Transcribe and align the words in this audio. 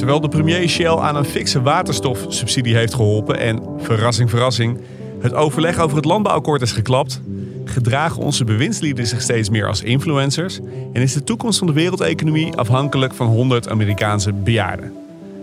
Terwijl 0.00 0.20
de 0.20 0.28
premier 0.28 0.68
Shell 0.68 0.96
aan 0.96 1.16
een 1.16 1.24
fikse 1.24 1.62
waterstofsubsidie 1.62 2.76
heeft 2.76 2.94
geholpen 2.94 3.38
en, 3.38 3.62
verrassing, 3.78 4.30
verrassing, 4.30 4.78
het 5.20 5.34
overleg 5.34 5.78
over 5.78 5.96
het 5.96 6.04
landbouwakkoord 6.04 6.62
is 6.62 6.72
geklapt, 6.72 7.20
gedragen 7.64 8.22
onze 8.22 8.44
bewindslieden 8.44 9.06
zich 9.06 9.20
steeds 9.20 9.50
meer 9.50 9.66
als 9.66 9.82
influencers 9.82 10.60
en 10.92 11.02
is 11.02 11.12
de 11.12 11.24
toekomst 11.24 11.58
van 11.58 11.66
de 11.66 11.72
wereldeconomie 11.72 12.56
afhankelijk 12.56 13.14
van 13.14 13.26
100 13.26 13.68
Amerikaanse 13.68 14.32
bejaarden. 14.32 14.92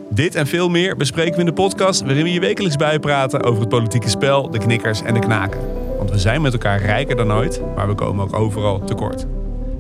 Dit 0.10 0.36
en 0.36 0.48
veel 0.48 0.70
meer 0.70 0.96
bespreken 0.96 1.34
we 1.34 1.40
in 1.40 1.46
de 1.46 1.54
podcast 1.54 2.02
waarin 2.02 2.24
we 2.24 2.34
je 2.34 2.40
wekelijks 2.40 2.76
bijpraten 2.76 3.44
over 3.44 3.60
het 3.60 3.70
politieke 3.70 4.10
spel, 4.10 4.50
de 4.50 4.60
knikkers 4.60 5.02
en 5.02 5.14
de 5.14 5.20
knaken. 5.20 5.62
Want 5.98 6.12
we 6.12 6.18
zijn 6.18 6.42
met 6.42 6.54
elkaar 6.54 6.82
rijker 6.82 7.16
dan 7.16 7.34
ooit, 7.34 7.62
maar 7.76 7.88
we 7.88 7.96
komen 7.96 8.26
ook 8.26 8.36
overal 8.36 8.84
tekort. 8.86 9.26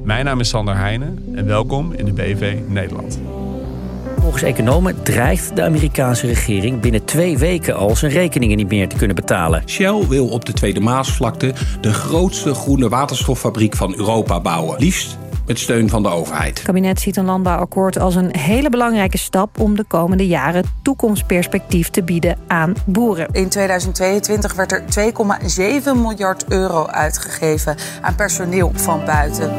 Mijn 0.04 0.26
naam 0.26 0.40
is 0.40 0.50
Sander 0.50 0.76
Heijnen 0.76 1.24
en 1.36 1.46
welkom 1.46 1.94
in 1.94 2.06
de 2.06 2.14
BV 2.14 2.58
Nederland. 2.68 3.20
Volgens 4.22 4.44
economen 4.44 5.04
dreigt 5.04 5.56
de 5.56 5.64
Amerikaanse 5.64 6.28
regering 6.28 6.80
binnen 6.80 7.06
twee 7.06 7.38
weken 7.38 7.76
al 7.76 7.96
zijn 7.96 8.12
rekeningen 8.12 8.58
niet 8.58 8.70
meer 8.70 8.88
te 8.88 8.96
kunnen 8.96 9.16
betalen. 9.16 9.64
Shell 9.66 10.08
wil 10.08 10.28
op 10.28 10.46
de 10.46 10.54
Tweede 10.54 10.80
Maasvlakte 10.80 11.54
de 11.82 11.94
grootste 11.94 12.54
groene 12.54 12.90
waterstoffabriek 12.90 13.76
van 13.76 13.94
Europa 13.98 14.40
bouwen. 14.40 14.80
Liefst 14.80 15.18
met 15.48 15.60
steun 15.60 15.90
van 15.90 16.04
de 16.04 16.10
overheid. 16.10 16.58
Het 16.58 16.68
kabinet 16.68 17.00
ziet 17.00 17.18
een 17.18 17.26
landbouwakkoord 17.26 18.00
als 18.00 18.16
een 18.16 18.38
hele 18.38 18.70
belangrijke 18.70 19.18
stap 19.18 19.60
om 19.60 19.76
de 19.76 19.84
komende 19.84 20.28
jaren 20.28 20.64
toekomstperspectief 20.82 21.90
te 21.90 22.04
bieden 22.04 22.38
aan 22.48 22.74
boeren. 22.86 23.28
In 23.32 23.50
2022 23.50 24.54
werd 24.54 24.72
er 24.72 24.84
2,7 25.86 26.02
miljard 26.02 26.46
euro 26.48 26.86
uitgegeven 26.86 27.76
aan 28.02 28.16
personeel 28.16 28.72
van 28.76 29.06
buiten. 29.06 29.52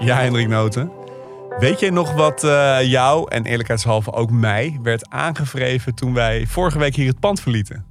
Ja, 0.00 0.20
Hendrik 0.20 0.48
Noten. 0.48 0.90
Weet 1.58 1.80
jij 1.80 1.90
nog 1.90 2.12
wat 2.12 2.44
uh, 2.44 2.78
jou 2.82 3.30
en 3.30 3.44
eerlijkheidshalve 3.44 4.12
ook 4.12 4.30
mij 4.30 4.78
werd 4.82 5.10
aangevreven 5.10 5.94
toen 5.94 6.14
wij 6.14 6.46
vorige 6.46 6.78
week 6.78 6.94
hier 6.94 7.08
het 7.08 7.20
pand 7.20 7.40
verlieten? 7.40 7.84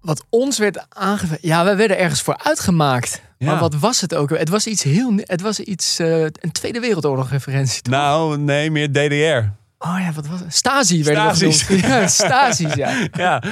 Wat 0.00 0.24
ons 0.28 0.58
werd 0.58 0.86
aangevreven? 0.88 1.48
Ja, 1.48 1.64
we 1.64 1.74
werden 1.74 1.98
ergens 1.98 2.22
voor 2.22 2.36
uitgemaakt. 2.42 3.22
Ja. 3.38 3.46
Maar 3.50 3.60
wat 3.60 3.74
was 3.74 4.00
het 4.00 4.14
ook? 4.14 4.30
Het 4.30 4.48
was 4.48 4.66
iets 4.66 4.82
heel. 4.82 5.12
Het 5.16 5.40
was 5.40 5.60
iets. 5.60 6.00
Uh, 6.00 6.22
een 6.22 6.52
Tweede 6.52 6.80
Wereldoorlog 6.80 7.30
referentie. 7.30 7.82
Toch? 7.82 7.94
Nou, 7.94 8.38
nee, 8.38 8.70
meer 8.70 8.88
DDR. 8.92 9.60
Oh 9.78 9.96
ja, 9.98 10.12
wat 10.14 10.26
was 10.26 10.40
het? 10.40 10.54
Stasi 10.54 11.04
werden 11.04 11.36
Stasi's. 11.36 11.66
we 11.66 11.76
Ja, 11.88 12.06
Stasi's, 12.06 12.74
ja. 12.74 13.08
ja. 13.12 13.42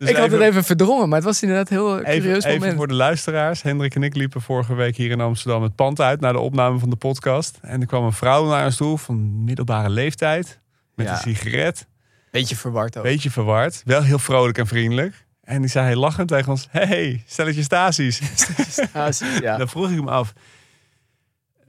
Dus 0.00 0.08
ik 0.08 0.16
had 0.16 0.30
het 0.30 0.40
even 0.40 0.64
verdrongen, 0.64 1.08
maar 1.08 1.16
het 1.16 1.26
was 1.26 1.42
inderdaad 1.42 1.68
heel 1.68 1.98
even, 1.98 2.20
curieus 2.20 2.44
moment. 2.44 2.62
Even 2.62 2.76
voor 2.76 2.88
de 2.88 2.94
luisteraars. 2.94 3.62
Hendrik 3.62 3.94
en 3.94 4.02
ik 4.02 4.14
liepen 4.14 4.40
vorige 4.40 4.74
week 4.74 4.96
hier 4.96 5.10
in 5.10 5.20
Amsterdam 5.20 5.62
het 5.62 5.74
pand 5.74 6.00
uit... 6.00 6.20
naar 6.20 6.32
de 6.32 6.38
opname 6.38 6.78
van 6.78 6.90
de 6.90 6.96
podcast. 6.96 7.58
En 7.62 7.80
er 7.80 7.86
kwam 7.86 8.04
een 8.04 8.12
vrouw 8.12 8.46
naar 8.46 8.64
ons 8.64 8.76
toe 8.76 8.98
van 8.98 9.44
middelbare 9.44 9.90
leeftijd. 9.90 10.60
Met 10.94 11.06
ja. 11.06 11.12
een 11.12 11.18
sigaret. 11.18 11.86
Beetje 12.30 12.56
verward 12.56 12.96
ook. 12.96 13.02
Beetje 13.02 13.30
verward. 13.30 13.82
Wel 13.84 14.02
heel 14.02 14.18
vrolijk 14.18 14.58
en 14.58 14.66
vriendelijk. 14.66 15.26
En 15.42 15.60
die 15.60 15.70
zei 15.70 15.84
hij 15.84 15.96
lachend 15.96 16.28
tegen 16.28 16.50
ons... 16.50 16.66
hey, 16.70 17.22
stelletje 17.26 17.62
Stasi's. 17.62 18.20
Stasi's, 18.88 19.38
ja. 19.38 19.56
Dan 19.58 19.68
vroeg 19.68 19.90
ik 19.90 19.96
hem 19.96 20.08
af... 20.08 20.32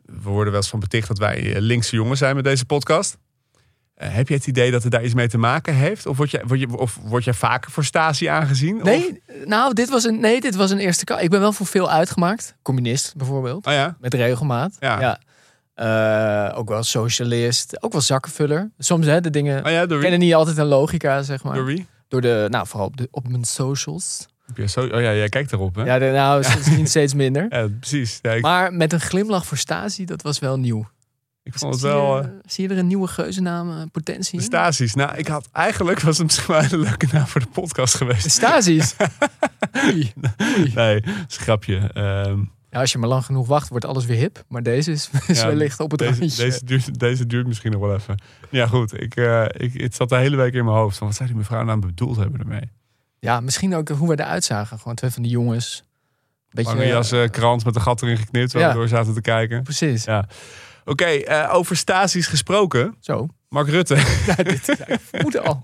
We 0.05 0.29
worden 0.29 0.53
wel 0.53 0.61
eens 0.61 0.69
van 0.69 0.79
beticht 0.79 1.07
dat 1.07 1.17
wij 1.17 1.59
linkse 1.59 1.95
jongens 1.95 2.19
zijn 2.19 2.35
met 2.35 2.43
deze 2.43 2.65
podcast. 2.65 3.17
Uh, 4.01 4.13
heb 4.13 4.27
je 4.27 4.33
het 4.33 4.47
idee 4.47 4.71
dat 4.71 4.83
het 4.83 4.91
daar 4.91 5.03
iets 5.03 5.13
mee 5.13 5.27
te 5.27 5.37
maken 5.37 5.73
heeft? 5.73 6.05
Of 6.05 6.17
word 6.17 6.31
je, 6.31 6.41
word 6.47 6.59
je, 6.59 6.77
of 6.77 6.99
word 7.03 7.23
je 7.23 7.33
vaker 7.33 7.71
voor 7.71 7.83
Stasi 7.83 8.25
aangezien? 8.25 8.79
Nee, 8.83 9.21
of? 9.27 9.45
nou, 9.45 9.73
dit 9.73 9.89
was 9.89 10.03
een, 10.03 10.19
nee, 10.19 10.41
dit 10.41 10.55
was 10.55 10.71
een 10.71 10.79
eerste 10.79 11.05
kant. 11.05 11.21
Ik 11.21 11.29
ben 11.29 11.39
wel 11.39 11.53
voor 11.53 11.65
veel 11.65 11.91
uitgemaakt. 11.91 12.55
Communist 12.61 13.15
bijvoorbeeld. 13.15 13.67
Oh 13.67 13.73
ja? 13.73 13.95
Met 13.99 14.13
regelmaat. 14.13 14.75
Ja. 14.79 14.99
ja. 14.99 15.19
Uh, 15.75 16.57
ook 16.57 16.69
wel 16.69 16.83
socialist. 16.83 17.83
Ook 17.83 17.91
wel 17.91 18.01
zakkenvuller. 18.01 18.71
Soms 18.77 19.05
hè, 19.05 19.21
de 19.21 19.29
dingen 19.29 19.65
oh 19.65 19.71
ja, 19.71 19.85
kennen 19.85 20.19
niet 20.19 20.33
altijd 20.33 20.57
een 20.57 20.65
logica, 20.65 21.21
zeg 21.21 21.43
maar. 21.43 21.55
Door 21.55 21.65
wie? 21.65 21.87
Door 22.07 22.21
de, 22.21 22.47
nou, 22.49 22.67
vooral 22.67 22.87
op, 22.87 22.97
de, 22.97 23.07
op 23.11 23.27
mijn 23.27 23.43
socials. 23.43 24.27
Oh 24.75 24.87
ja, 24.89 24.99
jij 24.99 25.29
kijkt 25.29 25.51
erop, 25.51 25.75
hè? 25.75 25.83
Ja, 25.83 25.99
de, 25.99 26.05
nou, 26.05 26.43
misschien 26.57 26.87
steeds 26.87 27.13
minder. 27.13 27.45
Ja, 27.49 27.67
precies. 27.79 28.19
Ja, 28.21 28.31
ik... 28.31 28.41
Maar 28.41 28.73
met 28.73 28.93
een 28.93 28.99
glimlach 28.99 29.45
voor 29.45 29.57
Stasi, 29.57 30.05
dat 30.05 30.21
was 30.21 30.39
wel 30.39 30.57
nieuw. 30.57 30.87
Ik 31.43 31.53
vond 31.53 31.73
het 31.73 31.83
wel. 31.83 32.23
Zie 32.23 32.31
je, 32.31 32.41
zie 32.45 32.67
je 32.67 32.73
er 32.73 32.79
een 32.79 32.87
nieuwe 32.87 33.07
geuzennaam, 33.07 33.91
potentie 33.91 34.39
in? 34.39 34.45
Stasi's. 34.45 34.93
Nou, 34.93 35.17
ik 35.17 35.27
had 35.27 35.49
eigenlijk 35.51 35.99
was 35.99 36.17
het 36.17 36.25
misschien 36.27 36.53
wel 36.53 36.63
een 36.63 36.79
leuke 36.79 37.07
naam 37.11 37.27
voor 37.27 37.41
de 37.41 37.47
podcast 37.47 37.95
geweest. 37.95 38.23
De 38.23 38.29
Stasi's. 38.29 38.95
Oei. 39.85 40.13
Oei. 40.57 40.71
Nee, 40.75 41.03
schrapje. 41.27 41.91
Um, 42.27 42.51
ja, 42.71 42.79
als 42.79 42.91
je 42.91 42.97
maar 42.97 43.09
lang 43.09 43.25
genoeg 43.25 43.47
wacht, 43.47 43.69
wordt 43.69 43.85
alles 43.85 44.05
weer 44.05 44.17
hip. 44.17 44.43
Maar 44.47 44.63
deze 44.63 44.91
is, 44.91 45.09
is 45.27 45.39
ja, 45.39 45.47
wellicht 45.47 45.79
op 45.79 45.91
het 45.91 45.99
deze, 45.99 46.19
randje. 46.19 46.43
Deze 46.43 46.65
duurt, 46.65 46.99
deze 46.99 47.25
duurt 47.25 47.47
misschien 47.47 47.71
nog 47.71 47.81
wel 47.81 47.95
even. 47.95 48.21
Ja, 48.49 48.67
goed. 48.67 49.01
Ik, 49.01 49.15
uh, 49.15 49.45
ik, 49.51 49.81
het 49.81 49.95
zat 49.95 50.09
de 50.09 50.15
hele 50.15 50.35
week 50.35 50.53
in 50.53 50.65
mijn 50.65 50.77
hoofd. 50.77 50.97
Van, 50.97 51.07
wat 51.07 51.15
zou 51.15 51.29
die 51.29 51.37
mevrouw 51.37 51.63
nou 51.63 51.79
bedoeld 51.79 52.17
hebben 52.17 52.39
ermee? 52.39 52.71
Ja, 53.19 53.39
misschien 53.39 53.75
ook 53.75 53.89
hoe 53.89 54.07
we 54.07 54.19
eruit 54.19 54.43
zagen. 54.43 54.79
Gewoon 54.79 54.95
twee 54.95 55.11
van 55.11 55.23
die 55.23 55.31
jongens. 55.31 55.83
Beetje 56.49 56.71
Lange 56.71 56.87
jas, 56.87 57.13
uh, 57.13 57.29
krant 57.29 57.65
met 57.65 57.75
een 57.75 57.81
gat 57.81 58.01
erin 58.01 58.17
geknipt. 58.17 58.53
Waar 58.53 58.61
ja. 58.61 58.67
we 58.67 58.73
door 58.73 58.87
zaten 58.87 59.13
te 59.13 59.21
kijken. 59.21 59.63
Precies. 59.63 60.03
Ja. 60.03 60.27
Oké, 60.85 60.91
okay, 60.91 61.43
uh, 61.43 61.55
over 61.55 61.75
Stasi's 61.75 62.27
gesproken. 62.27 62.95
Zo. 62.99 63.27
Mark 63.49 63.67
Rutte. 63.67 63.95
Ja, 64.27 64.43
dit 64.43 64.77
vermoed 65.01 65.39
al. 65.39 65.61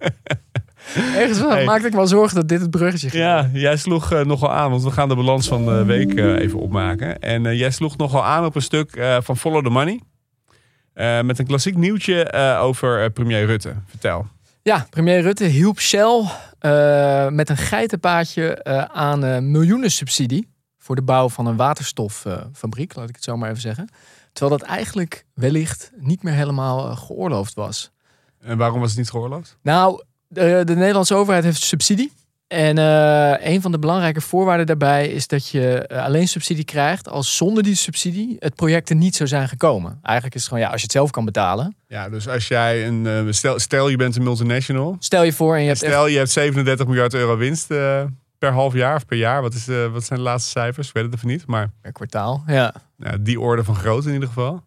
Ergens 1.16 1.40
wel, 1.40 1.50
hey. 1.50 1.66
maakte 1.66 1.88
ik 1.88 1.94
wel 1.94 2.08
zorgen 2.08 2.36
dat 2.36 2.48
dit 2.48 2.62
het 2.62 2.70
bruggetje 2.70 3.10
ging. 3.10 3.24
Ja, 3.24 3.50
jij 3.54 3.78
sloeg 3.78 4.14
uh, 4.14 4.26
nogal 4.26 4.54
aan, 4.54 4.70
want 4.70 4.84
we 4.84 4.92
gaan 4.92 5.10
de 5.10 5.16
balans 5.16 5.48
van 5.48 5.66
de 5.66 5.86
week 5.86 6.14
uh, 6.14 6.40
even 6.40 6.60
opmaken. 6.60 7.20
En 7.20 7.56
jij 7.56 7.72
sloeg 7.72 7.98
nogal 7.98 8.26
aan 8.26 8.46
op 8.46 8.56
een 8.56 8.62
stuk 8.62 9.18
van 9.20 9.38
Follow 9.38 9.64
the 9.64 9.70
Money. 9.70 10.02
met 11.24 11.40
een 11.40 11.46
klassiek 11.46 11.76
nieuwtje 11.76 12.34
over 12.62 13.12
premier 13.12 13.46
Rutte. 13.46 13.74
Vertel. 13.88 14.28
Ja, 14.62 14.88
premier 14.90 15.22
Rutte 15.22 15.44
hielp 15.44 15.80
Shell 15.80 16.24
met 17.30 17.50
een 17.50 17.58
geitenpaadje 17.58 18.64
aan 18.94 19.52
miljoenen 19.52 19.92
subsidie 19.92 20.48
voor 20.78 20.96
de 20.96 21.02
bouw 21.02 21.30
van 21.30 21.46
een 21.46 21.56
waterstoffabriek, 21.56 22.96
laat 22.96 23.10
ik 23.10 23.16
het 23.16 23.24
zo 23.24 23.38
maar 23.38 23.50
even 23.50 23.62
zeggen. 23.62 23.90
Terwijl 24.38 24.60
dat 24.60 24.68
eigenlijk 24.68 25.26
wellicht 25.34 25.92
niet 25.96 26.24
meer 26.24 26.34
helemaal 26.34 26.96
geoorloofd 26.96 27.54
was. 27.54 27.92
En 28.40 28.58
waarom 28.58 28.80
was 28.80 28.90
het 28.90 28.98
niet 28.98 29.10
geoorloofd? 29.10 29.58
Nou, 29.62 30.04
de, 30.28 30.62
de 30.66 30.76
Nederlandse 30.76 31.16
overheid 31.16 31.44
heeft 31.44 31.62
subsidie. 31.62 32.12
En 32.48 32.78
uh, 32.78 33.34
een 33.54 33.62
van 33.62 33.72
de 33.72 33.80
belangrijke 33.80 34.22
voorwaarden 34.22 34.66
daarbij 34.66 35.08
is 35.08 35.28
dat 35.28 35.50
je 35.50 35.90
uh, 35.92 36.04
alleen 36.04 36.28
subsidie 36.28 36.64
krijgt 36.64 37.10
als 37.10 37.38
zonder 37.38 37.64
die 37.64 37.76
subsidie 37.76 38.36
het 38.40 38.56
project 38.56 38.90
er 38.90 38.96
niet 38.96 39.16
zou 39.16 39.30
zijn 39.30 39.48
gekomen. 39.48 40.00
Eigenlijk 40.02 40.36
is 40.36 40.42
het 40.42 40.50
gewoon 40.50 40.64
ja, 40.64 40.72
als 40.72 40.80
je 40.80 40.88
het 40.88 40.96
zelf 40.96 41.12
kan 41.12 41.26
betalen. 41.26 41.76
Ja, 41.88 42.10
dus 42.10 42.28
als 42.28 42.48
jij 42.48 42.88
een 42.88 43.06
uh, 43.06 43.32
stel, 43.32 43.60
stel 43.60 43.90
je 43.90 43.98
bent 43.98 44.16
een 44.16 44.24
multinational. 44.24 44.96
Stel 45.00 45.24
je 45.24 45.34
voor 45.34 45.56
en 45.56 45.62
je 45.62 45.68
hebt 45.68 45.80
stel 45.80 46.08
je 46.08 46.18
hebt 46.18 46.32
37 46.32 46.86
miljard 46.88 47.14
euro 47.14 47.38
winst 47.38 47.70
per 48.38 48.52
half 48.52 48.74
jaar 48.74 48.96
of 48.96 49.06
per 49.06 49.18
jaar. 49.18 49.42
Wat, 49.42 49.54
is, 49.54 49.66
wat 49.66 50.04
zijn 50.04 50.20
de 50.20 50.26
laatste 50.26 50.50
cijfers? 50.50 50.88
Ik 50.88 50.94
weet 50.94 51.04
het 51.04 51.14
even 51.14 51.28
niet, 51.28 51.48
maar 51.48 51.72
per 51.82 51.92
kwartaal. 51.92 52.44
Ja. 52.48 52.74
Nou, 52.98 53.22
die 53.22 53.40
orde 53.40 53.64
van 53.64 53.76
grootte 53.76 54.08
in 54.08 54.14
ieder 54.14 54.28
geval. 54.28 54.64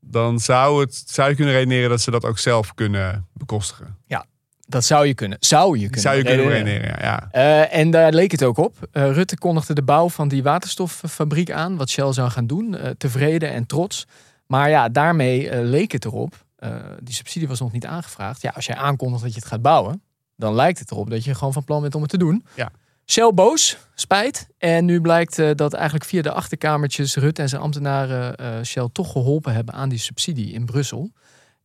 Dan 0.00 0.38
zou, 0.40 0.80
het, 0.80 1.02
zou 1.06 1.28
je 1.28 1.34
kunnen 1.34 1.54
redeneren 1.54 1.90
dat 1.90 2.00
ze 2.00 2.10
dat 2.10 2.24
ook 2.24 2.38
zelf 2.38 2.74
kunnen 2.74 3.26
bekostigen. 3.32 3.96
Ja, 4.06 4.24
dat 4.66 4.84
zou 4.84 5.06
je 5.06 5.14
kunnen. 5.14 5.38
Zou 5.40 5.74
je 5.78 5.82
kunnen 5.82 6.00
Zou 6.00 6.16
je 6.16 6.24
kunnen 6.24 6.48
redeneren, 6.48 6.98
ja. 7.00 7.28
Uh, 7.32 7.74
en 7.74 7.90
daar 7.90 8.12
leek 8.12 8.30
het 8.30 8.42
ook 8.42 8.58
op. 8.58 8.88
Uh, 8.92 9.12
Rutte 9.12 9.38
kondigde 9.38 9.74
de 9.74 9.82
bouw 9.82 10.08
van 10.08 10.28
die 10.28 10.42
waterstoffabriek 10.42 11.50
aan, 11.50 11.76
wat 11.76 11.88
Shell 11.88 12.12
zou 12.12 12.30
gaan 12.30 12.46
doen. 12.46 12.76
Tevreden 12.98 13.52
en 13.52 13.66
trots. 13.66 14.06
Maar 14.46 14.70
ja, 14.70 14.88
daarmee 14.88 15.62
leek 15.62 15.92
het 15.92 16.04
erop. 16.04 16.44
die 17.02 17.14
subsidie 17.14 17.48
was 17.48 17.60
nog 17.60 17.72
niet 17.72 17.86
aangevraagd. 17.86 18.42
Ja, 18.42 18.50
als 18.54 18.66
jij 18.66 18.76
aankondigt 18.76 19.22
dat 19.22 19.32
je 19.32 19.38
het 19.38 19.48
gaat 19.48 19.62
bouwen, 19.62 20.02
dan 20.36 20.54
lijkt 20.54 20.78
het 20.78 20.90
erop 20.90 21.10
dat 21.10 21.24
je 21.24 21.34
gewoon 21.34 21.52
van 21.52 21.64
plan 21.64 21.80
bent 21.80 21.94
om 21.94 22.00
het 22.00 22.10
te 22.10 22.18
doen. 22.18 22.44
Ja. 22.54 22.70
Shell 23.10 23.32
boos, 23.34 23.76
spijt. 23.94 24.48
En 24.58 24.84
nu 24.84 25.00
blijkt 25.00 25.38
uh, 25.38 25.50
dat 25.54 25.72
eigenlijk 25.72 26.04
via 26.04 26.22
de 26.22 26.32
achterkamertjes 26.32 27.16
Rutte 27.16 27.42
en 27.42 27.48
zijn 27.48 27.62
ambtenaren 27.62 28.40
uh, 28.40 28.62
Shell 28.64 28.88
toch 28.92 29.12
geholpen 29.12 29.52
hebben 29.52 29.74
aan 29.74 29.88
die 29.88 29.98
subsidie 29.98 30.52
in 30.52 30.64
Brussel. 30.64 31.10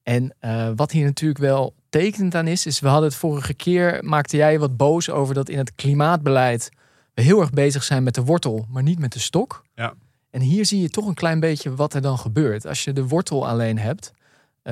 En 0.04 0.36
uh, 0.42 0.70
wat 0.76 0.92
hier 0.92 1.06
natuurlijk 1.06 1.40
wel 1.40 1.74
tekenend 1.90 2.36
aan 2.36 2.48
is, 2.48 2.66
is 2.66 2.80
we 2.80 2.88
hadden 2.88 3.10
het 3.10 3.18
vorige 3.18 3.54
keer, 3.54 4.00
maakte 4.04 4.38
jij 4.38 4.60
wat 4.60 4.78
boos 4.78 5.10
over 5.10 5.34
dat 5.34 5.50
in 5.50 5.58
het 5.58 5.76
klimaatbeleid 5.76 6.70
we 7.14 7.22
heel 7.22 7.40
erg 7.40 7.50
bezig 7.50 7.84
zijn 7.84 8.04
met 8.04 8.16
de 8.16 8.24
wortel, 8.24 8.66
maar 8.70 8.84
niet 8.84 9.00
met 9.00 9.14
de 9.14 9.20
stok. 9.20 9.64
Ja. 9.76 9.94
En 10.30 10.42
hier 10.42 10.66
zie 10.66 10.82
je 10.82 10.90
toch 10.90 11.06
een 11.08 11.14
klein 11.14 11.40
beetje 11.40 11.76
wat 11.76 11.94
er 11.94 12.02
dan 12.02 12.18
gebeurt. 12.18 12.68
Als 12.68 12.84
je 12.84 12.94
de 12.94 13.08
wortel 13.08 13.48
alleen 13.48 13.78
hebt, 13.78 14.12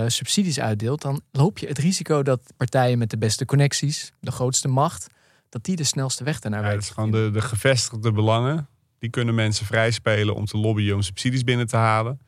subsidies 0.08 0.60
uitdeelt, 0.60 1.02
dan 1.02 1.22
loop 1.32 1.58
je 1.58 1.68
het 1.68 1.78
risico 1.78 2.24
dat 2.24 2.42
partijen 2.58 2.98
met 2.98 3.10
de 3.10 3.18
beste 3.18 3.46
connecties, 3.46 4.14
de 4.20 4.32
grootste 4.32 4.68
macht, 4.68 5.08
dat 5.52 5.64
die 5.64 5.76
de 5.76 5.84
snelste 5.84 6.24
weg 6.24 6.40
daarnaar 6.40 6.64
ja. 6.64 6.70
Het 6.70 6.82
is 6.82 6.90
gewoon 6.90 7.12
de, 7.12 7.30
de 7.34 7.42
gevestigde 7.42 8.12
belangen. 8.12 8.68
Die 9.00 9.10
kunnen 9.10 9.36
mensen 9.36 9.66
vrij 9.66 9.92
spelen 9.92 10.36
om 10.36 10.46
te 10.46 10.58
lobbyen 10.58 10.96
om 10.96 11.02
subsidies 11.02 11.44
binnen 11.44 11.68
te 11.68 11.76
halen. 11.76 12.20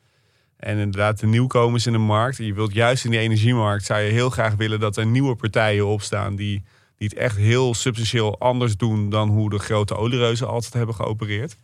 En 0.56 0.78
inderdaad, 0.78 1.20
de 1.20 1.26
nieuwkomers 1.26 1.86
in 1.86 1.92
de 1.92 1.98
markt. 1.98 2.36
Je 2.36 2.54
wilt 2.54 2.72
juist 2.72 3.04
in 3.04 3.10
die 3.10 3.20
energiemarkt, 3.20 3.84
zou 3.84 4.00
je 4.00 4.12
heel 4.12 4.30
graag 4.30 4.54
willen 4.54 4.80
dat 4.80 4.96
er 4.96 5.06
nieuwe 5.06 5.34
partijen 5.34 5.86
opstaan 5.86 6.36
die, 6.36 6.62
die 6.96 7.08
het 7.08 7.16
echt 7.16 7.36
heel 7.36 7.74
substantieel 7.74 8.38
anders 8.38 8.76
doen 8.76 9.10
dan 9.10 9.28
hoe 9.28 9.50
de 9.50 9.58
grote 9.58 9.96
oliereuzen 9.96 10.48
altijd 10.48 10.72
hebben 10.72 10.94
geopereerd. 10.94 11.56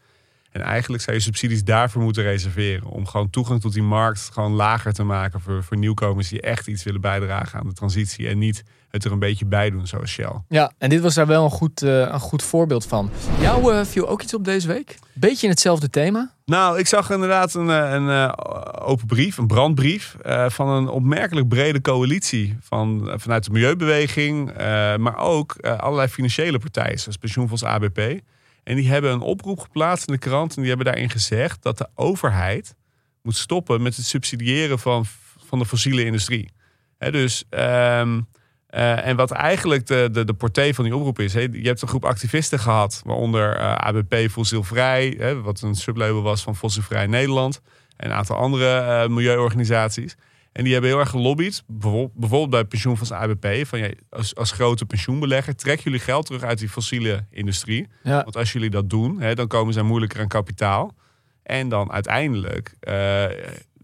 En 0.51 0.61
eigenlijk 0.61 1.03
zou 1.03 1.17
je 1.17 1.23
subsidies 1.23 1.65
daarvoor 1.65 2.03
moeten 2.03 2.23
reserveren. 2.23 2.89
Om 2.89 3.07
gewoon 3.07 3.31
toegang 3.31 3.61
tot 3.61 3.73
die 3.73 3.83
markt 3.83 4.31
gewoon 4.33 4.53
lager 4.53 4.93
te 4.93 5.03
maken 5.03 5.41
voor, 5.41 5.65
voor 5.65 5.77
nieuwkomers 5.77 6.29
die 6.29 6.41
echt 6.41 6.67
iets 6.67 6.83
willen 6.83 7.01
bijdragen 7.01 7.59
aan 7.59 7.67
de 7.67 7.75
transitie. 7.75 8.29
En 8.29 8.39
niet 8.39 8.63
het 8.91 9.05
er 9.05 9.13
een 9.13 9.19
beetje 9.19 9.47
bij 9.47 9.71
doen, 9.71 9.87
zoals 9.87 10.11
Shell. 10.11 10.33
Ja, 10.49 10.73
en 10.79 10.91
dit 10.91 11.01
was 11.01 11.15
daar 11.15 11.27
wel 11.27 11.45
een 11.45 11.51
goed, 11.51 11.83
uh, 11.83 11.99
een 11.99 12.21
goed 12.21 12.43
voorbeeld 12.43 12.87
van. 12.87 13.11
Jou 13.41 13.75
uh, 13.75 13.85
viel 13.85 14.09
ook 14.09 14.23
iets 14.23 14.35
op 14.35 14.45
deze 14.45 14.69
week? 14.69 14.99
Beetje 15.13 15.47
in 15.47 15.53
hetzelfde 15.53 15.91
thema? 15.91 16.35
Nou, 16.45 16.79
ik 16.79 16.87
zag 16.87 17.11
inderdaad 17.11 17.55
een, 17.55 17.69
een, 17.69 18.07
een 18.07 18.39
open 18.81 19.07
brief, 19.07 19.39
een 19.39 19.47
brandbrief 19.47 20.17
uh, 20.27 20.49
van 20.49 20.69
een 20.69 20.89
opmerkelijk 20.89 21.49
brede 21.49 21.81
coalitie 21.81 22.57
van, 22.61 23.13
vanuit 23.17 23.45
de 23.45 23.51
milieubeweging, 23.51 24.53
maar 24.97 25.17
ook 25.17 25.57
allerlei 25.57 26.09
financiële 26.09 26.59
partijen, 26.59 26.99
zoals 26.99 27.17
pensioenfonds 27.17 27.65
ABP. 27.65 28.21
En 28.63 28.77
die 28.77 28.89
hebben 28.89 29.13
een 29.13 29.21
oproep 29.21 29.61
geplaatst 29.61 30.07
in 30.07 30.13
de 30.13 30.19
krant 30.19 30.51
en 30.57 30.61
die 30.61 30.69
hebben 30.69 30.87
daarin 30.87 31.11
gezegd 31.11 31.63
dat 31.63 31.79
de 31.79 31.89
overheid 31.95 32.75
moet 33.23 33.37
stoppen 33.37 33.83
met 33.83 33.97
het 33.97 34.05
subsidiëren 34.05 34.79
van, 34.79 35.05
van 35.47 35.59
de 35.59 35.67
fossiele 35.67 36.05
industrie. 36.05 36.51
He, 36.99 37.11
dus 37.11 37.45
um, 37.51 38.27
uh, 38.75 39.07
en 39.07 39.17
wat 39.17 39.31
eigenlijk 39.31 39.87
de, 39.87 40.09
de, 40.13 40.25
de 40.25 40.35
portée 40.35 40.75
van 40.75 40.85
die 40.85 40.97
oproep 40.97 41.19
is. 41.19 41.35
He, 41.35 41.41
je 41.41 41.67
hebt 41.67 41.83
een 41.83 41.89
groep 41.89 42.05
activisten 42.05 42.59
gehad, 42.59 43.03
waaronder 43.05 43.57
uh, 43.57 43.75
ABP 43.75 44.31
Fossielvrij, 44.31 45.37
wat 45.43 45.61
een 45.61 45.75
sublabel 45.75 46.23
was 46.23 46.43
van 46.43 46.57
Fossielvrij 46.57 47.07
Nederland. 47.07 47.61
En 47.97 48.11
een 48.11 48.17
aantal 48.17 48.37
andere 48.37 49.03
uh, 49.05 49.15
milieuorganisaties. 49.15 50.17
En 50.53 50.65
die 50.65 50.73
hebben 50.73 50.91
heel 50.91 50.99
erg 50.99 51.11
gelobbyd, 51.11 51.63
bijvoorbeeld, 51.67 52.51
bij 52.51 52.65
pensioenfonds 52.65 53.13
ABP, 53.13 53.67
van 53.67 53.79
ja, 53.79 53.91
als, 54.11 54.35
als 54.35 54.53
grote 54.53 54.87
pensioenbelegger, 54.87 55.57
trek 55.57 55.81
jullie 55.81 55.99
geld 55.99 56.27
terug 56.27 56.43
uit 56.43 56.59
die 56.59 56.69
fossiele 56.69 57.25
industrie. 57.31 57.89
Ja. 58.03 58.23
Want 58.23 58.37
als 58.37 58.53
jullie 58.53 58.71
dat 58.71 58.91
doen, 58.91 59.21
hè, 59.21 59.35
dan 59.35 59.47
komen 59.47 59.73
ze 59.73 59.83
moeilijker 59.83 60.21
aan 60.21 60.29
kapitaal. 60.29 60.95
En 61.43 61.69
dan 61.69 61.93
uiteindelijk 61.93 62.75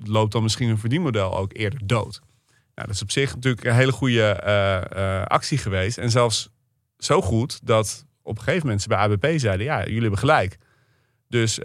loopt 0.05 0.33
dan 0.33 0.43
misschien 0.43 0.69
een 0.69 0.79
verdienmodel 0.79 1.39
ook 1.39 1.53
eerder 1.55 1.81
dood. 1.85 2.21
Nou, 2.77 2.89
dat 2.89 2.97
is 2.97 3.03
op 3.03 3.11
zich 3.11 3.35
natuurlijk 3.35 3.65
een 3.65 3.75
hele 3.75 3.93
goede 3.93 4.43
uh, 4.47 4.99
uh, 5.03 5.23
actie 5.23 5.59
geweest. 5.59 5.99
En 5.99 6.11
zelfs 6.11 6.49
zo 6.99 7.23
goed 7.23 7.67
dat 7.67 8.07
op 8.23 8.37
een 8.37 8.43
gegeven 8.43 8.63
moment 8.63 8.83
ze 8.83 8.89
bij 8.89 8.99
ABP 8.99 9.27
zeiden: 9.37 9.67
ja, 9.67 9.85
jullie 9.85 10.01
hebben 10.01 10.19
gelijk. 10.19 10.59
Dus 11.29 11.59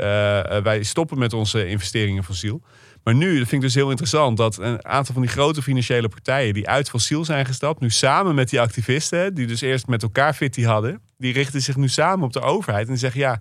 wij 0.63 0.83
stoppen 0.83 1.17
met 1.17 1.33
onze 1.33 1.67
investeringen 1.67 2.15
in 2.15 2.23
fossiel. 2.23 2.61
Maar 3.03 3.15
nu, 3.15 3.27
dat 3.37 3.47
vind 3.47 3.51
ik 3.51 3.61
dus 3.61 3.75
heel 3.75 3.89
interessant, 3.89 4.37
dat 4.37 4.57
een 4.57 4.85
aantal 4.85 5.13
van 5.13 5.23
die 5.23 5.31
grote 5.31 5.61
financiële 5.61 6.09
partijen 6.09 6.53
die 6.53 6.69
uit 6.69 6.89
fossiel 6.89 7.25
zijn 7.25 7.45
gestapt, 7.45 7.79
nu 7.79 7.89
samen 7.89 8.35
met 8.35 8.49
die 8.49 8.61
activisten, 8.61 9.33
die 9.33 9.47
dus 9.47 9.61
eerst 9.61 9.87
met 9.87 10.03
elkaar 10.03 10.33
fitty 10.33 10.63
hadden, 10.63 11.01
die 11.17 11.33
richten 11.33 11.61
zich 11.61 11.75
nu 11.75 11.87
samen 11.87 12.25
op 12.25 12.33
de 12.33 12.41
overheid 12.41 12.87
en 12.87 12.97
zeggen 12.97 13.19
ja. 13.19 13.39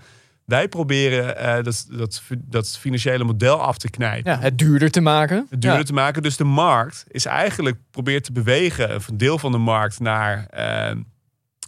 Wij 0.50 0.68
proberen 0.68 1.36
uh, 1.36 1.64
dat, 1.64 1.86
dat, 1.90 2.22
dat 2.38 2.78
financiële 2.78 3.24
model 3.24 3.62
af 3.62 3.78
te 3.78 3.90
knijpen. 3.90 4.32
Ja, 4.32 4.38
het 4.38 4.58
duurder 4.58 4.90
te 4.90 5.00
maken. 5.00 5.46
Het 5.50 5.60
duurder 5.60 5.80
ja. 5.80 5.86
te 5.86 5.92
maken. 5.92 6.22
Dus 6.22 6.36
de 6.36 6.44
markt 6.44 7.04
is 7.08 7.24
eigenlijk 7.24 7.76
probeert 7.90 8.24
te 8.24 8.32
bewegen, 8.32 8.94
een 8.94 9.18
deel 9.18 9.38
van 9.38 9.52
de 9.52 9.58
markt, 9.58 10.00
naar, 10.00 10.46
uh, 10.54 10.90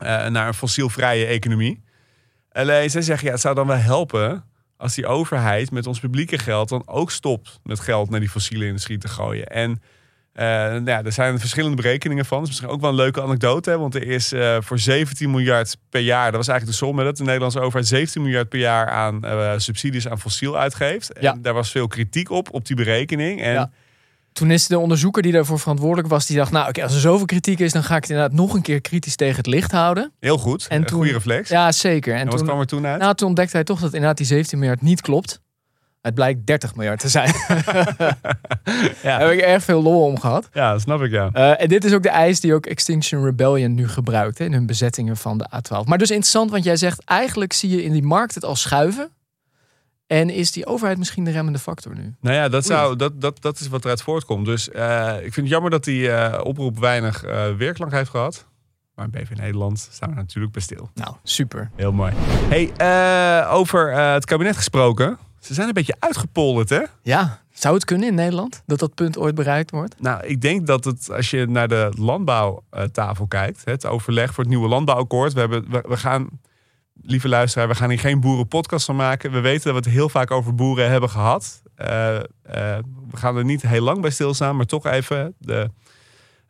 uh, 0.03 0.27
naar 0.27 0.47
een 0.47 0.55
fossielvrije 0.55 1.27
economie. 1.27 1.85
Alleen 2.53 2.91
zij 2.91 3.03
zeggen, 3.03 3.27
ja, 3.27 3.33
het 3.33 3.43
zou 3.43 3.55
dan 3.55 3.67
wel 3.67 3.77
helpen 3.77 4.45
als 4.77 4.95
die 4.95 5.07
overheid 5.07 5.71
met 5.71 5.87
ons 5.87 6.01
publieke 6.01 6.39
geld 6.39 6.69
dan 6.69 6.83
ook 6.87 7.11
stopt 7.11 7.61
met 7.63 7.81
geld 7.81 8.11
naar 8.11 8.21
die 8.21 8.29
fossiele 8.29 8.67
industrie 8.67 8.99
te 8.99 9.09
gooien. 9.09 9.47
En 9.47 9.83
uh, 10.35 10.45
nou 10.45 10.85
ja, 10.85 11.03
er 11.05 11.13
zijn 11.13 11.39
verschillende 11.39 11.77
berekeningen 11.77 12.25
van. 12.25 12.39
Dat 12.39 12.47
is 12.47 12.53
misschien 12.53 12.75
ook 12.75 12.81
wel 12.81 12.91
een 12.91 12.97
leuke 12.97 13.23
anekdote. 13.23 13.71
Hè? 13.71 13.79
Want 13.79 13.95
er 13.95 14.07
is 14.07 14.33
uh, 14.33 14.57
voor 14.61 14.79
17 14.79 15.31
miljard 15.31 15.77
per 15.91 16.01
jaar, 16.01 16.25
dat 16.25 16.37
was 16.37 16.49
eigenlijk 16.49 16.79
de 16.79 16.85
som 16.85 16.97
met 16.97 17.07
het, 17.07 17.17
de 17.17 17.25
Nederlandse 17.25 17.61
overheid 17.61 17.87
17 17.87 18.23
miljard 18.23 18.49
per 18.49 18.59
jaar 18.59 18.89
aan 18.89 19.21
uh, 19.25 19.53
subsidies 19.57 20.09
aan 20.09 20.21
fossiel 20.21 20.59
uitgeeft. 20.59 21.13
En 21.13 21.23
ja. 21.23 21.37
daar 21.41 21.55
was 21.55 21.71
veel 21.71 21.87
kritiek 21.87 22.31
op, 22.31 22.55
op 22.55 22.67
die 22.67 22.77
berekening. 22.77 23.43
En 23.43 23.53
ja. 23.53 23.71
Toen 24.33 24.51
is 24.51 24.67
de 24.67 24.79
onderzoeker 24.79 25.23
die 25.23 25.33
daarvoor 25.33 25.59
verantwoordelijk 25.59 26.09
was, 26.09 26.27
die 26.27 26.37
dacht, 26.37 26.53
nou 26.53 26.69
oké, 26.69 26.83
als 26.83 26.95
er 26.95 27.01
zoveel 27.01 27.27
kritiek 27.27 27.59
is, 27.59 27.73
dan 27.73 27.85
ga 27.85 27.97
ik 27.97 28.03
het 28.03 28.11
inderdaad 28.11 28.37
nog 28.37 28.55
een 28.55 28.63
keer 28.63 28.81
kritisch 28.81 29.17
tegen 29.17 29.37
het 29.37 29.47
licht 29.47 29.73
houden. 29.73 30.13
Heel 30.21 30.39
goed, 30.39 30.67
en 30.69 30.81
een 30.81 30.87
toen, 30.87 30.97
goede 30.97 31.13
reflex. 31.13 31.49
Ja, 31.49 31.73
zeker. 31.73 32.15
En, 32.15 32.21
en 32.21 32.27
wat 32.27 32.37
toen, 32.37 32.47
kwam 32.47 32.61
er 32.61 32.67
toen 32.67 32.87
uit? 32.87 33.01
Nou, 33.01 33.15
toen 33.15 33.29
ontdekte 33.29 33.57
hij 33.57 33.65
toch 33.65 33.81
dat 33.81 33.93
inderdaad 33.93 34.17
die 34.17 34.27
17 34.27 34.59
miljard 34.59 34.83
niet 34.83 35.01
klopt. 35.01 35.41
Het 36.03 36.15
blijkt 36.15 36.47
30 36.47 36.75
miljard 36.75 37.01
te 37.01 37.09
zijn. 37.09 37.33
ja. 39.03 39.19
Daar 39.19 39.21
heb 39.21 39.31
ik 39.31 39.41
erg 39.41 39.63
veel 39.63 39.83
lol 39.83 40.05
om 40.05 40.21
gehad. 40.21 40.49
Ja, 40.53 40.73
dat 40.73 40.81
snap 40.81 41.03
ik 41.03 41.11
ja. 41.11 41.31
Uh, 41.35 41.61
en 41.61 41.69
dit 41.69 41.85
is 41.85 41.93
ook 41.93 42.03
de 42.03 42.09
eis 42.09 42.41
die 42.41 42.55
ook 42.55 42.67
Extinction 42.67 43.25
Rebellion 43.25 43.75
nu 43.75 43.89
gebruikt 43.89 44.39
hè, 44.39 44.45
in 44.45 44.53
hun 44.53 44.67
bezettingen 44.67 45.17
van 45.17 45.39
de 45.39 45.47
A12. 45.55 45.85
Maar 45.85 45.99
dus 45.99 46.11
interessant, 46.11 46.51
want 46.51 46.65
jij 46.65 46.77
zegt 46.77 47.05
eigenlijk 47.05 47.53
zie 47.53 47.71
je 47.71 47.85
in 47.85 47.93
die 47.93 48.03
markt 48.03 48.35
het 48.35 48.45
al 48.45 48.57
schuiven. 48.57 49.11
En 50.07 50.31
is 50.31 50.53
die 50.53 50.67
overheid 50.67 50.99
misschien 50.99 51.25
de 51.25 51.31
remmende 51.31 51.59
factor 51.59 51.95
nu? 51.95 52.15
Nou 52.21 52.37
ja, 52.37 52.49
dat, 52.49 52.67
zou, 52.67 52.97
dat, 52.97 53.21
dat, 53.21 53.43
dat 53.43 53.61
is 53.61 53.69
wat 53.69 53.85
eruit 53.85 54.03
voortkomt. 54.03 54.47
Dus 54.47 54.69
uh, 54.69 55.15
ik 55.17 55.21
vind 55.33 55.37
het 55.37 55.49
jammer 55.49 55.71
dat 55.71 55.85
die 55.85 56.03
uh, 56.09 56.41
oproep 56.43 56.79
weinig 56.79 57.27
uh, 57.27 57.55
weerklank 57.57 57.93
heeft 57.93 58.11
gehad. 58.11 58.47
Maar 58.95 59.05
in 59.05 59.11
BV 59.11 59.37
Nederland 59.37 59.89
staan 59.91 60.11
we 60.11 60.15
natuurlijk 60.15 60.53
bij 60.53 60.63
stil. 60.63 60.91
Nou, 60.95 61.15
super. 61.23 61.71
Heel 61.77 61.93
mooi. 61.93 62.13
Hey, 62.49 63.47
over 63.49 63.93
het 63.95 64.25
kabinet 64.25 64.57
gesproken. 64.57 65.19
Ze 65.43 65.55
zijn 65.55 65.69
een 65.69 65.75
beetje 65.75 65.97
uitgepolderd, 65.99 66.69
hè? 66.69 66.83
Ja, 67.03 67.43
zou 67.53 67.75
het 67.75 67.85
kunnen 67.85 68.09
in 68.09 68.15
Nederland 68.15 68.63
dat 68.67 68.79
dat 68.79 68.95
punt 68.95 69.19
ooit 69.19 69.35
bereikt 69.35 69.71
wordt? 69.71 70.01
Nou, 70.01 70.27
ik 70.27 70.41
denk 70.41 70.67
dat 70.67 70.85
het, 70.85 71.11
als 71.11 71.31
je 71.31 71.47
naar 71.47 71.69
de 71.69 71.93
landbouwtafel 71.99 73.27
kijkt, 73.27 73.63
het 73.65 73.87
overleg 73.87 74.35
voor 74.35 74.45
het 74.45 74.53
nieuwe 74.53 74.69
landbouwakkoord. 74.69 75.33
We, 75.33 75.41
hebben, 75.41 75.71
we, 75.71 75.85
we 75.89 75.97
gaan, 75.97 76.29
lieve 77.03 77.29
luisteraar, 77.29 77.69
we 77.69 77.75
gaan 77.75 77.89
hier 77.89 77.99
geen 77.99 78.21
boerenpodcast 78.21 78.85
van 78.87 78.97
maken. 78.97 79.33
We 79.33 79.41
weten 79.41 79.73
dat 79.73 79.73
we 79.73 79.91
het 79.91 79.99
heel 79.99 80.09
vaak 80.09 80.31
over 80.31 80.55
boeren 80.55 80.91
hebben 80.91 81.11
gehad. 81.11 81.63
Uh, 81.77 81.87
uh, 81.87 82.21
we 83.11 83.17
gaan 83.17 83.37
er 83.37 83.45
niet 83.45 83.63
heel 83.63 83.83
lang 83.83 84.01
bij 84.01 84.11
stilstaan, 84.11 84.57
maar 84.57 84.67
toch 84.67 84.87
even 84.87 85.35
de 85.39 85.71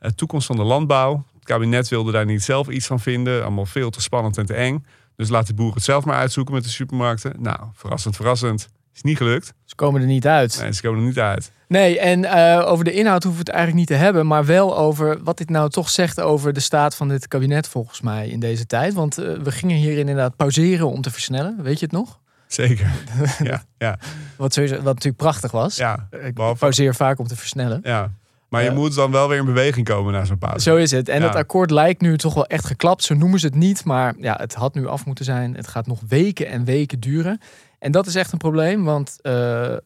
uh, 0.00 0.10
toekomst 0.10 0.46
van 0.46 0.56
de 0.56 0.62
landbouw. 0.62 1.24
Het 1.34 1.44
kabinet 1.44 1.88
wilde 1.88 2.12
daar 2.12 2.26
niet 2.26 2.42
zelf 2.42 2.68
iets 2.68 2.86
van 2.86 3.00
vinden. 3.00 3.42
Allemaal 3.42 3.66
veel 3.66 3.90
te 3.90 4.00
spannend 4.00 4.38
en 4.38 4.46
te 4.46 4.54
eng. 4.54 4.86
Dus 5.16 5.28
laat 5.28 5.46
de 5.46 5.54
boeren 5.54 5.74
het 5.74 5.84
zelf 5.84 6.04
maar 6.04 6.16
uitzoeken 6.16 6.54
met 6.54 6.62
de 6.62 6.70
supermarkten. 6.70 7.34
Nou, 7.38 7.58
verrassend, 7.72 8.16
verrassend. 8.16 8.68
Is 8.94 9.02
niet 9.02 9.16
gelukt. 9.16 9.52
Ze 9.64 9.74
komen 9.74 10.00
er 10.00 10.06
niet 10.06 10.26
uit. 10.26 10.58
Nee, 10.60 10.72
ze 10.72 10.82
komen 10.82 11.00
er 11.00 11.06
niet 11.06 11.18
uit. 11.18 11.52
Nee, 11.68 11.98
en 11.98 12.22
uh, 12.22 12.62
over 12.66 12.84
de 12.84 12.92
inhoud 12.92 13.22
hoeven 13.22 13.44
we 13.44 13.50
het 13.50 13.56
eigenlijk 13.56 13.88
niet 13.88 13.98
te 13.98 14.04
hebben. 14.04 14.26
Maar 14.26 14.44
wel 14.44 14.78
over 14.78 15.22
wat 15.22 15.38
dit 15.38 15.50
nou 15.50 15.70
toch 15.70 15.88
zegt 15.90 16.20
over 16.20 16.52
de 16.52 16.60
staat 16.60 16.94
van 16.94 17.08
dit 17.08 17.28
kabinet 17.28 17.68
volgens 17.68 18.00
mij 18.00 18.28
in 18.28 18.40
deze 18.40 18.66
tijd. 18.66 18.94
Want 18.94 19.18
uh, 19.18 19.38
we 19.38 19.52
gingen 19.52 19.76
hier 19.76 19.98
inderdaad 19.98 20.36
pauzeren 20.36 20.88
om 20.88 21.00
te 21.00 21.10
versnellen. 21.10 21.62
Weet 21.62 21.78
je 21.78 21.84
het 21.84 21.94
nog? 21.94 22.20
Zeker. 22.46 22.90
ja, 23.42 23.62
ja. 23.78 23.98
Wat, 24.36 24.52
sowieso, 24.52 24.74
wat 24.74 24.84
natuurlijk 24.84 25.16
prachtig 25.16 25.50
was. 25.50 25.76
Ja, 25.76 26.08
ik 26.10 26.34
pauzeer 26.58 26.94
vaak 26.94 27.18
om 27.18 27.26
te 27.26 27.36
versnellen. 27.36 27.80
Ja. 27.82 28.10
Maar 28.48 28.62
je 28.62 28.70
uh, 28.70 28.76
moet 28.76 28.94
dan 28.94 29.10
wel 29.10 29.28
weer 29.28 29.38
in 29.38 29.44
beweging 29.44 29.86
komen 29.86 30.12
na 30.12 30.24
zo'n 30.24 30.38
pauze. 30.38 30.60
Zo 30.60 30.76
is 30.76 30.90
het. 30.90 31.08
En 31.08 31.20
ja. 31.20 31.26
het 31.26 31.36
akkoord 31.36 31.70
lijkt 31.70 32.00
nu 32.00 32.18
toch 32.18 32.34
wel 32.34 32.46
echt 32.46 32.64
geklapt. 32.64 33.02
Zo 33.02 33.14
noemen 33.14 33.40
ze 33.40 33.46
het 33.46 33.54
niet. 33.54 33.84
Maar 33.84 34.14
ja, 34.18 34.36
het 34.40 34.54
had 34.54 34.74
nu 34.74 34.86
af 34.86 35.06
moeten 35.06 35.24
zijn. 35.24 35.54
Het 35.54 35.66
gaat 35.66 35.86
nog 35.86 36.00
weken 36.08 36.46
en 36.46 36.64
weken 36.64 37.00
duren. 37.00 37.40
En 37.82 37.92
dat 37.92 38.06
is 38.06 38.14
echt 38.14 38.32
een 38.32 38.38
probleem. 38.38 38.84
Want 38.84 39.18
uh, 39.22 39.76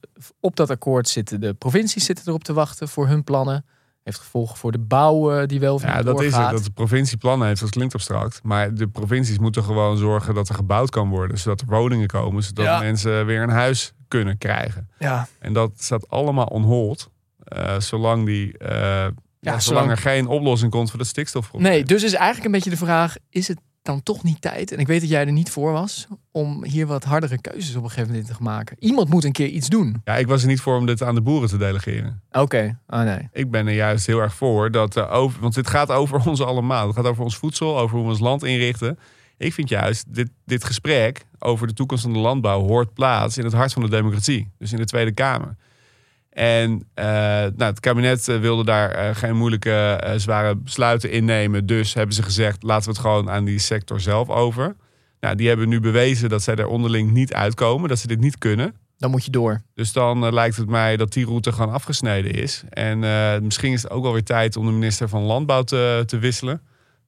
op 0.41 0.57
dat 0.57 0.71
akkoord 0.71 1.09
zitten 1.09 1.41
de 1.41 1.55
provincies 1.55 2.05
zitten 2.05 2.25
erop 2.29 2.45
te 2.45 2.53
wachten 2.53 2.88
voor 2.88 3.07
hun 3.07 3.25
plannen. 3.25 3.65
Heeft 4.03 4.19
gevolgen 4.19 4.57
voor 4.57 4.73
de 4.73 4.79
bouw 4.79 5.41
uh, 5.41 5.47
die 5.47 5.61
wel 5.61 5.81
Ja, 5.81 6.03
dat 6.03 6.23
is 6.23 6.37
het. 6.37 6.50
Dat 6.50 6.65
de 6.65 6.71
provincie 6.71 7.19
plannen 7.19 7.47
heeft. 7.49 7.61
Dat 7.61 7.71
klinkt 7.71 7.95
abstract. 7.95 8.41
Maar 8.43 8.75
de 8.75 8.88
provincies 8.88 9.38
moeten 9.38 9.62
gewoon 9.62 9.97
zorgen 9.97 10.35
dat 10.35 10.49
er 10.49 10.55
gebouwd 10.55 10.91
kan 10.91 11.09
worden. 11.09 11.38
Zodat 11.38 11.61
er 11.61 11.67
woningen 11.67 12.07
komen. 12.07 12.43
Zodat 12.43 12.65
ja. 12.65 12.79
mensen 12.79 13.26
weer 13.26 13.43
een 13.43 13.49
huis 13.49 13.93
kunnen 14.09 14.38
krijgen. 14.38 14.91
Ja. 14.99 15.29
En 15.38 15.53
dat 15.53 15.71
staat 15.76 16.09
allemaal 16.09 16.47
on 16.47 16.62
hold. 16.62 17.11
Uh, 17.57 17.81
zolang, 17.81 18.26
die, 18.26 18.55
ja, 19.41 19.61
zolang 19.61 19.91
er 19.91 19.97
geen 19.97 20.26
oplossing 20.26 20.71
komt 20.71 20.91
voor 20.91 20.99
het 20.99 21.09
stikstofprobleem. 21.09 21.73
Nee, 21.73 21.85
dus 21.85 22.03
is 22.03 22.12
eigenlijk 22.12 22.45
een 22.45 22.53
beetje 22.53 22.71
de 22.71 22.76
vraag: 22.76 23.17
is 23.31 23.49
het 23.49 23.59
dan 23.87 24.02
toch 24.02 24.23
niet 24.23 24.40
tijd? 24.40 24.73
En 24.73 24.78
ik 24.78 24.87
weet 24.87 25.00
dat 25.00 25.09
jij 25.09 25.26
er 25.26 25.33
niet 25.33 25.50
voor 25.50 25.73
was 25.73 26.07
om 26.31 26.64
hier 26.64 26.87
wat 26.87 27.05
hardere 27.05 27.40
keuzes 27.40 27.76
op 27.76 27.83
een 27.83 27.88
gegeven 27.88 28.11
moment 28.11 28.28
in 28.28 28.37
te 28.37 28.43
maken. 28.43 28.76
Iemand 28.81 29.09
moet 29.09 29.25
een 29.25 29.33
keer 29.33 29.49
iets 29.49 29.69
doen. 29.69 30.00
Ja, 30.05 30.16
ik 30.16 30.26
was 30.26 30.43
er 30.43 30.49
niet 30.49 30.61
voor 30.61 30.76
om 30.76 30.87
dit 30.87 31.02
aan 31.02 31.14
de 31.14 31.21
boeren 31.21 31.49
te 31.49 31.57
delegeren. 31.57 32.23
Oké, 32.31 32.40
okay. 32.40 32.76
oh, 32.87 33.00
nee. 33.00 33.28
Ik 33.33 33.50
ben 33.50 33.66
er 33.66 33.75
juist 33.75 34.07
heel 34.07 34.21
erg 34.21 34.35
voor 34.35 34.71
dat 34.71 34.97
uh, 34.97 35.12
over, 35.12 35.40
want 35.40 35.55
dit 35.55 35.66
gaat 35.66 35.90
over 35.90 36.26
ons 36.28 36.43
allemaal. 36.43 36.87
Het 36.87 36.97
gaat 36.97 37.07
over 37.07 37.25
ons 37.25 37.37
voedsel, 37.37 37.78
over 37.78 37.97
hoe 37.97 38.05
we 38.05 38.11
ons 38.11 38.21
land 38.21 38.45
inrichten. 38.45 38.99
Ik 39.38 39.52
vind 39.52 39.69
juist 39.69 40.14
dit, 40.14 40.31
dit 40.45 40.64
gesprek 40.64 41.25
over 41.38 41.66
de 41.66 41.73
toekomst 41.73 42.02
van 42.02 42.12
de 42.12 42.19
landbouw 42.19 42.62
hoort 42.62 42.95
plaats 42.95 43.38
in 43.38 43.45
het 43.45 43.52
hart 43.52 43.73
van 43.73 43.83
de 43.83 43.90
democratie, 43.90 44.50
dus 44.59 44.73
in 44.73 44.78
de 44.78 44.85
Tweede 44.85 45.12
Kamer. 45.12 45.57
En 46.37 46.71
uh, 46.73 47.05
nou, 47.05 47.55
het 47.57 47.81
kabinet 47.81 48.28
uh, 48.28 48.40
wilde 48.40 48.64
daar 48.64 49.09
uh, 49.09 49.14
geen 49.14 49.37
moeilijke, 49.37 50.00
zware 50.16 50.57
besluiten 50.57 51.11
innemen. 51.11 51.66
Dus 51.66 51.95
hebben 51.95 52.14
ze 52.14 52.23
gezegd, 52.23 52.62
laten 52.62 52.85
we 52.85 52.90
het 52.90 53.00
gewoon 53.00 53.31
aan 53.31 53.45
die 53.45 53.59
sector 53.59 54.00
zelf 54.00 54.28
over. 54.28 54.76
Nou, 55.21 55.37
die 55.37 55.49
hebben 55.49 55.69
nu 55.69 55.81
bewezen 55.81 56.28
dat 56.28 56.43
zij 56.43 56.55
er 56.55 56.66
onderling 56.66 57.11
niet 57.11 57.35
uitkomen. 57.35 57.88
Dat 57.88 57.99
ze 57.99 58.07
dit 58.07 58.21
niet 58.21 58.38
kunnen. 58.38 58.75
Dan 58.99 59.11
moet 59.11 59.25
je 59.25 59.31
door. 59.31 59.62
Dus 59.75 59.93
dan 59.93 60.33
lijkt 60.35 60.57
het 60.57 60.69
mij 60.69 60.97
dat 60.97 61.12
die 61.12 61.26
route 61.26 61.52
gewoon 61.52 61.73
afgesneden 61.73 62.33
is. 62.33 62.62
En 62.69 62.99
misschien 63.43 63.73
is 63.73 63.83
het 63.83 63.90
ook 63.90 64.02
wel 64.02 64.12
weer 64.12 64.25
tijd 64.25 64.57
om 64.57 64.66
de 64.66 64.73
minister 64.73 65.09
van 65.09 65.23
Landbouw 65.23 65.62
te, 65.62 66.02
te 66.07 66.19
wisselen. 66.19 66.61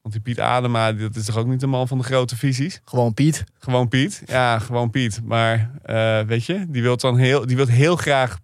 Want 0.02 0.14
die 0.14 0.22
Piet 0.22 0.40
Adema, 0.40 0.92
dat 0.92 1.16
is 1.16 1.24
toch 1.24 1.36
ook 1.36 1.46
niet 1.46 1.60
de 1.60 1.66
man 1.66 1.88
van 1.88 1.98
de 1.98 2.04
grote 2.04 2.36
visies? 2.36 2.80
Gewoon 2.84 3.14
Piet. 3.14 3.44
Gewoon 3.58 3.88
Piet. 3.88 4.22
Ja, 4.26 4.58
gewoon 4.58 4.90
Piet. 4.90 5.20
Maar 5.24 5.70
eh, 5.82 6.20
weet 6.20 6.44
je, 6.44 6.66
die 6.68 6.82
wil 6.82 6.96
dan 6.96 7.16
heel, 7.16 7.46
die 7.46 7.56
wil 7.56 7.66
heel 7.66 7.96
graag 7.96 8.38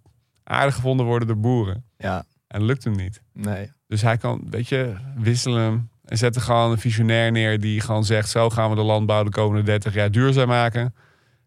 aardig 0.45 0.75
gevonden 0.75 1.05
worden 1.05 1.27
door 1.27 1.37
boeren. 1.37 1.83
Ja, 1.97 2.17
En 2.47 2.59
dat 2.59 2.67
lukt 2.67 2.83
hem 2.83 2.95
niet. 2.95 3.21
nee. 3.33 3.71
Dus 3.87 4.01
hij 4.01 4.17
kan, 4.17 4.41
weet 4.49 4.67
je, 4.67 4.93
wisselen 5.15 5.89
en 6.05 6.17
zet 6.17 6.35
er 6.35 6.41
gewoon 6.41 6.71
een 6.71 6.77
visionair 6.79 7.31
neer 7.31 7.59
die 7.59 7.81
gewoon 7.81 8.05
zegt: 8.05 8.29
zo 8.29 8.49
gaan 8.49 8.69
we 8.69 8.75
de 8.75 8.81
landbouw 8.81 9.23
de 9.23 9.29
komende 9.29 9.63
30 9.63 9.93
jaar 9.93 10.11
duurzaam 10.11 10.47
maken. 10.47 10.95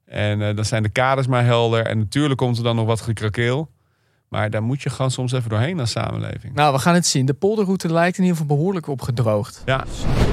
En 0.04 0.42
eh, 0.42 0.56
dan 0.56 0.64
zijn 0.64 0.82
de 0.82 0.88
kaders 0.88 1.26
maar 1.26 1.44
helder. 1.44 1.86
En 1.86 1.98
natuurlijk 1.98 2.38
komt 2.38 2.56
er 2.56 2.62
dan 2.62 2.76
nog 2.76 2.86
wat 2.86 3.00
gekrakeel. 3.00 3.70
Maar 4.28 4.50
daar 4.50 4.62
moet 4.62 4.82
je 4.82 4.90
gewoon 4.90 5.10
soms 5.10 5.32
even 5.32 5.50
doorheen 5.50 5.80
als 5.80 5.90
samenleving. 5.90 6.54
Nou, 6.54 6.72
we 6.72 6.78
gaan 6.78 6.94
het 6.94 7.06
zien. 7.06 7.26
De 7.26 7.34
polderroute 7.34 7.92
lijkt 7.92 8.16
in 8.18 8.24
ieder 8.24 8.38
geval 8.38 8.56
behoorlijk 8.56 8.86
opgedroogd. 8.86 9.62
Ja, 9.66 9.84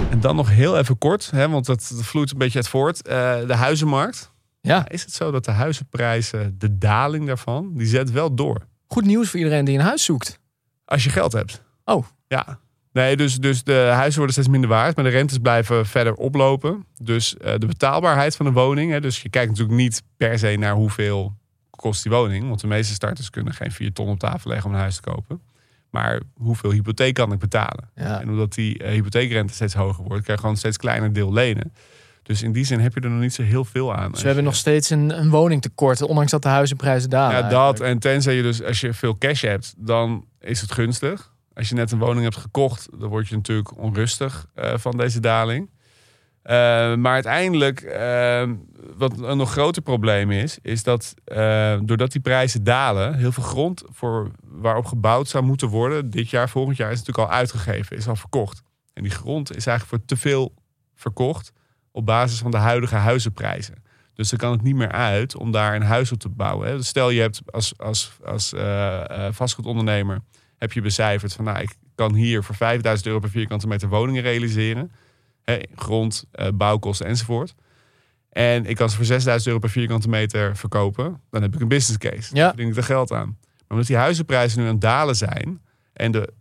en 0.10 0.20
dan 0.20 0.36
nog 0.36 0.50
heel 0.50 0.78
even 0.78 0.98
kort, 0.98 1.32
hè, 1.32 1.50
want 1.50 1.66
dat, 1.66 1.92
dat 1.96 2.06
vloeit 2.06 2.32
een 2.32 2.38
beetje 2.38 2.58
uit 2.58 2.68
voort. 2.68 3.08
Eh, 3.08 3.48
de 3.48 3.56
huizenmarkt. 3.56 4.32
Ja, 4.66 4.90
Is 4.90 5.02
het 5.02 5.14
zo 5.14 5.32
dat 5.32 5.46
de 5.46 5.52
huizenprijzen, 5.52 6.56
de 6.58 6.78
daling 6.78 7.26
daarvan, 7.28 7.72
die 7.74 7.88
zet 7.88 8.12
wel 8.12 8.36
door? 8.36 8.68
goed 8.88 9.06
nieuws 9.06 9.30
voor 9.30 9.40
iedereen 9.40 9.66
die 9.66 9.78
een 9.78 9.84
huis 9.86 10.04
zoekt. 10.04 10.40
Als 10.86 11.04
je 11.04 11.10
geld 11.10 11.34
hebt. 11.34 11.64
Oh. 11.86 12.06
Ja. 12.28 12.60
Nee, 12.92 13.18
dus, 13.18 13.36
dus 13.36 13.64
de 13.64 13.74
huizen 13.74 14.16
worden 14.16 14.32
steeds 14.32 14.48
minder 14.48 14.70
waard, 14.70 14.96
maar 14.96 15.06
de 15.06 15.12
rentes 15.12 15.38
blijven 15.38 15.86
verder 15.86 16.14
oplopen. 16.14 16.86
Dus 17.02 17.38
eh, 17.38 17.54
de 17.58 17.66
betaalbaarheid 17.66 18.36
van 18.36 18.46
de 18.46 18.52
woning. 18.52 18.92
Hè, 18.92 19.02
dus 19.02 19.22
je 19.22 19.30
kijkt 19.30 19.50
natuurlijk 19.50 19.78
niet 19.78 20.04
per 20.18 20.40
se 20.40 20.56
naar 20.56 20.74
hoeveel 20.74 21.34
kost 21.70 22.04
die 22.04 22.12
woning. 22.12 22.48
Want 22.48 22.62
de 22.62 22.68
meeste 22.68 22.94
starters 22.94 23.30
kunnen 23.30 23.54
geen 23.54 23.72
4 23.72 23.94
ton 23.94 24.08
op 24.08 24.20
tafel 24.20 24.50
leggen 24.50 24.70
om 24.70 24.76
een 24.76 24.82
huis 24.82 24.96
te 24.96 25.02
kopen. 25.02 25.42
Maar 25.90 26.22
hoeveel 26.34 26.72
hypotheek 26.72 27.14
kan 27.14 27.32
ik 27.32 27.40
betalen? 27.40 27.90
Ja. 27.96 28.22
En 28.22 28.30
omdat 28.30 28.54
die 28.54 28.78
eh, 28.78 28.92
hypotheekrente 28.92 29.54
steeds 29.54 29.74
hoger 29.74 30.04
wordt, 30.04 30.24
krijg 30.24 30.28
je 30.28 30.36
gewoon 30.36 30.52
een 30.52 30.58
steeds 30.58 30.78
kleiner 30.78 31.14
deel 31.14 31.34
lenen. 31.34 31.74
Dus 32.26 32.44
in 32.44 32.52
die 32.52 32.66
zin 32.66 32.80
heb 32.80 32.94
je 32.94 33.00
er 33.00 33.10
nog 33.10 33.20
niet 33.20 33.34
zo 33.34 33.44
heel 33.44 33.66
veel 33.66 33.96
aan. 33.96 34.12
Dus 34.12 34.20
we 34.20 34.26
hebben 34.26 34.44
nog 34.44 34.56
steeds 34.56 34.90
een, 34.90 35.20
een 35.20 35.30
woningtekort, 35.30 36.02
ondanks 36.02 36.32
dat 36.32 36.42
de 36.42 36.48
huizenprijzen 36.48 37.10
dalen. 37.10 37.36
Ja, 37.36 37.42
dat. 37.42 37.52
eigenlijk. 37.52 37.94
En 37.94 38.00
tenzij 38.00 38.36
je 38.36 38.42
dus, 38.42 38.64
als 38.64 38.82
je 38.82 38.94
veel 38.94 39.18
cash 39.18 39.42
hebt, 39.42 39.74
dan 39.78 40.26
is 40.40 40.62
het 40.62 40.72
gunstig. 40.72 41.34
Als 41.54 41.70
je 41.70 41.76
net 41.76 41.92
een 41.92 42.00
woning 42.00 42.24
hebt 42.24 42.38
gekocht, 42.38 42.88
dan 43.00 43.10
word 43.10 43.28
je 43.28 43.36
natuurlijk 43.36 43.78
onrustig 43.78 44.46
eh, 44.56 44.74
van 44.78 44.98
deze 44.98 45.20
daling. 45.20 45.70
Eh, 46.42 46.96
maar 46.96 47.14
uiteindelijk, 47.14 47.82
eh, 47.82 48.50
wat 48.98 49.20
een 49.20 49.38
nog 49.38 49.52
groter 49.52 49.82
probleem 49.82 50.32
is, 50.32 50.58
is 50.62 50.84
dat 50.84 51.14
eh, 51.24 51.80
doordat 51.84 52.12
die 52.12 52.22
prijzen 52.22 52.64
dalen, 52.64 53.16
heel 53.16 53.32
veel 53.32 53.44
grond 53.44 53.84
voor, 53.90 54.32
waarop 54.44 54.86
gebouwd 54.86 55.28
zou 55.28 55.44
moeten 55.44 55.68
worden, 55.68 56.10
dit 56.10 56.30
jaar, 56.30 56.50
volgend 56.50 56.78
jaar, 56.78 56.92
is 56.92 56.98
natuurlijk 56.98 57.28
al 57.28 57.36
uitgegeven, 57.36 57.98
is 57.98 58.08
al 58.08 58.16
verkocht. 58.16 58.62
En 58.94 59.04
die 59.04 59.12
grond 59.12 59.56
is 59.56 59.66
eigenlijk 59.66 59.88
voor 59.88 60.18
te 60.18 60.22
veel 60.22 60.54
verkocht 60.96 61.54
op 61.96 62.06
basis 62.06 62.40
van 62.40 62.52
de 62.52 62.58
huidige 62.58 62.96
huizenprijzen. 62.96 63.84
Dus 64.14 64.30
dan 64.30 64.40
kan 64.40 64.52
het 64.52 64.62
niet 64.62 64.76
meer 64.76 64.92
uit 64.92 65.36
om 65.36 65.52
daar 65.52 65.76
een 65.76 65.82
huis 65.82 66.12
op 66.12 66.20
te 66.20 66.30
bouwen. 66.30 66.78
Dus 66.78 66.88
stel 66.88 67.10
je 67.10 67.22
hebt 67.22 67.42
als, 67.46 67.74
als, 67.78 68.12
als 68.26 68.54
eh, 68.54 69.26
eh, 69.28 69.34
vastgoedondernemer 69.34 70.20
heb 70.58 70.72
je 70.74 70.82
becijferd 70.82 71.34
van 71.34 71.46
nou, 71.46 71.60
ik 71.60 71.76
kan 71.96 72.14
hier 72.14 72.44
voor 72.44 72.56
5000 72.56 73.08
euro 73.08 73.20
per 73.20 73.30
vierkante 73.30 73.68
meter 73.68 73.90
woningen 73.90 74.22
realiseren. 74.22 74.92
Hè, 75.44 75.58
grond, 75.76 76.26
eh, 76.32 76.48
bouwkosten 76.54 77.06
enzovoort. 77.08 77.56
En 78.30 78.66
ik 78.66 78.76
kan 78.76 78.90
ze 78.90 78.96
voor 78.96 79.06
6000 79.06 79.48
euro 79.48 79.60
per 79.60 79.70
vierkante 79.70 80.10
meter 80.10 80.56
verkopen. 80.58 81.22
Dan 81.30 81.42
heb 81.42 81.56
ik 81.56 81.62
een 81.62 81.68
business 81.68 81.98
case. 81.98 82.34
Dan 82.34 82.44
Ja. 82.44 82.48
verdien 82.50 82.68
ik 82.68 82.76
er 82.76 82.84
geld 82.84 83.12
aan. 83.12 83.38
Maar 83.40 83.68
omdat 83.70 83.88
die 83.88 83.98
huizenprijzen 83.98 84.60
nu 84.60 84.66
aan 84.66 84.72
het 84.72 84.82
dalen 84.82 85.16
zijn 85.16 85.62
en 85.94 86.12
de 86.12 86.34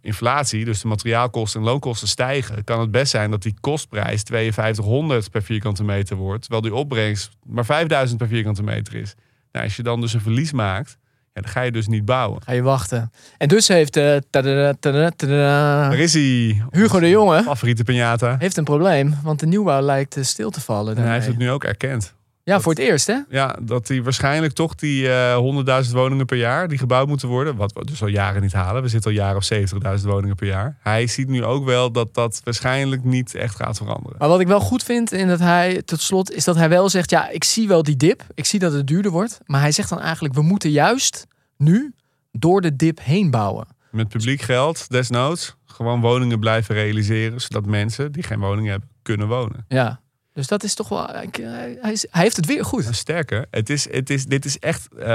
inflatie, 0.00 0.64
dus 0.64 0.80
de 0.80 0.88
materiaalkosten 0.88 1.60
en 1.60 1.66
loonkosten 1.66 2.08
stijgen, 2.08 2.64
kan 2.64 2.80
het 2.80 2.90
best 2.90 3.10
zijn 3.10 3.30
dat 3.30 3.42
die 3.42 3.54
kostprijs 3.60 4.22
5200 4.22 5.30
per 5.30 5.42
vierkante 5.42 5.84
meter 5.84 6.16
wordt, 6.16 6.40
terwijl 6.40 6.62
die 6.62 6.74
opbrengst 6.74 7.30
maar 7.46 7.64
5000 7.64 8.18
per 8.18 8.28
vierkante 8.28 8.62
meter 8.62 8.94
is. 8.94 9.14
Nou, 9.52 9.64
als 9.64 9.76
je 9.76 9.82
dan 9.82 10.00
dus 10.00 10.12
een 10.14 10.20
verlies 10.20 10.52
maakt, 10.52 10.98
ja, 11.34 11.40
dan 11.40 11.50
ga 11.50 11.60
je 11.60 11.72
dus 11.72 11.86
niet 11.86 12.04
bouwen. 12.04 12.42
Ga 12.42 12.52
je 12.52 12.62
wachten. 12.62 13.12
En 13.38 13.48
dus 13.48 13.68
heeft 13.68 13.96
eh, 13.96 14.16
tada, 14.30 14.74
tada, 14.80 15.10
tada, 15.16 15.88
Daar 15.88 15.98
is 15.98 16.12
hij. 16.12 16.62
Hugo 16.70 17.00
de 17.00 17.08
Jonge 17.08 17.42
Favoriete 17.42 17.84
piñata. 17.84 18.36
heeft 18.38 18.56
een 18.56 18.64
probleem, 18.64 19.18
want 19.22 19.40
de 19.40 19.46
nieuwbouw 19.46 19.80
lijkt 19.80 20.16
eh, 20.16 20.24
stil 20.24 20.50
te 20.50 20.60
vallen. 20.60 20.96
En 20.96 21.02
hij 21.02 21.12
heeft 21.12 21.26
het 21.26 21.38
nu 21.38 21.50
ook 21.50 21.64
erkend. 21.64 22.14
Ja, 22.48 22.60
voor 22.60 22.72
het 22.72 22.80
eerst 22.80 23.06
hè? 23.06 23.18
Ja, 23.28 23.56
dat 23.62 23.88
hij 23.88 24.02
waarschijnlijk 24.02 24.52
toch 24.52 24.74
die 24.74 25.12
eh 25.12 25.84
100.000 25.86 25.92
woningen 25.92 26.26
per 26.26 26.36
jaar 26.36 26.68
die 26.68 26.78
gebouwd 26.78 27.08
moeten 27.08 27.28
worden. 27.28 27.56
Wat 27.56 27.72
we 27.72 27.84
dus 27.84 28.02
al 28.02 28.08
jaren 28.08 28.42
niet 28.42 28.52
halen. 28.52 28.82
We 28.82 28.88
zitten 28.88 29.10
al 29.10 29.16
jaren 29.16 29.36
op 29.36 29.98
70.000 29.98 30.04
woningen 30.04 30.36
per 30.36 30.46
jaar. 30.46 30.76
Hij 30.80 31.06
ziet 31.06 31.28
nu 31.28 31.44
ook 31.44 31.64
wel 31.64 31.92
dat 31.92 32.14
dat 32.14 32.40
waarschijnlijk 32.44 33.04
niet 33.04 33.34
echt 33.34 33.56
gaat 33.56 33.76
veranderen. 33.76 34.18
Maar 34.18 34.28
wat 34.28 34.40
ik 34.40 34.46
wel 34.46 34.60
goed 34.60 34.82
vind 34.82 35.12
in 35.12 35.28
dat 35.28 35.38
hij, 35.38 35.82
tot 35.82 36.00
slot, 36.00 36.30
is 36.30 36.44
dat 36.44 36.56
hij 36.56 36.68
wel 36.68 36.88
zegt: 36.88 37.10
ja, 37.10 37.28
ik 37.28 37.44
zie 37.44 37.68
wel 37.68 37.82
die 37.82 37.96
dip. 37.96 38.22
Ik 38.34 38.44
zie 38.44 38.58
dat 38.58 38.72
het 38.72 38.86
duurder 38.86 39.10
wordt. 39.10 39.40
Maar 39.44 39.60
hij 39.60 39.72
zegt 39.72 39.88
dan 39.88 40.00
eigenlijk: 40.00 40.34
we 40.34 40.42
moeten 40.42 40.70
juist 40.70 41.26
nu 41.56 41.94
door 42.32 42.60
de 42.60 42.76
dip 42.76 42.98
heen 43.02 43.30
bouwen. 43.30 43.66
Met 43.90 44.08
publiek 44.08 44.40
geld, 44.40 44.88
desnoods, 44.90 45.56
gewoon 45.66 46.00
woningen 46.00 46.38
blijven 46.38 46.74
realiseren. 46.74 47.40
Zodat 47.40 47.66
mensen 47.66 48.12
die 48.12 48.22
geen 48.22 48.40
woning 48.40 48.68
hebben, 48.68 48.88
kunnen 49.02 49.28
wonen. 49.28 49.64
Ja. 49.68 50.00
Dus 50.38 50.46
dat 50.46 50.62
is 50.62 50.74
toch 50.74 50.88
wel. 50.88 51.14
ik- 51.22 51.36
Hij, 51.36 51.78
hij, 51.80 51.96
heeft 52.10 52.36
het 52.36 52.46
weer 52.46 52.64
goed. 52.64 52.88
Sterker, 52.90 53.46
het 53.50 53.70
is, 53.70 53.90
het 53.92 54.10
is, 54.10 54.24
dit 54.26 54.44
is 54.44 54.58
echt 54.58 54.88
eh, 54.94 55.06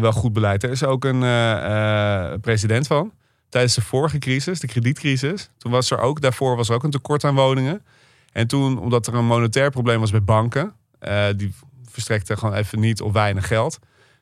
wel 0.00 0.12
goed 0.12 0.32
beleid. 0.32 0.62
Er 0.62 0.70
is 0.70 0.84
ook 0.84 1.04
een 1.04 1.22
eh, 1.22 2.32
eh, 2.32 2.40
president 2.40 2.86
van. 2.86 3.12
Tijdens 3.48 3.74
de 3.74 3.80
vorige 3.80 4.18
crisis, 4.18 4.60
de 4.60 4.66
kredietcrisis. 4.66 5.50
Toen 5.58 5.72
was 5.72 5.90
er 5.90 5.98
ook, 5.98 6.20
daarvoor 6.20 6.56
was 6.56 6.68
er 6.68 6.74
ook 6.74 6.82
een 6.84 6.90
tekort 6.90 7.24
aan 7.24 7.34
woningen. 7.34 7.84
En 8.32 8.46
toen, 8.46 8.78
omdat 8.78 9.06
er 9.06 9.14
een 9.14 9.24
monetair 9.24 9.70
probleem 9.70 10.00
was 10.00 10.10
bij 10.10 10.22
banken. 10.22 10.72
eh, 10.98 11.24
die 11.36 11.54
verstrekten 11.90 12.38
gewoon 12.38 12.54
even 12.54 12.80
niet 12.80 13.00
of 13.02 13.12
weinig 13.12 13.46
geld. 13.46 13.78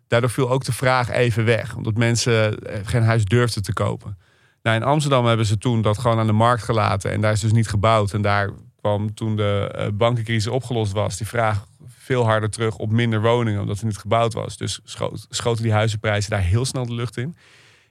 Daardoor 0.08 0.30
viel 0.30 0.50
ook 0.50 0.64
de 0.64 0.72
vraag 0.72 1.10
even 1.10 1.44
weg. 1.44 1.76
Omdat 1.76 1.96
mensen 1.96 2.58
eh, 2.58 2.80
geen 2.84 3.02
huis 3.02 3.24
durfden 3.24 3.62
te 3.62 3.72
kopen. 3.72 4.18
Nou, 4.62 4.76
in 4.76 4.82
Amsterdam 4.82 5.26
hebben 5.26 5.46
ze 5.46 5.58
toen 5.58 5.82
dat 5.82 5.98
gewoon 5.98 6.18
aan 6.18 6.26
de 6.26 6.32
markt 6.32 6.62
gelaten. 6.62 7.10
En 7.10 7.20
daar 7.20 7.32
is 7.32 7.40
dus 7.40 7.52
niet 7.52 7.68
gebouwd. 7.68 8.12
En 8.12 8.22
daar 8.22 8.50
kwam 8.80 9.14
toen 9.14 9.36
de 9.36 9.70
eh, 9.74 9.86
bankencrisis 9.94 10.46
opgelost 10.46 10.92
was, 10.92 11.16
die 11.16 11.26
vraag 11.26 11.66
veel 11.86 12.24
harder 12.24 12.50
terug 12.50 12.76
op 12.76 12.90
minder 12.90 13.20
woningen, 13.22 13.60
omdat 13.60 13.78
er 13.78 13.86
niet 13.86 13.96
gebouwd 13.96 14.32
was. 14.32 14.56
Dus 14.56 14.80
schoot, 14.84 15.26
schoten 15.28 15.62
die 15.62 15.72
huizenprijzen 15.72 16.30
daar 16.30 16.40
heel 16.40 16.64
snel 16.64 16.86
de 16.86 16.94
lucht 16.94 17.16
in. 17.16 17.36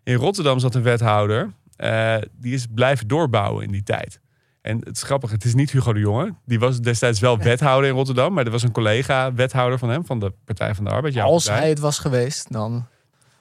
In 0.04 0.16
Rotterdam 0.16 0.60
zat 0.60 0.76
een 0.76 0.84
wethouder, 0.84 1.54
eh, 1.76 2.16
die 2.32 2.54
is 2.54 2.66
blijven 2.74 3.08
doorbouwen 3.08 3.64
in 3.64 3.72
die 3.72 3.84
tijd. 3.84 4.20
En 4.62 4.78
het 4.80 4.96
is 4.96 5.04
grappig, 5.04 5.32
het 5.32 5.44
is 5.44 5.54
niet 5.54 5.72
Hugo 5.72 5.94
de 5.94 6.00
Jonge. 6.00 6.34
Die 6.46 6.60
was 6.60 6.80
destijds 6.80 7.20
wel 7.20 7.38
wethouder 7.38 7.90
in 7.90 7.96
Rotterdam, 7.96 8.34
maar 8.34 8.46
er 8.46 8.52
was 8.52 8.64
een 8.64 8.72
collega 8.72 9.34
wethouder 9.34 9.80
van 9.80 9.90
hem, 9.90 10.06
van 10.06 10.20
de 10.20 10.34
Partij 10.46 10.76
van 10.76 10.84
de 10.84 10.90
Arbeid. 10.90 11.18
Als 11.18 11.44
partij. 11.44 11.62
hij 11.62 11.70
het 11.70 11.80
was 11.80 12.00
geweest, 12.00 12.52
dan. 12.52 12.86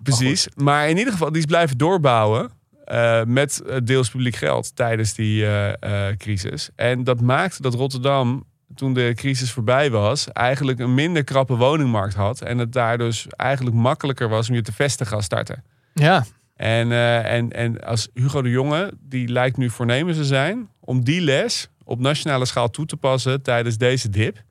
Precies. 0.02 0.48
Maar 0.54 0.88
in 0.88 0.98
ieder 0.98 1.12
geval, 1.12 1.28
die 1.28 1.38
is 1.38 1.44
blijven 1.44 1.78
doorbouwen. 1.78 2.50
Eh, 2.88 3.24
met 3.24 3.60
eh, 3.60 3.76
deels 3.82 4.10
publiek 4.10 4.36
geld 4.36 4.76
tijdens 4.76 5.14
die 5.14 5.46
eh, 5.46 6.16
crisis. 6.16 6.70
En 6.76 7.04
dat 7.04 7.20
maakte 7.20 7.62
dat 7.62 7.74
Rotterdam, 7.74 8.44
toen 8.74 8.92
de 8.92 9.12
crisis 9.14 9.52
voorbij 9.52 9.90
was, 9.90 10.32
eigenlijk 10.32 10.78
een 10.78 10.94
minder 10.94 11.24
krappe 11.24 11.56
woningmarkt 11.56 12.14
had. 12.14 12.40
En 12.40 12.58
het 12.58 12.72
daar 12.72 12.98
dus 12.98 13.26
eigenlijk 13.26 13.76
makkelijker 13.76 14.28
was 14.28 14.48
om 14.48 14.54
je 14.54 14.62
te 14.62 14.72
vestigen 14.72 15.16
als 15.16 15.24
starter. 15.24 15.62
Ja. 15.94 16.24
En, 16.56 16.92
en, 17.24 17.52
en 17.52 17.84
als 17.84 18.08
Hugo 18.14 18.42
de 18.42 18.50
Jonge, 18.50 18.92
die 19.00 19.28
lijkt 19.28 19.56
nu 19.56 19.70
voornemens 19.70 20.16
te 20.16 20.24
zijn 20.24 20.68
om 20.80 21.04
die 21.04 21.20
les 21.20 21.68
op 21.84 22.00
nationale 22.00 22.44
schaal 22.44 22.70
toe 22.70 22.86
te 22.86 22.96
passen 22.96 23.42
tijdens 23.42 23.78
deze 23.78 24.08
dip. 24.08 24.42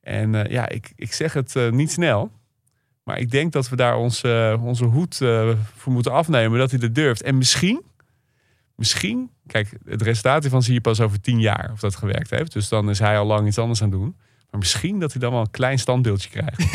En 0.00 0.32
ja, 0.48 0.68
ik, 0.68 0.92
ik 0.96 1.12
zeg 1.12 1.32
het 1.32 1.54
niet 1.70 1.92
snel. 1.92 2.30
Maar 3.10 3.18
ik 3.18 3.30
denk 3.30 3.52
dat 3.52 3.68
we 3.68 3.76
daar 3.76 3.96
ons, 3.96 4.22
eh, 4.22 4.62
onze 4.64 4.84
hoed 4.84 5.20
eh, 5.20 5.48
voor 5.76 5.92
moeten 5.92 6.12
afnemen 6.12 6.58
dat 6.58 6.70
hij 6.70 6.78
dat 6.78 6.94
durft. 6.94 7.22
En 7.22 7.38
misschien, 7.38 7.82
misschien, 8.74 9.30
kijk, 9.46 9.72
het 9.84 10.02
resultaat 10.02 10.42
hiervan 10.42 10.62
zie 10.62 10.74
je 10.74 10.80
pas 10.80 11.00
over 11.00 11.20
tien 11.20 11.40
jaar 11.40 11.70
of 11.72 11.80
dat 11.80 11.96
gewerkt 11.96 12.30
heeft. 12.30 12.52
Dus 12.52 12.68
dan 12.68 12.90
is 12.90 12.98
hij 12.98 13.18
al 13.18 13.26
lang 13.26 13.46
iets 13.46 13.58
anders 13.58 13.82
aan 13.82 13.90
het 13.90 13.98
doen. 13.98 14.16
Maar 14.50 14.60
misschien 14.60 14.98
dat 14.98 15.12
hij 15.12 15.20
dan 15.20 15.32
wel 15.32 15.40
een 15.40 15.50
klein 15.50 15.78
standbeeldje 15.78 16.28
krijgt. 16.28 16.74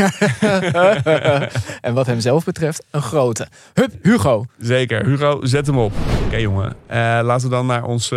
en 1.88 1.94
wat 1.94 2.06
hem 2.06 2.20
zelf 2.20 2.46
betreft, 2.46 2.86
een 2.92 3.02
grote. 3.02 3.48
Hup, 3.74 3.92
Hugo. 4.02 4.46
Zeker. 4.60 5.06
Hugo, 5.06 5.46
zet 5.46 5.68
hem 5.68 5.78
op. 5.78 5.94
Oké 6.26 6.38
jongen, 6.38 6.76
Eh, 6.88 6.98
laten 7.24 7.50
we 7.50 7.56
dan 7.56 7.66
naar 7.66 7.84
ons 7.84 8.12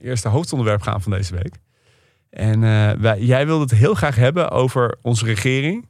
eerste 0.00 0.28
hoofdonderwerp 0.28 0.82
gaan 0.82 1.02
van 1.02 1.12
deze 1.12 1.34
week. 1.34 1.54
En 2.30 2.60
wij, 3.00 3.20
jij 3.20 3.46
wilde 3.46 3.62
het 3.62 3.70
heel 3.70 3.94
graag 3.94 4.16
hebben 4.16 4.50
over 4.50 4.96
onze 5.02 5.24
regering. 5.24 5.86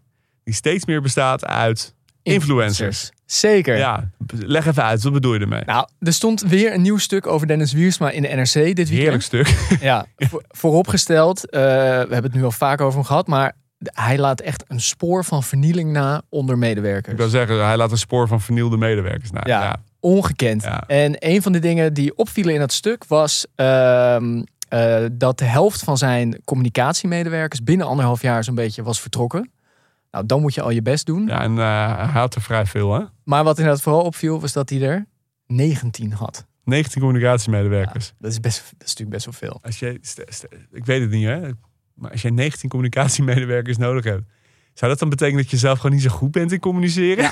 Die 0.47 0.55
steeds 0.55 0.85
meer 0.85 1.03
bestaat 1.03 1.45
uit 1.45 1.95
influencers. 2.23 3.11
Zeker. 3.25 3.77
Ja, 3.77 4.11
leg 4.35 4.67
even 4.67 4.83
uit. 4.85 5.03
Wat 5.03 5.13
bedoel 5.13 5.35
je 5.35 5.41
ermee? 5.41 5.63
Nou, 5.65 5.89
er 5.99 6.13
stond 6.13 6.41
weer 6.43 6.75
een 6.75 6.83
nieuw 6.83 6.97
stuk 6.99 7.27
over 7.27 7.47
Dennis 7.47 7.73
Wiersma 7.73 8.11
in 8.11 8.23
de 8.23 8.29
NRC 8.29 8.53
dit 8.53 8.89
weekend. 8.89 8.91
Heerlijk 8.91 9.23
stuk. 9.23 9.57
Ja, 9.81 10.07
voor- 10.17 10.45
vooropgesteld, 10.49 11.51
eh, 11.51 11.61
we 11.61 11.67
hebben 11.97 12.23
het 12.23 12.35
nu 12.35 12.45
al 12.45 12.51
vaak 12.51 12.81
over 12.81 12.95
hem 12.99 13.05
gehad, 13.07 13.27
maar 13.27 13.53
hij 13.85 14.19
laat 14.19 14.41
echt 14.41 14.65
een 14.69 14.81
spoor 14.81 15.25
van 15.25 15.43
vernieling 15.43 15.93
na 15.93 16.23
onder 16.29 16.55
Ik 16.55 16.61
medewerkers. 16.61 17.17
wil 17.17 17.29
zeggen, 17.29 17.65
hij 17.67 17.77
laat 17.77 17.91
een 17.91 17.99
spoor 17.99 18.29
van 18.29 18.41
vernielde 18.41 18.77
medewerkers 18.77 19.31
na. 19.31 19.41
Ja. 19.45 19.77
Ongekend. 20.01 20.63
Ja. 20.63 20.85
En 20.87 21.15
een 21.19 21.43
van 21.43 21.53
de 21.53 21.59
dingen 21.59 21.95
die 21.95 22.17
opvielen 22.17 22.55
in 22.55 22.61
dat 22.61 22.73
stuk 22.73 23.05
was 23.05 23.47
ehm, 23.55 24.43
eh, 24.69 25.05
dat 25.13 25.39
de 25.39 25.45
helft 25.45 25.83
van 25.85 25.99
zijn 25.99 26.41
communicatiemedewerkers 26.45 27.63
binnen 27.63 27.87
anderhalf 27.87 28.23
jaar 28.23 28.45
zo'n 28.45 28.55
beetje 28.55 28.83
was 28.83 29.01
vertrokken. 29.01 29.51
Nou, 30.17 30.29
dan 30.29 30.41
moet 30.41 30.55
je 30.55 30.63
al 30.63 30.71
je 30.71 30.83
best 30.83 31.07
doen. 31.07 31.27
Ja, 31.27 31.43
en 31.43 31.59
eh, 31.59 31.97
hij 31.97 32.21
had 32.21 32.35
er 32.35 32.43
vrij 32.43 32.67
veel, 32.67 32.95
hè? 32.95 33.05
Maar 33.25 33.45
wat 33.45 33.59
inderdaad 33.59 33.83
vooral 33.83 34.03
opviel, 34.03 34.41
was 34.41 34.53
dat 34.53 34.71
hij 34.71 34.81
er 34.83 35.07
19 35.47 36.13
had. 36.13 36.47
19 36.65 37.01
communicatiemedewerkers. 37.01 38.13
Dat 38.19 38.31
is, 38.31 38.41
best, 38.41 38.59
dat 38.59 38.89
is 38.89 38.95
natuurlijk 38.97 39.11
best 39.11 39.25
wel 39.25 39.35
veel. 39.35 39.59
Als 39.63 39.77
st- 40.01 40.47
ik 40.73 40.85
weet 40.85 41.01
het 41.01 41.11
niet, 41.11 41.25
hè? 41.27 41.41
Maar 41.95 42.11
als 42.11 42.23
jij 42.23 42.31
19 42.31 42.69
communicatiemedewerkers 42.69 43.77
nodig 43.77 44.05
hebt, 44.05 44.23
zou 44.75 44.91
dat 44.91 45.01
dan 45.01 45.09
betekenen 45.09 45.43
dat 45.43 45.51
je 45.51 45.57
zelf 45.57 45.79
gewoon 45.79 45.97
niet 45.97 46.05
zo 46.05 46.11
goed 46.11 46.31
bent 46.31 46.53
in 46.53 46.61
communiceren? 46.61 47.25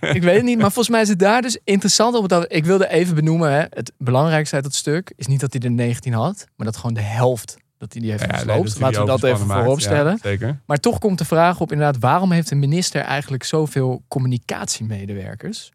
Ik 0.00 0.22
weet 0.22 0.36
het 0.36 0.44
niet, 0.44 0.58
maar 0.58 0.72
volgens 0.72 0.88
mij 0.88 1.00
is 1.00 1.08
het 1.08 1.18
daar 1.18 1.42
dus 1.42 1.58
interessant. 1.64 2.14
Op 2.14 2.28
dat, 2.28 2.52
ik 2.52 2.64
wilde 2.64 2.88
even 2.88 3.14
benoemen, 3.14 3.52
hè, 3.52 3.64
het 3.70 3.92
belangrijkste 3.98 4.54
uit 4.54 4.64
dat 4.64 4.74
stuk 4.74 5.12
is 5.16 5.26
niet 5.26 5.40
dat 5.40 5.52
hij 5.52 5.62
er 5.62 5.70
19 5.70 6.12
had, 6.12 6.46
maar 6.56 6.66
dat 6.66 6.76
gewoon 6.76 6.94
de 6.94 7.00
helft 7.00 7.56
dat 7.86 7.92
hij 7.92 8.02
die 8.02 8.10
heeft 8.10 8.32
Ja, 8.32 8.36
gesloopt. 8.36 8.80
Laten 8.80 9.00
we 9.00 9.06
dat 9.06 9.22
even 9.22 9.46
voorop 9.46 9.80
stellen. 9.80 10.18
Ja. 10.22 10.60
Maar 10.66 10.78
toch 10.78 10.98
komt 10.98 11.18
de 11.18 11.24
vraag 11.24 11.60
op 11.60 11.72
inderdaad, 11.72 11.98
waarom 11.98 12.32
heeft 12.32 12.50
een 12.50 12.58
minister 12.58 13.02
eigenlijk 13.02 13.42
zoveel 13.42 14.02
communicatiemedewerkers? 14.08 15.72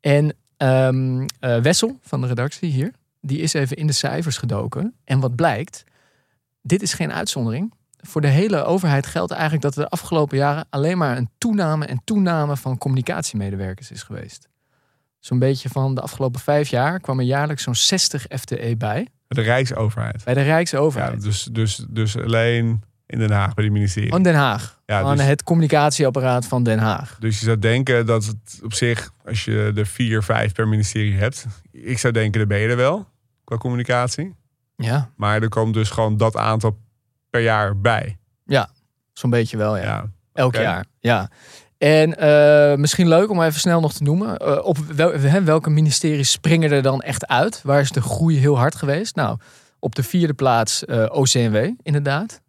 En 0.00 0.34
ehm, 0.56 1.26
eh, 1.40 1.60
Wessel 1.60 1.98
van 2.02 2.20
de 2.20 2.26
redactie 2.26 2.70
hier, 2.70 2.92
die 3.20 3.38
is 3.38 3.52
even 3.52 3.76
in 3.76 3.86
de 3.86 3.92
cijfers 3.92 4.36
gedoken. 4.38 4.94
En 5.04 5.20
wat 5.20 5.34
blijkt, 5.34 5.84
dit 6.62 6.82
is 6.82 6.94
geen 6.94 7.12
uitzondering. 7.12 7.74
Voor 7.96 8.20
de 8.20 8.28
hele 8.28 8.64
overheid 8.64 9.06
geldt 9.06 9.32
eigenlijk 9.32 9.62
dat 9.62 9.76
er 9.76 9.82
de 9.82 9.88
afgelopen 9.88 10.36
jaren 10.36 10.66
alleen 10.70 10.98
maar 10.98 11.16
een 11.16 11.30
toename 11.38 11.86
en 11.86 12.00
toename 12.04 12.56
van 12.56 12.78
communicatiemedewerkers 12.78 13.90
is 13.90 14.02
geweest. 14.02 14.48
Zo'n 15.18 15.38
beetje 15.38 15.68
van 15.68 15.94
de 15.94 16.00
afgelopen 16.00 16.40
vijf 16.40 16.68
jaar 16.68 17.00
kwam 17.00 17.18
er 17.18 17.24
jaarlijks 17.24 17.62
zo'n 17.62 17.74
60 17.74 18.26
FTE 18.28 18.74
bij. 18.78 19.08
De 19.28 19.40
Rijksoverheid. 19.40 20.24
Bij 20.24 20.34
de 20.34 20.40
Ja, 20.40 20.46
Rijksoverheid. 20.46 21.22
dus, 21.22 21.48
dus, 21.52 21.86
dus 21.88 22.16
alleen 22.18 22.82
in 23.06 23.18
Den 23.18 23.30
Haag 23.30 23.54
bij 23.54 23.64
die 23.64 23.72
ministerie. 23.72 24.10
Van 24.10 24.22
Den 24.22 24.34
Haag. 24.34 24.80
Ja, 24.86 25.00
Van 25.02 25.16
dus- 25.16 25.26
het 25.26 25.42
communicatieapparaat 25.42 26.46
van 26.46 26.62
Den 26.62 26.78
Haag. 26.78 27.16
Dus 27.20 27.38
je 27.38 27.44
zou 27.44 27.58
denken 27.58 28.06
dat 28.06 28.24
het 28.24 28.60
op 28.64 28.72
zich, 28.74 29.10
als 29.24 29.44
je 29.44 29.72
er 29.76 29.86
vier, 29.86 30.22
vijf 30.22 30.52
per 30.52 30.68
ministerie 30.68 31.14
hebt, 31.16 31.46
ik 31.72 31.98
zou 31.98 32.12
denken, 32.12 32.38
daar 32.38 32.46
ben 32.48 32.58
je 32.58 32.68
er 32.68 32.76
wel 32.76 33.08
qua 33.44 33.56
communicatie. 33.56 34.34
Ja, 34.76 35.10
Maar 35.16 35.42
er 35.42 35.48
komt 35.48 35.74
dus 35.74 35.90
gewoon 35.90 36.16
dat 36.16 36.36
aantal 36.36 36.78
per 37.30 37.40
jaar 37.40 37.80
bij. 37.80 38.16
zo'n 39.12 39.30
beetje 39.30 39.56
wel, 39.56 39.76
ja. 39.76 39.82
Ja. 39.82 40.10
Elk 40.32 40.54
jaar, 40.54 40.84
ja. 41.00 41.30
En 41.78 42.16
eh, 42.18 42.76
misschien 42.78 43.08
leuk 43.08 43.30
om 43.30 43.42
even 43.42 43.60
snel 43.60 43.80
nog 43.80 43.92
te 43.92 44.02
noemen. 44.02 44.36
eh, 44.36 44.64
op 44.64 44.78
wel, 44.78 45.12
hè, 45.12 45.42
welke 45.44 45.70
ministeries 45.70 46.30
springen 46.30 46.70
er 46.70 46.82
dan 46.82 47.00
echt 47.00 47.26
uit? 47.26 47.60
Waar 47.62 47.80
is 47.80 47.90
de 47.90 48.00
groei 48.00 48.38
heel 48.38 48.58
hard 48.58 48.74
geweest? 48.74 49.14
Nou, 49.16 49.38
op 49.78 49.94
de 49.94 50.02
vierde 50.02 50.34
plaats 50.34 50.84
eh, 50.84 51.06
OCMW, 51.10 51.70
inderdaad. 51.82 52.40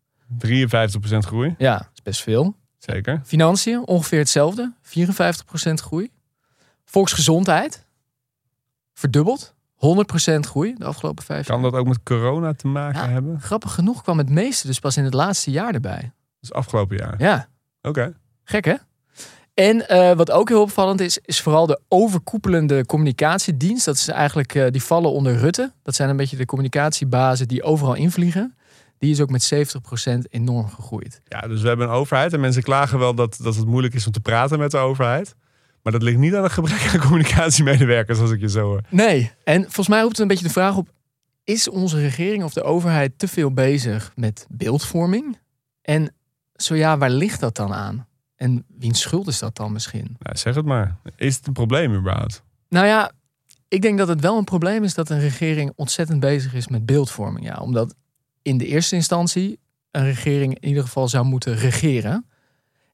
53% 0.46 1.18
groei, 1.18 1.56
Ja, 1.58 1.90
is 1.94 2.02
best 2.02 2.22
veel. 2.22 2.56
zeker. 2.78 3.22
Financiën, 3.26 3.88
ongeveer 3.88 4.20
hetzelfde. 4.20 4.74
54% 4.82 5.74
groei. 5.74 6.12
Volksgezondheid, 6.86 7.86
verdubbeld. 8.94 9.56
100% 9.76 9.80
groei 10.40 10.76
de 10.78 10.86
afgelopen 10.86 11.24
vijf 11.24 11.46
Kan 11.48 11.62
jaar. 11.62 11.72
dat 11.72 11.80
ook 11.80 11.88
met 11.88 12.04
corona 12.04 12.54
te 12.54 12.68
maken 12.68 13.02
Ja. 13.02 13.10
hebben? 13.10 13.42
Grappig 13.42 13.74
genoeg 13.74 14.02
kwam 14.04 14.18
het 14.18 14.30
meeste 14.30 14.68
dus 14.68 14.80
pas 14.80 14.98
in 14.98 15.04
het 15.04 15.14
laatste 15.14 15.52
jaar 15.52 15.74
erbij. 15.74 16.12
Dus 16.40 16.54
afgelopen 16.54 16.98
jaar. 16.98 17.16
Ja, 17.18 17.48
Oké. 17.82 18.14
Gek 18.44 18.66
hè? 18.66 18.76
En 19.60 19.88
eh, 19.88 20.14
wat 20.14 20.32
ook 20.32 20.50
heel 20.50 20.62
opvallend 20.62 21.02
is, 21.02 21.20
is 21.26 21.42
vooral 21.42 21.66
de 21.66 21.80
overkoepelende 21.88 22.86
communicatiedienst. 22.86 23.86
Dat 23.86 23.96
is 23.96 24.08
eigenlijk, 24.08 24.56
eh, 24.56 24.66
die 24.72 24.84
vallen 24.84 25.12
onder 25.12 25.38
Rutte. 25.38 25.72
Dat 25.84 25.96
zijn 25.96 26.10
een 26.10 26.18
beetje 26.18 26.38
de 26.38 26.46
communicatiebazen 26.46 27.48
die 27.48 27.64
overal 27.64 27.94
invliegen. 27.94 28.56
Die 28.98 29.12
is 29.12 29.22
ook 29.22 29.30
met 29.30 29.44
70% 29.44 30.28
enorm 30.30 30.70
gegroeid. 30.70 31.22
Ja, 31.26 31.40
dus 31.40 31.62
we 31.62 31.68
hebben 31.68 31.88
een 31.88 31.94
overheid 31.94 32.34
en 32.34 32.40
mensen 32.40 32.64
klagen 32.64 33.00
wel 33.00 33.16
dat, 33.16 33.38
dat 33.42 33.56
het 33.56 33.66
moeilijk 33.66 33.94
is 33.94 34.06
om 34.06 34.12
te 34.12 34.20
praten 34.20 34.60
met 34.60 34.72
de 34.72 34.78
overheid. 34.78 35.36
Maar 35.82 35.92
dat 35.92 36.02
ligt 36.02 36.18
niet 36.18 36.36
aan 36.36 36.44
het 36.44 36.52
gebrek 36.52 36.90
aan 36.94 37.00
communicatiemedewerkers, 37.00 38.20
als 38.20 38.32
ik 38.32 38.40
je 38.40 38.50
zo 38.50 38.62
hoor. 38.62 38.82
Nee, 38.90 39.32
en 39.44 39.62
volgens 39.62 39.88
mij 39.88 40.00
roept 40.00 40.12
het 40.12 40.22
een 40.22 40.28
beetje 40.28 40.48
de 40.48 40.54
vraag 40.54 40.76
op: 40.76 40.90
is 41.44 41.70
onze 41.70 42.00
regering 42.00 42.44
of 42.44 42.54
de 42.54 42.64
overheid 42.64 43.12
te 43.20 43.28
veel 43.28 43.54
bezig 43.54 44.12
met 44.16 44.46
beeldvorming? 44.50 45.38
En 45.82 46.14
zo 46.56 46.76
ja, 46.76 46.98
waar 46.98 47.10
ligt 47.10 47.40
dat 47.40 47.56
dan 47.56 47.74
aan? 47.74 48.07
En 48.38 48.66
wiens 48.80 49.02
schuld 49.02 49.28
is 49.28 49.40
dat 49.40 49.56
dan 49.56 49.72
misschien? 49.72 50.16
Nou, 50.20 50.38
zeg 50.38 50.56
het 50.56 50.66
maar. 50.66 50.98
Is 51.16 51.36
het 51.36 51.48
een 51.48 51.54
probleem 51.54 51.96
überhaupt? 51.96 52.44
Nou 52.70 52.86
ja, 52.86 53.12
ik 53.68 53.82
denk 53.82 53.98
dat 53.98 54.08
het 54.08 54.22
wel 54.22 54.38
een 54.38 54.44
probleem 54.44 54.84
is 54.84 54.94
dat 54.94 55.10
een 55.10 55.20
regering 55.20 55.72
ontzettend 55.76 56.20
bezig 56.20 56.54
is 56.54 56.68
met 56.68 56.86
beeldvorming. 56.86 57.46
Ja, 57.46 57.56
omdat 57.56 57.96
in 58.42 58.58
de 58.58 58.66
eerste 58.66 58.96
instantie 58.96 59.60
een 59.92 60.04
regering 60.04 60.60
in 60.60 60.68
ieder 60.68 60.84
geval 60.84 61.08
zou 61.08 61.26
moeten 61.26 61.56
regeren. 61.56 62.26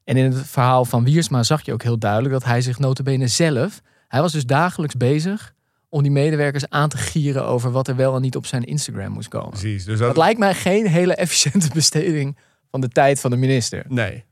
En 0.03 0.17
in 0.17 0.32
het 0.32 0.47
verhaal 0.47 0.86
van 0.86 1.03
Wiersma 1.03 1.43
zag 1.43 1.65
je 1.65 1.73
ook 1.73 1.84
heel 1.84 1.99
duidelijk 1.99 2.34
dat 2.34 2.43
hij 2.43 2.62
zich 2.62 2.79
notabene 2.79 3.27
zelf... 3.27 3.82
Hij 4.08 4.21
was 4.21 4.32
dus 4.32 4.45
dagelijks 4.45 4.95
bezig 4.95 5.53
om 5.89 6.01
die 6.01 6.12
medewerkers 6.12 6.69
aan 6.69 6.89
te 6.89 6.97
gieren 6.97 7.45
over 7.45 7.71
wat 7.71 7.88
er 7.88 7.95
wel 7.95 8.15
en 8.15 8.21
niet 8.21 8.36
op 8.36 8.45
zijn 8.45 8.63
Instagram 8.63 9.12
moest 9.12 9.27
komen. 9.27 9.49
Precies. 9.49 9.86
Dus 9.86 9.99
Dat 9.99 10.08
dat, 10.08 10.17
lijkt 10.17 10.39
mij 10.39 10.53
geen 10.53 10.88
hele 10.88 11.15
efficiënte 11.15 11.69
besteding 11.73 12.38
van 12.71 12.82
de 12.82 12.88
tijd 12.88 13.19
van 13.19 13.32
de 13.32 13.38
minister. 13.38 13.86
Nee. 13.88 14.23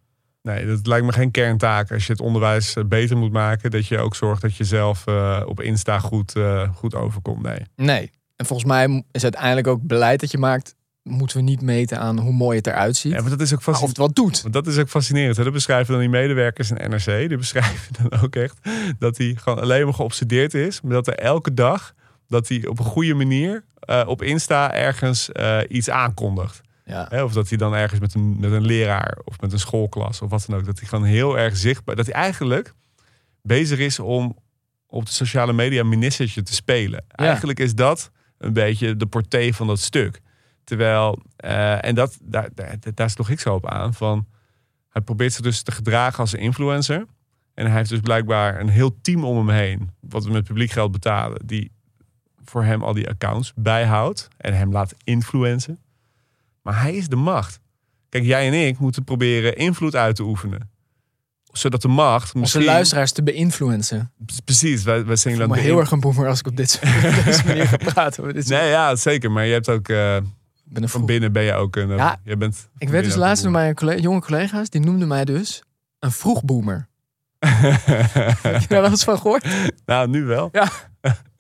Nee, 0.41 0.65
dat 0.65 0.88
lijkt 0.88 1.06
me 1.06 1.12
geen 1.12 1.32
kerntaak. 1.32 1.91
Als 1.91 2.06
je 2.06 2.12
het 2.12 2.21
onderwijs 2.21 2.75
eh, 2.75 2.84
beter 2.84 3.17
moet 3.17 3.32
maken, 3.32 3.71
dat 3.71 3.88
je 3.88 3.97
ook 3.97 4.15
zorgt 4.15 4.41
dat 4.41 4.56
je 4.56 4.63
zelf 4.63 5.08
eh, 5.08 5.41
op 5.45 5.62
Insta 5.62 5.99
goed, 5.99 6.36
eh, 6.36 6.69
goed 6.75 6.95
overkomt. 6.95 7.41
Nee. 7.41 7.65
Nee. 7.75 8.12
En 8.36 8.45
volgens 8.45 8.67
mij 8.67 9.04
is 9.12 9.23
uiteindelijk 9.23 9.67
ook 9.67 9.82
beleid 9.82 10.19
dat 10.19 10.32
je 10.32 10.38
maakt, 10.38 10.75
moeten 11.04 11.38
we 11.38 11.43
niet 11.43 11.62
meten 11.62 11.99
aan 11.99 12.19
hoe 12.19 12.34
mooi 12.34 12.58
het 12.58 12.67
eruit 12.67 12.95
ziet. 12.95 13.12
Ja, 13.12 13.21
maar 13.21 13.30
dat 13.30 13.41
is 13.41 13.54
ook 13.54 13.67
of 13.67 13.88
het 13.88 13.97
wat 13.97 14.15
doet. 14.15 14.41
Want 14.41 14.54
dat 14.54 14.67
is 14.67 14.77
ook 14.77 14.89
fascinerend. 14.89 15.38
Hè? 15.38 15.43
Dat 15.43 15.54
beschrijven 15.54 15.91
dan 15.91 16.01
die 16.01 16.10
medewerkers 16.10 16.71
in 16.71 16.89
NRC. 16.89 17.27
Die 17.27 17.38
beschrijven 17.38 17.93
dan 18.01 18.21
ook 18.21 18.36
echt 18.36 18.58
dat 18.99 19.17
hij 19.17 19.36
gewoon 19.38 19.60
alleen 19.60 19.84
maar 19.84 19.93
geobsedeerd 19.93 20.54
is. 20.54 20.82
Maar 20.82 20.93
dat 20.93 21.08
er 21.08 21.15
elke 21.15 21.54
dag, 21.54 21.93
dat 22.27 22.47
hij 22.47 22.67
op 22.67 22.80
een 22.80 22.86
goede 22.86 23.13
manier 23.13 23.63
op 24.06 24.21
Insta 24.21 24.73
ergens 24.73 25.30
iets 25.67 25.89
aankondigt. 25.89 26.62
Ja. 26.91 27.06
Hè? 27.10 27.23
Of 27.23 27.34
dat 27.34 27.49
hij 27.49 27.58
dan 27.58 27.73
ergens 27.73 27.99
met 27.99 28.13
een, 28.13 28.39
met 28.39 28.51
een 28.51 28.65
leraar 28.65 29.17
of 29.23 29.39
met 29.39 29.54
een 29.54 29.60
schoolklas 29.60 30.21
of 30.21 30.30
wat 30.30 30.45
dan 30.47 30.60
ook. 30.60 30.65
Dat 30.65 30.80
hij 30.80 30.88
gewoon 30.88 31.06
heel 31.06 31.38
erg 31.38 31.58
zichtbaar, 31.58 31.95
dat 31.95 32.06
hij 32.06 32.15
eigenlijk 32.15 32.73
bezig 33.41 33.80
is 33.80 33.99
om 33.99 34.38
op 34.88 35.06
de 35.06 35.12
sociale 35.12 35.54
media 35.54 35.84
ministertje 35.84 36.43
te 36.43 36.54
spelen. 36.54 37.04
Ja. 37.08 37.25
Eigenlijk 37.25 37.60
is 37.60 37.75
dat 37.75 38.12
een 38.38 38.54
beetje 38.54 38.95
de 38.95 39.06
portée 39.06 39.56
van 39.56 39.67
dat 39.67 39.80
stuk. 39.80 40.21
Terwijl, 40.63 41.19
eh, 41.36 41.86
en 41.86 41.95
dat, 41.95 42.17
daar, 42.21 42.49
daar, 42.54 42.77
daar 42.93 43.10
sloeg 43.10 43.30
ik 43.30 43.39
zo 43.39 43.54
op 43.54 43.67
aan, 43.67 43.93
van 43.93 44.27
hij 44.89 45.01
probeert 45.01 45.34
zich 45.34 45.41
dus 45.41 45.62
te 45.62 45.71
gedragen 45.71 46.19
als 46.19 46.34
een 46.34 46.39
influencer. 46.39 47.06
En 47.54 47.65
hij 47.65 47.75
heeft 47.75 47.89
dus 47.89 47.99
blijkbaar 47.99 48.60
een 48.60 48.69
heel 48.69 49.01
team 49.01 49.23
om 49.23 49.38
hem 49.38 49.49
heen, 49.49 49.89
wat 49.99 50.25
we 50.25 50.32
met 50.32 50.43
publiek 50.43 50.71
geld 50.71 50.91
betalen, 50.91 51.41
die 51.45 51.71
voor 52.43 52.63
hem 52.63 52.84
al 52.84 52.93
die 52.93 53.10
accounts 53.10 53.54
bijhoudt 53.56 54.27
en 54.38 54.54
hem 54.54 54.71
laat 54.71 54.93
influencen. 55.04 55.80
Maar 56.62 56.82
hij 56.82 56.93
is 56.95 57.08
de 57.08 57.15
macht. 57.15 57.60
Kijk, 58.10 58.24
jij 58.24 58.47
en 58.47 58.54
ik 58.67 58.80
moeten 58.80 59.04
proberen 59.04 59.56
invloed 59.56 59.95
uit 59.95 60.15
te 60.15 60.24
oefenen. 60.24 60.69
Zodat 61.52 61.82
de 61.82 61.88
macht 61.88 62.24
Onze 62.26 62.38
misschien... 62.38 62.63
luisteraars 62.63 63.12
te 63.12 63.24
beïnfluencen. 63.24 64.12
Precies, 64.45 64.84
wij, 64.84 65.04
wij 65.06 65.13
Ik 65.13 65.19
zijn 65.19 65.38
me 65.38 65.47
de 65.56 65.60
heel 65.60 65.80
erg 65.80 65.91
een 65.91 66.00
boemer 66.00 66.28
als 66.28 66.39
ik 66.39 66.47
op, 66.47 66.58
dit, 66.58 66.80
op 67.17 67.24
deze 67.26 67.45
manier 67.45 67.67
ga 67.67 67.78
praten. 67.78 68.34
dit 68.34 68.47
soort- 68.47 68.60
Nee, 68.62 68.69
ja, 68.69 68.95
zeker. 68.95 69.32
Maar 69.32 69.45
je 69.45 69.54
hebt 69.54 69.69
ook... 69.69 69.88
eh, 69.89 70.15
Ik 70.15 70.24
ben 70.65 70.89
van 70.89 71.06
binnen 71.06 71.32
ben 71.32 71.43
je 71.43 71.54
ook 71.54 71.76
een... 71.76 71.91
eh, 71.91 71.97
Ja, 71.97 72.19
je 72.24 72.38
bent 72.38 72.69
Ik 72.78 72.89
werd 72.89 73.04
dus 73.06 73.15
laatst 73.15 73.43
door 73.43 73.52
mijn 73.52 73.76
collega- 73.76 74.02
jonge 74.02 74.21
collega's, 74.21 74.69
die 74.69 74.82
noemden 74.82 75.08
mij 75.08 75.26
dus 75.26 75.63
een 76.00 76.12
vroegboomer. 76.12 76.88
Heb 77.39 78.62
je 78.62 78.67
daar 78.67 78.82
wel 78.82 78.89
eens 78.89 79.04
van 79.04 79.17
gehoord? 79.17 79.45
nou, 79.86 80.08
nu 80.10 80.24
wel. 80.24 80.50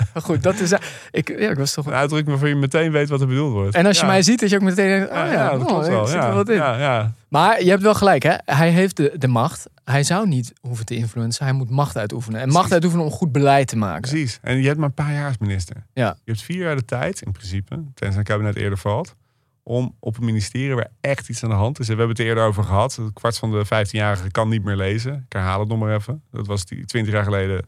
Maar 0.13 0.23
goed, 0.23 0.43
dat 0.43 0.59
is... 0.59 0.71
Ik, 1.11 1.27
ja, 1.39 1.49
ik 1.49 1.57
was 1.57 1.73
toch... 1.73 1.85
Een 1.85 1.93
uitdrukking 1.93 2.29
waarvan 2.29 2.49
je 2.49 2.55
meteen 2.55 2.91
weet 2.91 3.09
wat 3.09 3.21
er 3.21 3.27
bedoeld 3.27 3.53
wordt. 3.53 3.75
En 3.75 3.85
als 3.85 3.97
je 3.97 4.05
Ja. 4.05 4.09
mij 4.11 4.21
ziet, 4.21 4.39
dat 4.39 4.49
je 4.49 4.55
ook 4.55 4.61
meteen 4.61 4.87
denkt, 4.89 5.09
oh 5.09 5.15
Ja, 5.15 5.31
ja, 5.31 5.49
dat 5.51 5.59
oh, 5.61 5.67
klopt 5.67 5.87
wel. 5.87 6.05
zit 6.07 6.23
er 6.23 6.33
wat 6.33 6.49
in. 6.49 6.55
ja, 6.55 6.77
ja. 6.79 7.13
Maar 7.27 7.63
je 7.63 7.69
hebt 7.69 7.81
wel 7.81 7.93
gelijk, 7.95 8.23
hè? 8.23 8.33
Hij 8.45 8.69
heeft 8.69 8.97
de, 8.97 9.13
de 9.17 9.27
macht. 9.27 9.65
Hij 9.83 10.03
zou 10.03 10.27
niet 10.27 10.53
hoeven 10.61 10.85
te 10.85 10.95
influencen. 10.95 11.43
Hij 11.45 11.53
moet 11.53 11.69
macht 11.69 11.97
uitoefenen. 11.97 12.41
En 12.41 12.49
macht 12.49 12.71
uitoefenen 12.71 13.05
om 13.05 13.11
goed 13.11 13.31
beleid 13.31 13.67
te 13.67 13.77
maken. 13.77 14.01
Precies. 14.09 14.39
En 14.41 14.57
je 14.61 14.65
hebt 14.67 14.77
maar 14.79 14.87
een 14.87 14.93
paar 14.93 15.13
jaar 15.13 15.27
als 15.27 15.37
minister. 15.37 15.75
Ja. 15.93 16.15
Je 16.23 16.31
hebt 16.31 16.43
vier 16.43 16.57
jaar 16.63 16.75
de 16.75 16.85
tijd, 16.85 17.21
in 17.21 17.31
principe, 17.31 17.83
tenzij 17.93 18.17
een 18.19 18.23
kabinet 18.25 18.55
eerder 18.55 18.77
valt, 18.77 19.15
om 19.63 19.95
op 19.99 20.17
een 20.17 20.25
ministerie 20.25 20.75
waar 20.75 20.87
echt 21.01 21.29
iets 21.29 21.43
aan 21.43 21.49
de 21.49 21.55
hand 21.55 21.79
is. 21.79 21.87
En 21.89 21.93
we 21.93 21.99
hebben 21.99 22.15
het 22.17 22.19
er 22.25 22.29
eerder 22.31 22.43
over 22.43 22.63
gehad. 22.63 22.97
Een 22.97 23.13
kwart 23.13 23.37
van 23.37 23.51
de 23.51 23.65
15-jarigen 23.65 24.31
kan 24.31 24.49
niet 24.49 24.63
meer 24.63 24.75
lezen. 24.75 25.13
Ik 25.13 25.33
herhaal 25.33 25.59
het 25.59 25.69
nog 25.69 25.79
maar 25.79 25.95
even. 25.95 26.21
Dat 26.31 26.47
was 26.47 26.65
die 26.65 26.85
20 26.85 27.13
jaar 27.13 27.23
geleden 27.23 27.63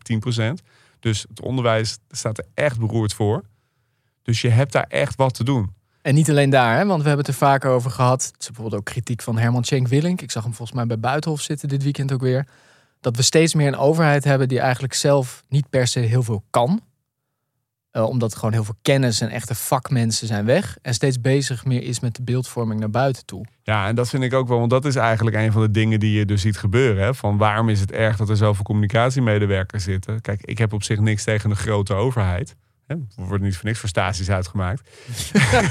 10%. 0.59 0.63
Dus 1.03 1.25
het 1.29 1.41
onderwijs 1.41 1.97
staat 2.09 2.37
er 2.37 2.45
echt 2.53 2.79
beroerd 2.79 3.13
voor. 3.13 3.43
Dus 4.21 4.41
je 4.41 4.49
hebt 4.49 4.71
daar 4.71 4.85
echt 4.87 5.15
wat 5.15 5.33
te 5.33 5.43
doen. 5.43 5.73
En 6.01 6.15
niet 6.15 6.29
alleen 6.29 6.49
daar, 6.49 6.77
hè? 6.77 6.85
want 6.85 7.01
we 7.01 7.07
hebben 7.07 7.25
het 7.25 7.33
er 7.35 7.41
vaker 7.47 7.69
over 7.69 7.91
gehad. 7.91 8.25
Het 8.25 8.35
is 8.39 8.45
bijvoorbeeld 8.45 8.75
ook 8.79 8.85
kritiek 8.85 9.21
van 9.21 9.37
Herman 9.37 9.63
Schenk 9.63 9.87
Willink. 9.87 10.21
Ik 10.21 10.31
zag 10.31 10.43
hem 10.43 10.53
volgens 10.53 10.77
mij 10.77 10.87
bij 10.87 10.99
Buitenhof 10.99 11.41
zitten 11.41 11.67
dit 11.67 11.83
weekend 11.83 12.11
ook 12.11 12.21
weer. 12.21 12.47
dat 12.99 13.15
we 13.15 13.21
steeds 13.21 13.53
meer 13.53 13.67
een 13.67 13.75
overheid 13.75 14.23
hebben 14.23 14.47
die 14.47 14.59
eigenlijk 14.59 14.93
zelf 14.93 15.43
niet 15.49 15.69
per 15.69 15.87
se 15.87 15.99
heel 15.99 16.23
veel 16.23 16.43
kan. 16.49 16.81
Uh, 17.93 18.07
omdat 18.07 18.35
gewoon 18.35 18.53
heel 18.53 18.63
veel 18.63 18.77
kennis 18.81 19.21
en 19.21 19.29
echte 19.29 19.55
vakmensen 19.55 20.27
zijn 20.27 20.45
weg. 20.45 20.77
En 20.81 20.93
steeds 20.93 21.21
bezig 21.21 21.65
meer 21.65 21.83
is 21.83 21.99
met 21.99 22.15
de 22.15 22.23
beeldvorming 22.23 22.79
naar 22.79 22.89
buiten 22.89 23.25
toe. 23.25 23.45
Ja, 23.63 23.87
en 23.87 23.95
dat 23.95 24.09
vind 24.09 24.23
ik 24.23 24.33
ook 24.33 24.47
wel, 24.47 24.59
want 24.59 24.69
dat 24.69 24.85
is 24.85 24.95
eigenlijk 24.95 25.35
een 25.35 25.51
van 25.51 25.61
de 25.61 25.71
dingen 25.71 25.99
die 25.99 26.17
je 26.17 26.25
dus 26.25 26.41
ziet 26.41 26.57
gebeuren. 26.57 27.03
Hè? 27.03 27.13
Van 27.13 27.37
waarom 27.37 27.69
is 27.69 27.79
het 27.79 27.91
erg 27.91 28.17
dat 28.17 28.29
er 28.29 28.37
zoveel 28.37 28.63
communicatiemedewerkers 28.63 29.83
zitten? 29.83 30.21
Kijk, 30.21 30.41
ik 30.45 30.57
heb 30.57 30.73
op 30.73 30.83
zich 30.83 30.99
niks 30.99 31.23
tegen 31.23 31.49
de 31.49 31.55
grote 31.55 31.93
overheid. 31.93 32.55
Er 32.87 32.97
wordt 33.15 33.43
niet 33.43 33.55
voor 33.55 33.65
niks 33.65 33.79
voor 33.79 33.89
staties 33.89 34.29
uitgemaakt. 34.29 34.89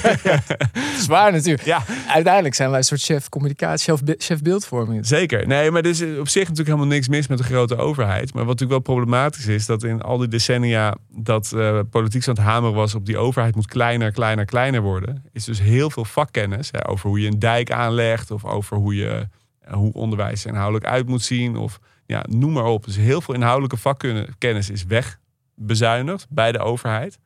Zwaar 1.04 1.32
natuurlijk. 1.32 1.64
Ja. 1.64 1.84
Uiteindelijk 2.08 2.54
zijn 2.54 2.68
wij 2.68 2.78
een 2.78 2.84
soort 2.84 3.02
chef 3.02 3.28
communicatie, 3.28 3.96
chef, 3.96 4.16
chef 4.16 4.42
beeldvorming. 4.42 5.06
Zeker. 5.06 5.46
Nee, 5.46 5.70
maar 5.70 5.82
er 5.82 5.90
is 5.90 6.02
op 6.02 6.28
zich 6.28 6.42
natuurlijk 6.42 6.68
helemaal 6.68 6.86
niks 6.86 7.08
mis 7.08 7.26
met 7.26 7.38
de 7.38 7.44
grote 7.44 7.76
overheid. 7.76 8.34
Maar 8.34 8.44
wat 8.44 8.60
natuurlijk 8.60 8.86
wel 8.86 8.96
problematisch 8.96 9.46
is, 9.46 9.66
dat 9.66 9.82
in 9.82 10.02
al 10.02 10.18
die 10.18 10.28
decennia 10.28 10.96
dat 11.08 11.52
uh, 11.54 11.80
politiek 11.90 12.28
aan 12.28 12.34
het 12.34 12.42
hameren 12.44 12.74
was 12.74 12.94
op 12.94 13.06
die 13.06 13.18
overheid 13.18 13.54
moet 13.54 13.66
kleiner, 13.66 14.12
kleiner, 14.12 14.44
kleiner 14.44 14.80
worden, 14.80 15.24
is 15.32 15.44
dus 15.44 15.60
heel 15.60 15.90
veel 15.90 16.04
vakkennis 16.04 16.68
hè, 16.72 16.88
over 16.88 17.08
hoe 17.08 17.20
je 17.20 17.28
een 17.28 17.38
dijk 17.38 17.70
aanlegt 17.70 18.30
of 18.30 18.44
over 18.44 18.76
hoe 18.76 18.94
je 18.94 19.28
uh, 19.68 19.74
hoe 19.74 19.92
onderwijs 19.92 20.46
inhoudelijk 20.46 20.84
uit 20.84 21.06
moet 21.06 21.22
zien 21.22 21.56
of 21.56 21.78
ja, 22.06 22.24
noem 22.28 22.52
maar 22.52 22.64
op. 22.64 22.84
Dus 22.84 22.96
heel 22.96 23.20
veel 23.20 23.34
inhoudelijke 23.34 23.76
vakkennis 23.76 24.70
is 24.70 24.84
weg 24.84 25.20
bezuinigd 25.66 26.26
bij 26.28 26.52
de 26.52 26.58
overheid. 26.58 27.18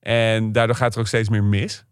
En 0.00 0.52
daardoor 0.52 0.76
gaat 0.76 0.94
er 0.94 1.00
ook 1.00 1.06
steeds 1.06 1.28
meer 1.28 1.44
mis. 1.44 1.84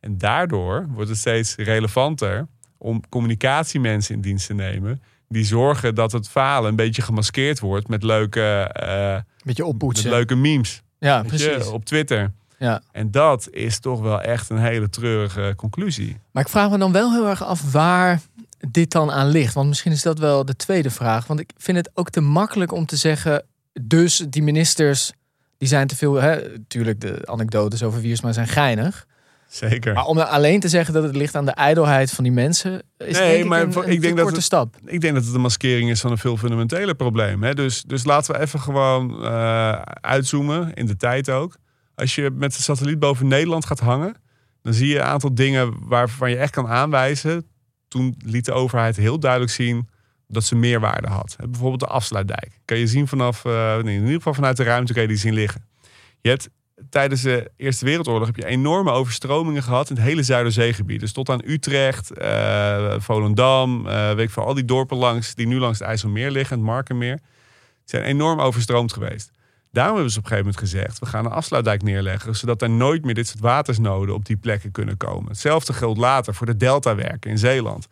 En 0.00 0.18
daardoor 0.18 0.86
wordt 0.88 1.10
het 1.10 1.18
steeds 1.18 1.56
relevanter 1.56 2.46
om 2.78 3.02
communicatiemensen 3.08 4.14
in 4.14 4.20
dienst 4.20 4.46
te 4.46 4.54
nemen. 4.54 5.02
Die 5.28 5.44
zorgen 5.44 5.94
dat 5.94 6.12
het 6.12 6.28
falen 6.28 6.70
een 6.70 6.76
beetje 6.76 7.02
gemaskeerd 7.02 7.60
wordt 7.60 7.88
met 7.88 8.02
leuke, 8.02 8.74
uh, 8.82 9.18
beetje 9.44 9.64
oppoetsen. 9.64 10.08
Met 10.08 10.14
leuke 10.14 10.34
memes. 10.34 10.82
Ja, 10.98 11.22
precies. 11.22 11.66
op 11.66 11.84
Twitter. 11.84 12.32
Ja. 12.58 12.82
En 12.92 13.10
dat 13.10 13.48
is 13.50 13.78
toch 13.78 14.00
wel 14.00 14.20
echt 14.20 14.50
een 14.50 14.58
hele 14.58 14.90
treurige 14.90 15.52
conclusie. 15.56 16.16
Maar 16.30 16.42
ik 16.42 16.48
vraag 16.48 16.70
me 16.70 16.78
dan 16.78 16.92
wel 16.92 17.12
heel 17.12 17.28
erg 17.28 17.44
af 17.44 17.72
waar 17.72 18.20
dit 18.68 18.90
dan 18.90 19.10
aan 19.10 19.28
ligt. 19.28 19.54
Want 19.54 19.68
misschien 19.68 19.92
is 19.92 20.02
dat 20.02 20.18
wel 20.18 20.44
de 20.44 20.56
tweede 20.56 20.90
vraag. 20.90 21.26
Want 21.26 21.40
ik 21.40 21.50
vind 21.56 21.76
het 21.76 21.90
ook 21.94 22.10
te 22.10 22.20
makkelijk 22.20 22.72
om 22.72 22.86
te 22.86 22.96
zeggen. 22.96 23.44
Dus 23.80 24.16
die 24.28 24.42
ministers 24.42 25.12
die 25.58 25.68
zijn 25.68 25.86
te 25.86 25.96
veel. 25.96 26.14
Hè, 26.14 26.48
natuurlijk, 26.52 27.00
de 27.00 27.20
anekdotes 27.24 27.82
over 27.82 28.00
Wiersma 28.00 28.32
zijn 28.32 28.48
geinig. 28.48 29.06
Zeker. 29.48 29.94
Maar 29.94 30.04
om 30.04 30.18
alleen 30.18 30.60
te 30.60 30.68
zeggen 30.68 30.94
dat 30.94 31.02
het 31.02 31.16
ligt 31.16 31.34
aan 31.34 31.44
de 31.44 31.50
ijdelheid 31.50 32.10
van 32.10 32.24
die 32.24 32.32
mensen, 32.32 32.82
is 32.98 33.18
nee, 33.18 33.44
maar 33.44 33.62
een, 33.62 33.76
een 33.76 33.88
ik 33.88 34.00
denk 34.00 34.16
korte 34.16 34.34
dat 34.34 34.42
stap. 34.42 34.76
Ik 34.84 35.00
denk 35.00 35.14
dat 35.14 35.24
het 35.24 35.34
een 35.34 35.40
maskering 35.40 35.90
is 35.90 36.00
van 36.00 36.10
een 36.10 36.18
veel 36.18 36.36
fundamenteler 36.36 36.94
probleem. 36.94 37.42
Hè? 37.42 37.54
Dus, 37.54 37.82
dus 37.82 38.04
laten 38.04 38.34
we 38.34 38.40
even 38.40 38.60
gewoon 38.60 39.24
uh, 39.24 39.72
uitzoomen, 40.00 40.74
in 40.74 40.86
de 40.86 40.96
tijd 40.96 41.30
ook. 41.30 41.56
Als 41.94 42.14
je 42.14 42.30
met 42.30 42.56
de 42.56 42.62
satelliet 42.62 42.98
boven 42.98 43.28
Nederland 43.28 43.66
gaat 43.66 43.80
hangen, 43.80 44.14
dan 44.62 44.72
zie 44.72 44.88
je 44.88 44.98
een 44.98 45.04
aantal 45.04 45.34
dingen 45.34 45.74
waarvan 45.80 46.30
je 46.30 46.36
echt 46.36 46.52
kan 46.52 46.68
aanwijzen. 46.68 47.46
Toen 47.88 48.14
liet 48.18 48.44
de 48.44 48.52
overheid 48.52 48.96
heel 48.96 49.18
duidelijk 49.18 49.52
zien 49.52 49.88
dat 50.28 50.44
ze 50.44 50.54
meerwaarde 50.54 51.08
had. 51.08 51.36
Bijvoorbeeld 51.38 51.80
de 51.80 51.86
afsluitdijk. 51.86 52.60
Kan 52.64 52.78
je 52.78 52.86
zien 52.86 53.08
vanaf, 53.08 53.44
uh, 53.44 53.78
in 53.78 53.88
ieder 53.88 54.12
geval 54.12 54.34
vanuit 54.34 54.56
de 54.56 54.62
ruimte 54.62 54.92
kan 54.92 55.02
je 55.02 55.08
die 55.08 55.16
zien 55.16 55.34
liggen. 55.34 55.64
Je 56.20 56.28
hebt 56.28 56.48
tijdens 56.90 57.22
de 57.22 57.50
Eerste 57.56 57.84
Wereldoorlog 57.84 58.26
heb 58.26 58.36
je 58.36 58.46
enorme 58.46 58.90
overstromingen 58.90 59.62
gehad 59.62 59.90
in 59.90 59.96
het 59.96 60.04
hele 60.04 60.22
Zuiderzeegebied. 60.22 61.00
Dus 61.00 61.12
tot 61.12 61.28
aan 61.28 61.42
Utrecht, 61.44 62.18
uh, 62.18 62.94
Volendam, 62.98 63.86
uh, 63.86 64.12
weet 64.12 64.26
ik 64.26 64.30
veel, 64.30 64.44
al 64.44 64.54
die 64.54 64.64
dorpen 64.64 64.96
langs, 64.96 65.34
die 65.34 65.46
nu 65.46 65.58
langs 65.58 65.78
het 65.78 65.88
IJsselmeer 65.88 66.30
liggen, 66.30 66.56
het 66.56 66.66
Markenmeer, 66.66 67.18
zijn 67.84 68.02
enorm 68.02 68.40
overstroomd 68.40 68.92
geweest. 68.92 69.30
Daarom 69.72 69.94
hebben 69.94 70.12
ze 70.12 70.18
op 70.18 70.24
een 70.24 70.30
gegeven 70.30 70.52
moment 70.52 70.70
gezegd: 70.70 70.98
we 70.98 71.06
gaan 71.06 71.24
een 71.24 71.32
afsluitdijk 71.32 71.82
neerleggen, 71.82 72.36
zodat 72.36 72.62
er 72.62 72.70
nooit 72.70 73.04
meer 73.04 73.14
dit 73.14 73.26
soort 73.26 73.40
watersnoden 73.40 74.14
op 74.14 74.24
die 74.24 74.36
plekken 74.36 74.70
kunnen 74.70 74.96
komen. 74.96 75.28
Hetzelfde 75.28 75.72
geldt 75.72 75.98
later 75.98 76.34
voor 76.34 76.46
de 76.46 76.56
deltawerken 76.56 77.30
in 77.30 77.38
Zeeland. 77.38 77.88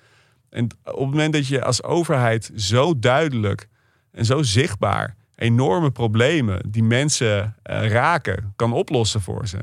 En 0.57 0.65
op 0.85 0.99
het 0.99 1.11
moment 1.11 1.33
dat 1.33 1.47
je 1.47 1.65
als 1.65 1.83
overheid 1.83 2.51
zo 2.55 2.99
duidelijk 2.99 3.69
en 4.11 4.25
zo 4.25 4.43
zichtbaar 4.43 5.17
enorme 5.35 5.91
problemen 5.91 6.71
die 6.71 6.83
mensen 6.83 7.37
uh, 7.71 7.89
raken, 7.89 8.53
kan 8.57 8.73
oplossen 8.73 9.21
voor 9.21 9.47
ze. 9.47 9.59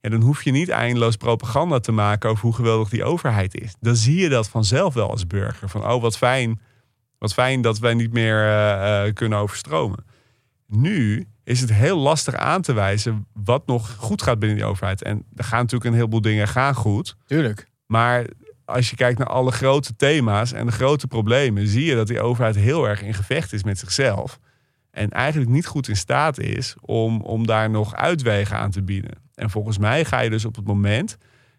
Ja, 0.00 0.10
dan 0.10 0.20
hoef 0.20 0.42
je 0.42 0.50
niet 0.50 0.68
eindeloos 0.68 1.16
propaganda 1.16 1.78
te 1.78 1.92
maken 1.92 2.30
over 2.30 2.42
hoe 2.42 2.54
geweldig 2.54 2.88
die 2.88 3.04
overheid 3.04 3.60
is. 3.60 3.74
Dan 3.80 3.96
zie 3.96 4.16
je 4.16 4.28
dat 4.28 4.48
vanzelf 4.48 4.94
wel 4.94 5.10
als 5.10 5.26
burger. 5.26 5.68
Van 5.68 5.86
oh, 5.86 6.02
wat 6.02 6.16
fijn, 6.16 6.60
wat 7.18 7.34
fijn 7.34 7.60
dat 7.60 7.78
wij 7.78 7.94
niet 7.94 8.12
meer 8.12 8.46
uh, 8.46 9.06
uh, 9.06 9.12
kunnen 9.12 9.38
overstromen. 9.38 10.04
Nu 10.66 11.26
is 11.44 11.60
het 11.60 11.72
heel 11.72 11.98
lastig 11.98 12.34
aan 12.34 12.62
te 12.62 12.72
wijzen 12.72 13.26
wat 13.32 13.66
nog 13.66 13.94
goed 13.94 14.22
gaat 14.22 14.38
binnen 14.38 14.58
die 14.58 14.66
overheid. 14.66 15.02
En 15.02 15.24
er 15.36 15.44
gaan 15.44 15.60
natuurlijk 15.60 15.90
een 15.90 15.96
heleboel 15.96 16.20
dingen 16.20 16.48
gaan 16.48 16.74
goed. 16.74 17.16
Tuurlijk. 17.26 17.68
Maar 17.86 18.26
als 18.66 18.90
je 18.90 18.96
kijkt 18.96 19.18
naar 19.18 19.28
alle 19.28 19.50
grote 19.50 19.96
thema's 19.96 20.52
en 20.52 20.66
de 20.66 20.72
grote 20.72 21.06
problemen, 21.06 21.68
zie 21.68 21.84
je 21.84 21.94
dat 21.94 22.06
die 22.06 22.20
overheid 22.20 22.56
heel 22.56 22.88
erg 22.88 23.02
in 23.02 23.14
gevecht 23.14 23.52
is 23.52 23.64
met 23.64 23.78
zichzelf. 23.78 24.38
En 24.90 25.10
eigenlijk 25.10 25.50
niet 25.50 25.66
goed 25.66 25.88
in 25.88 25.96
staat 25.96 26.38
is 26.38 26.74
om, 26.80 27.20
om 27.20 27.46
daar 27.46 27.70
nog 27.70 27.94
uitwegen 27.94 28.56
aan 28.56 28.70
te 28.70 28.82
bieden. 28.82 29.18
En 29.34 29.50
volgens 29.50 29.78
mij 29.78 30.04
ga 30.04 30.20
je 30.20 30.30
dus 30.30 30.44
op 30.44 30.56
het 30.56 30.66
moment 30.66 31.16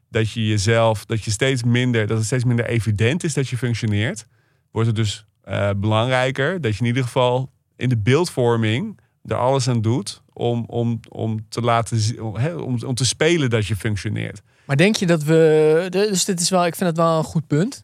dat 0.10 0.32
je 0.32 0.48
jezelf, 0.48 1.06
dat 1.06 1.24
je 1.24 1.32
steeds 1.32 1.64
minder, 1.64 2.08
dat 2.08 2.18
het 2.18 2.26
steeds 2.26 2.44
minder 2.44 2.66
evident 2.66 3.24
is 3.24 3.34
dat 3.34 3.48
je 3.48 3.58
functioneert, 3.58 4.28
wordt 4.72 4.88
het 4.88 4.98
dus 4.98 5.26
uh, 5.50 5.70
belangrijker 5.78 6.62
dat 6.62 6.74
je 6.74 6.80
in 6.80 6.86
ieder 6.86 7.04
geval 7.04 7.52
in 7.76 7.90
de 7.90 7.98
beeldvorming 7.98 9.00
er 9.26 9.36
alles 9.36 9.68
aan 9.68 9.82
doet 9.82 10.22
om, 10.34 10.64
om, 10.68 11.00
om 11.10 11.46
te 11.50 11.62
laten 11.62 12.24
om, 12.64 12.84
om 12.84 12.94
te 12.94 13.06
spelen 13.06 13.50
dat 13.50 13.68
je 13.68 13.76
functioneert. 13.76 14.42
Maar 14.68 14.78
denk 14.78 14.96
je 14.96 15.06
dat 15.06 15.24
we. 15.24 15.88
Dus 15.90 16.26
dit 16.26 16.40
is 16.40 16.50
wel, 16.50 16.66
ik 16.66 16.76
vind 16.76 16.90
het 16.90 16.98
wel 16.98 17.18
een 17.18 17.24
goed 17.24 17.48
punt. 17.48 17.84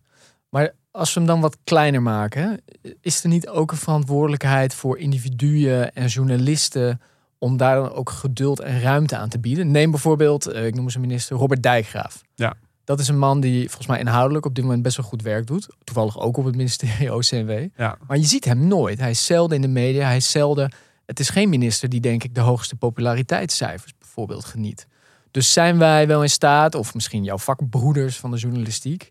Maar 0.50 0.74
als 0.92 1.14
we 1.14 1.20
hem 1.20 1.30
dan 1.30 1.42
wat 1.42 1.58
kleiner 1.64 2.02
maken, 2.02 2.62
is 3.02 3.24
er 3.24 3.30
niet 3.30 3.48
ook 3.48 3.72
een 3.72 3.78
verantwoordelijkheid 3.78 4.74
voor 4.74 5.00
individuen 5.00 5.94
en 5.94 6.08
journalisten 6.08 7.02
om 7.38 7.58
daar 7.58 7.76
dan 7.76 7.92
ook 7.92 8.10
geduld 8.10 8.60
en 8.60 8.82
ruimte 8.82 9.18
aan 9.18 9.30
te 9.30 9.40
bieden? 9.40 9.72
Neem 9.72 9.92
bijvoorbeeld, 9.92 10.46
eh, 10.46 10.66
ik 10.66 10.76
noem 10.76 10.84
eens 10.84 10.96
een 10.96 11.02
minister, 11.02 11.38
Robert 11.38 11.64
Dijkgraaf. 11.64 12.22
Ja. 12.36 12.54
Dat 12.84 13.00
is 13.00 13.08
een 13.08 13.18
man 13.18 13.40
die 13.40 13.68
volgens 13.68 13.88
mij 13.88 14.00
inhoudelijk 14.00 14.46
op 14.46 14.56
dit 14.56 14.64
moment 14.64 14.84
best 14.84 14.98
wel 14.98 15.06
goed 15.06 15.22
werk 15.22 15.48
doet. 15.48 15.68
Toevallig 15.84 16.20
ook 16.20 16.38
op 16.38 16.46
het 16.46 16.56
ministerie 16.56 17.14
OCW. 17.16 17.52
Ja. 17.76 17.98
Maar 18.08 18.18
je 18.18 18.26
ziet 18.26 18.46
hem 18.46 18.68
nooit. 18.68 19.00
Hij 19.00 19.10
is 19.10 19.26
zelden 19.26 19.56
in 19.56 19.62
de 19.62 19.68
media. 19.68 20.06
Hij 20.06 20.18
is 20.18 20.32
zelden. 20.32 20.74
Het 21.06 21.20
is 21.20 21.30
geen 21.30 21.50
minister 21.50 21.90
die, 21.90 22.02
denk 22.02 22.24
ik, 22.24 22.36
de 22.36 22.42
hoogste 22.42 22.76
populariteitscijfers 22.76 23.94
bijvoorbeeld 24.00 24.46
geniet. 24.46 24.88
Dus 25.34 25.54
zijn 25.54 25.78
wij 25.78 26.08
wel 26.08 26.22
in 26.22 26.30
staat, 26.30 26.76
of 26.76 26.94
misschien 26.94 27.24
jouw 27.24 27.38
vakbroeders 27.38 28.18
van 28.18 28.32
de 28.32 28.38
journalistiek, 28.38 29.10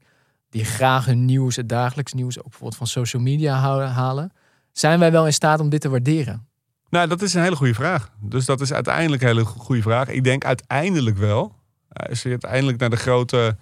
die 0.51 0.65
graag 0.65 1.05
hun 1.05 1.25
nieuws, 1.25 1.57
het 1.57 1.69
dagelijks 1.69 2.13
nieuws, 2.13 2.39
ook 2.39 2.45
bijvoorbeeld 2.45 2.77
van 2.77 2.87
social 2.87 3.23
media 3.23 3.55
halen, 3.87 4.33
zijn 4.73 4.99
wij 4.99 5.13
wel 5.13 5.27
in 5.27 5.33
staat 5.33 5.61
om 5.61 5.69
dit 5.69 5.81
te 5.81 5.89
waarderen? 5.89 6.47
Nou, 6.91 7.09
dat 7.09 7.23
is 7.23 7.35
een 7.35 7.43
hele 7.43 7.57
goede 7.57 7.75
vraag. 7.75 8.11
Dus 8.21 8.45
dat 8.45 8.61
is 8.61 8.73
uiteindelijk 8.73 9.23
een 9.23 9.29
hele 9.29 9.45
goede 9.45 9.83
vraag. 9.83 10.09
Ik 10.09 10.25
denk 10.25 10.45
uiteindelijk 10.45 11.17
wel. 11.17 11.55
Als 11.89 12.23
je 12.23 12.29
uiteindelijk 12.29 12.79
naar 12.79 12.91
de 12.91 12.97
grote 12.97 13.57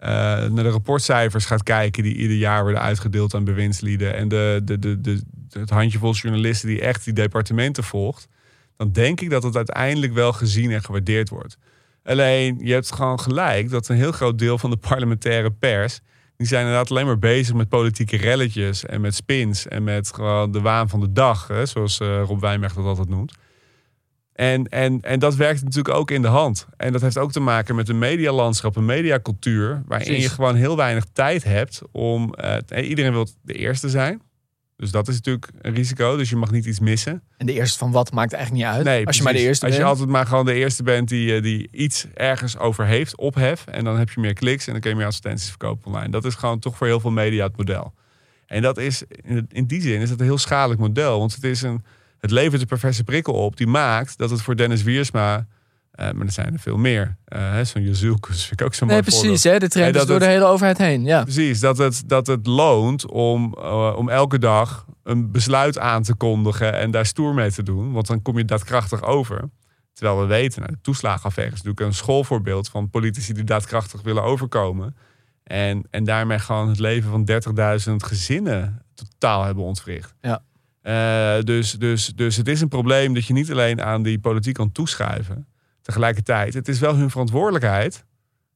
uh, 0.00 0.08
naar 0.08 0.64
de 0.64 0.70
rapportcijfers 0.70 1.44
gaat 1.44 1.62
kijken 1.62 2.02
die 2.02 2.14
ieder 2.14 2.36
jaar 2.36 2.62
worden 2.62 2.80
uitgedeeld 2.80 3.34
aan 3.34 3.44
bewindslieden 3.44 4.14
en 4.14 4.28
de, 4.28 4.60
de, 4.64 4.78
de, 4.78 5.00
de, 5.00 5.22
het 5.50 5.70
handjevol 5.70 6.12
journalisten 6.12 6.68
die 6.68 6.80
echt 6.80 7.04
die 7.04 7.12
departementen 7.12 7.84
volgt, 7.84 8.28
dan 8.76 8.92
denk 8.92 9.20
ik 9.20 9.30
dat 9.30 9.42
het 9.42 9.56
uiteindelijk 9.56 10.12
wel 10.12 10.32
gezien 10.32 10.70
en 10.70 10.84
gewaardeerd 10.84 11.28
wordt. 11.28 11.58
Alleen, 12.06 12.58
je 12.62 12.72
hebt 12.72 12.92
gewoon 12.92 13.20
gelijk 13.20 13.70
dat 13.70 13.88
een 13.88 13.96
heel 13.96 14.12
groot 14.12 14.38
deel 14.38 14.58
van 14.58 14.70
de 14.70 14.76
parlementaire 14.76 15.50
pers... 15.50 16.00
die 16.36 16.46
zijn 16.46 16.64
inderdaad 16.64 16.90
alleen 16.90 17.06
maar 17.06 17.18
bezig 17.18 17.54
met 17.54 17.68
politieke 17.68 18.16
relletjes... 18.16 18.84
en 18.84 19.00
met 19.00 19.14
spins 19.14 19.68
en 19.68 19.84
met 19.84 20.12
gewoon 20.14 20.52
de 20.52 20.60
waan 20.60 20.88
van 20.88 21.00
de 21.00 21.12
dag... 21.12 21.48
Hè, 21.48 21.66
zoals 21.66 22.00
uh, 22.00 22.22
Rob 22.22 22.40
Wijnberg 22.40 22.74
dat 22.74 22.84
altijd 22.84 23.08
noemt. 23.08 23.34
En, 24.32 24.68
en, 24.68 25.00
en 25.00 25.18
dat 25.18 25.34
werkt 25.34 25.62
natuurlijk 25.62 25.94
ook 25.94 26.10
in 26.10 26.22
de 26.22 26.28
hand. 26.28 26.66
En 26.76 26.92
dat 26.92 27.00
heeft 27.00 27.18
ook 27.18 27.32
te 27.32 27.40
maken 27.40 27.74
met 27.74 27.88
een 27.88 27.98
medialandschap, 27.98 28.76
een 28.76 28.84
mediacultuur... 28.84 29.82
waarin 29.86 30.06
Precies. 30.06 30.24
je 30.24 30.34
gewoon 30.34 30.54
heel 30.54 30.76
weinig 30.76 31.04
tijd 31.12 31.44
hebt 31.44 31.82
om... 31.92 32.34
Uh, 32.72 32.88
iedereen 32.88 33.12
wil 33.12 33.28
de 33.42 33.54
eerste 33.54 33.88
zijn... 33.88 34.22
Dus 34.76 34.90
dat 34.90 35.08
is 35.08 35.14
natuurlijk 35.14 35.48
een 35.60 35.74
risico. 35.74 36.16
Dus 36.16 36.30
je 36.30 36.36
mag 36.36 36.50
niet 36.50 36.64
iets 36.64 36.80
missen. 36.80 37.22
En 37.36 37.46
de 37.46 37.52
eerste 37.52 37.78
van 37.78 37.92
wat 37.92 38.12
maakt 38.12 38.32
eigenlijk 38.32 38.64
niet 38.64 38.74
uit. 38.74 38.84
Nee, 38.84 39.06
als 39.06 39.16
je 39.16 39.22
maar 39.22 39.32
de 39.32 39.38
eerste 39.38 39.66
Als 39.66 39.74
bent. 39.74 39.86
je 39.86 39.90
altijd 39.90 40.08
maar 40.08 40.26
gewoon 40.26 40.44
de 40.44 40.54
eerste 40.54 40.82
bent 40.82 41.08
die, 41.08 41.34
eh, 41.34 41.42
die 41.42 41.68
iets 41.72 42.06
ergens 42.14 42.58
over 42.58 42.86
heeft, 42.86 43.16
ophef. 43.16 43.66
En 43.66 43.84
dan 43.84 43.98
heb 43.98 44.10
je 44.10 44.20
meer 44.20 44.32
kliks 44.32 44.66
en 44.66 44.72
dan 44.72 44.80
kun 44.80 44.90
je 44.90 44.96
meer 44.96 45.06
advertenties 45.06 45.48
verkopen 45.48 45.86
online. 45.86 46.10
Dat 46.10 46.24
is 46.24 46.34
gewoon 46.34 46.58
toch 46.58 46.76
voor 46.76 46.86
heel 46.86 47.00
veel 47.00 47.10
media 47.10 47.46
het 47.46 47.56
model. 47.56 47.94
En 48.46 48.62
dat 48.62 48.78
is 48.78 49.02
in 49.48 49.66
die 49.66 49.80
zin 49.80 50.00
is 50.00 50.10
het 50.10 50.20
een 50.20 50.26
heel 50.26 50.38
schadelijk 50.38 50.80
model. 50.80 51.18
Want 51.18 51.34
het, 51.34 51.44
is 51.44 51.62
een, 51.62 51.84
het 52.18 52.30
levert 52.30 52.60
een 52.60 52.66
perverse 52.66 53.04
prikkel 53.04 53.34
op 53.34 53.56
die 53.56 53.66
maakt 53.66 54.18
dat 54.18 54.30
het 54.30 54.42
voor 54.42 54.56
Dennis 54.56 54.82
Wiersma 54.82 55.46
Eh, 55.96 56.10
maar 56.10 56.26
er 56.26 56.32
zijn 56.32 56.52
er 56.52 56.58
veel 56.58 56.76
meer. 56.76 57.16
Eh, 57.24 57.60
zo'n 57.60 57.82
Jezielkus 57.82 58.44
vind 58.46 58.60
ik 58.60 58.66
ook 58.66 58.74
zo'n 58.74 58.88
Nee, 58.88 59.02
mooi 59.02 59.10
precies. 59.10 59.44
Hè? 59.44 59.58
De 59.58 59.68
trend 59.68 59.96
is 59.96 60.06
door 60.06 60.18
de 60.18 60.26
hele 60.26 60.44
overheid 60.44 60.78
heen. 60.78 61.04
Ja. 61.04 61.22
Precies, 61.22 61.60
dat 61.60 61.78
het, 61.78 62.02
dat 62.06 62.26
het 62.26 62.46
loont 62.46 63.10
om, 63.10 63.54
eh, 63.58 63.94
om 63.96 64.08
elke 64.08 64.38
dag 64.38 64.86
een 65.02 65.30
besluit 65.30 65.78
aan 65.78 66.02
te 66.02 66.14
kondigen 66.14 66.72
en 66.72 66.90
daar 66.90 67.06
stoer 67.06 67.34
mee 67.34 67.52
te 67.52 67.62
doen. 67.62 67.92
Want 67.92 68.06
dan 68.06 68.22
kom 68.22 68.38
je 68.38 68.44
daadkrachtig 68.44 69.02
over. 69.02 69.44
Terwijl 69.92 70.20
we 70.20 70.26
weten, 70.26 70.60
nou, 70.60 70.72
de 70.72 70.80
toeslagenaffaire 70.82 71.54
is 71.54 71.62
natuurlijk 71.62 71.86
een 71.86 71.94
schoolvoorbeeld 71.94 72.68
van 72.68 72.90
politici 72.90 73.32
die 73.32 73.44
daadkrachtig 73.44 74.02
willen 74.02 74.22
overkomen. 74.22 74.96
En, 75.42 75.86
en 75.90 76.04
daarmee 76.04 76.38
gewoon 76.38 76.68
het 76.68 76.78
leven 76.78 77.10
van 77.10 77.28
30.000 77.88 77.94
gezinnen 77.96 78.82
totaal 78.94 79.44
hebben 79.44 79.64
ontwricht. 79.64 80.14
Ja. 80.20 80.42
Dus, 81.42 81.72
dus, 81.72 82.06
dus 82.06 82.36
het 82.36 82.48
is 82.48 82.60
een 82.60 82.68
probleem 82.68 83.14
dat 83.14 83.26
je 83.26 83.32
niet 83.32 83.50
alleen 83.50 83.82
aan 83.82 84.02
die 84.02 84.18
politiek 84.18 84.54
kan 84.54 84.72
toeschuiven. 84.72 85.46
Tegelijkertijd, 85.86 86.54
het 86.54 86.68
is 86.68 86.78
wel 86.78 86.96
hun 86.96 87.10
verantwoordelijkheid. 87.10 87.94